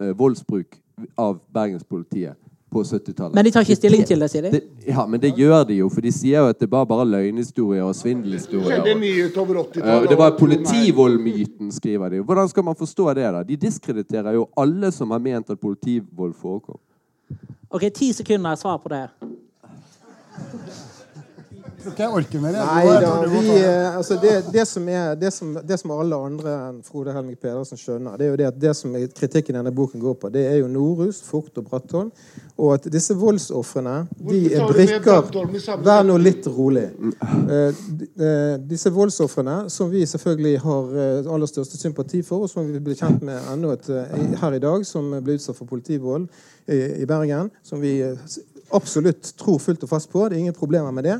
eh, 0.00 0.14
voldsbruk 0.16 0.80
av 1.18 1.40
bergenspolitiet 1.52 2.38
på 2.74 2.82
70-tallet. 2.82 3.34
Men 3.34 3.44
de 3.46 3.50
tar 3.54 3.62
ikke 3.66 3.76
stilling 3.78 4.02
til 4.06 4.22
det, 4.22 4.28
sier 4.32 4.46
de? 4.46 4.50
Det, 4.56 4.62
ja, 4.88 5.04
men 5.06 5.20
det 5.22 5.30
gjør 5.38 5.62
de 5.68 5.76
jo, 5.78 5.88
for 5.92 6.04
de 6.04 6.10
sier 6.14 6.42
jo 6.42 6.50
at 6.50 6.58
det 6.58 6.68
var 6.70 6.86
bare 6.90 7.06
løgnhistorier 7.06 7.86
og 7.86 7.94
svindelhistorier. 7.98 8.82
Det, 8.84 8.96
mye 8.98 9.28
utover 9.28 9.60
Eh, 9.60 9.68
80-tallet. 9.68 10.08
det 10.10 10.18
var 10.18 10.34
politivoldmyten, 10.38 11.70
skriver 11.72 12.16
de. 12.16 12.22
Hvordan 12.26 12.50
skal 12.50 12.66
man 12.66 12.78
forstå 12.78 13.06
det? 13.14 13.28
da? 13.36 13.44
De 13.46 13.60
diskrediterer 13.66 14.34
jo 14.34 14.48
alle 14.58 14.90
som 14.92 15.14
har 15.14 15.22
ment 15.22 15.54
at 15.54 15.60
politivold 15.60 16.34
forekom. 16.34 16.80
OK, 17.68 17.82
ti 17.94 18.12
sekunder 18.12 18.54
svar 18.54 18.78
på 18.78 18.88
det. 18.88 19.08
Tror 21.84 21.94
ikke 21.94 22.04
jeg 22.04 22.16
orker 22.18 22.42
mer. 22.42 22.56
Nei 22.56 22.94
da, 23.02 23.10
vi, 23.28 23.40
det. 23.46 23.56
eh, 23.60 23.96
altså 23.98 24.16
det, 24.20 24.32
det, 24.54 24.64
som 24.68 24.88
er, 24.88 25.14
det, 25.20 25.32
som, 25.34 25.52
det 25.68 25.78
som 25.80 25.92
alle 25.94 26.18
andre 26.28 26.54
enn 26.68 26.78
Frode 26.86 27.12
Helmik 27.14 27.42
Pedersen 27.42 27.80
skjønner, 27.80 28.16
det 28.18 28.26
er 28.26 28.32
jo 28.32 28.38
det 28.40 28.48
at 28.48 28.60
det 28.62 28.72
som 28.78 28.94
kritikken 29.18 29.54
i 29.54 29.58
denne 29.60 29.74
boken 29.74 30.02
går 30.02 30.16
på, 30.22 30.30
det 30.34 30.46
er 30.48 30.58
jo 30.62 30.70
Norus, 30.72 31.20
Fugt 31.26 31.60
og 31.60 31.68
Brattholm. 31.68 32.10
Og 32.54 32.76
at 32.76 32.86
disse 32.92 33.16
voldsofrene, 33.18 33.94
de 34.30 34.40
er 34.54 34.68
brikker 34.70 35.80
Vær 35.82 36.04
nå 36.06 36.16
litt 36.22 36.46
rolig. 36.46 36.86
Eh, 36.86 37.82
eh, 38.14 38.56
disse 38.70 38.92
voldsofrene, 38.94 39.64
som 39.74 39.90
vi 39.90 40.04
selvfølgelig 40.08 40.56
har 40.64 40.96
aller 41.34 41.50
største 41.50 41.80
sympati 41.80 42.22
for, 42.26 42.46
og 42.46 42.52
som 42.52 42.66
vi 42.70 42.82
ble 42.82 42.96
kjent 42.98 43.24
med 43.26 43.52
enda 43.52 43.74
et, 43.74 43.90
her 44.40 44.56
i 44.56 44.62
dag, 44.62 44.86
som 44.86 45.10
ble 45.18 45.38
utsatt 45.38 45.58
for 45.58 45.68
politivold 45.68 46.28
i, 46.70 46.80
i 47.02 47.08
Bergen, 47.08 47.50
som 47.66 47.82
vi 47.82 47.98
absolutt 48.74 49.34
tror 49.38 49.58
fullt 49.62 49.84
og 49.84 49.90
fast 49.90 50.10
på. 50.12 50.28
Det 50.28 50.38
er 50.38 50.46
ingen 50.46 50.56
problemer 50.56 50.94
med 50.94 51.10
det. 51.10 51.18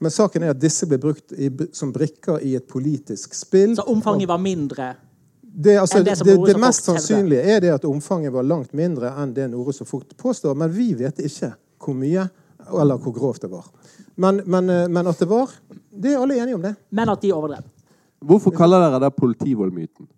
Men 0.00 0.12
saken 0.12 0.46
er 0.46 0.54
at 0.54 0.60
disse 0.60 0.88
ble 0.88 0.96
brukt 1.00 1.34
i, 1.36 1.50
som 1.76 1.92
brikker 1.92 2.40
i 2.40 2.54
et 2.56 2.66
politisk 2.68 3.34
spill. 3.36 3.74
Så 3.76 3.84
omfanget 3.92 4.28
var 4.30 4.40
mindre. 4.40 4.94
Det, 5.40 5.76
altså, 5.76 6.00
det, 6.02 6.14
det 6.24 6.36
det, 6.46 6.56
mest 6.60 6.86
sannsynlige 6.86 7.42
er 7.42 7.60
det 7.60 7.72
at 7.74 7.84
omfanget 7.84 8.32
var 8.32 8.46
langt 8.46 8.72
mindre 8.76 9.10
enn 9.20 9.34
det 9.36 9.48
Nore 9.50 9.74
så 9.76 9.84
fort 9.84 10.14
påstår, 10.16 10.54
men 10.56 10.70
vi 10.72 10.92
vet 10.96 11.18
ikke 11.26 11.50
hvor 11.80 11.96
mye 11.98 12.28
eller 12.70 13.00
hvor 13.02 13.12
grovt 13.16 13.42
det 13.42 13.50
var. 13.50 13.66
Men, 14.20 14.40
men, 14.46 14.70
eh, 14.70 14.86
men 14.88 15.10
at 15.10 15.18
det 15.18 15.28
var, 15.28 15.52
det 15.90 16.14
er 16.14 16.22
alle 16.22 16.38
enige 16.38 16.54
om 16.54 16.64
det. 16.64 16.74
Men 16.94 17.12
at 17.12 17.22
de 17.22 17.32
overdrev. 17.34 17.66
Hvorfor 18.20 18.54
kaller 18.56 18.84
dere 18.84 19.00
det 19.04 19.14
politivoldmyten? 19.16 20.08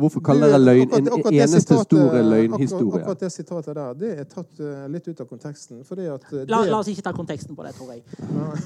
Hvorfor 0.00 0.22
kaller 0.24 0.50
dere 0.52 0.60
løgn 0.62 0.94
en 0.96 1.08
eneste 1.10 1.60
sitatet- 1.60 1.86
store 1.86 2.06
Akkurat, 2.08 2.28
løgnhistorie? 2.32 3.00
akkurat 3.00 3.20
det 3.24 3.30
sitatet 3.34 3.74
der, 3.78 3.94
det 4.00 4.10
er 4.22 4.28
tatt 4.30 4.60
eh, 4.64 4.86
litt 4.94 5.08
ut 5.10 5.20
av 5.20 5.28
konteksten. 5.28 5.82
Fordi 5.84 6.06
at 6.12 6.24
det... 6.30 6.44
La, 6.50 6.62
la 6.68 6.78
oss 6.80 6.88
ikke 6.92 7.04
ta 7.04 7.12
konteksten 7.16 7.56
på 7.58 7.66
det, 7.66 7.74
tror 7.78 7.92
jeg. 7.94 8.02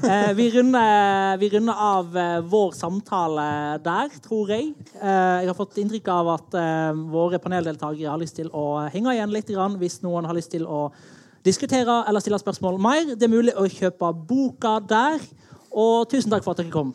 Eh, 0.04 0.30
vi, 0.38 0.48
runder, 0.54 1.36
vi 1.42 1.48
runder 1.56 1.82
av 1.88 2.16
eh, 2.16 2.38
vår 2.54 2.72
samtale 2.78 3.48
der, 3.84 4.14
tror 4.24 4.54
jeg. 4.54 4.70
Eh, 4.94 5.42
jeg 5.42 5.50
har 5.50 5.58
fått 5.58 5.78
inntrykk 5.82 6.12
av 6.14 6.32
at 6.36 6.58
eh, 6.60 7.02
våre 7.14 7.40
paneldeltakere 7.42 8.12
har 8.12 8.20
lyst 8.22 8.38
til 8.38 8.52
å 8.54 8.84
henge 8.94 9.16
igjen 9.16 9.34
litt 9.34 9.50
grann, 9.50 9.78
hvis 9.80 10.00
noen 10.06 10.28
har 10.28 10.36
lyst 10.38 10.54
til 10.54 10.66
å 10.66 10.86
diskutere 11.44 12.02
eller 12.08 12.22
stille 12.24 12.38
spørsmål 12.40 12.78
mer. 12.80 13.10
Det 13.14 13.26
er 13.26 13.32
mulig 13.34 13.56
å 13.58 13.66
kjøpe 13.68 14.12
boka 14.28 14.78
der. 14.80 15.18
Og 15.74 16.06
tusen 16.10 16.30
takk 16.30 16.46
for 16.46 16.54
at 16.54 16.62
dere 16.62 16.72
kom. 16.72 16.94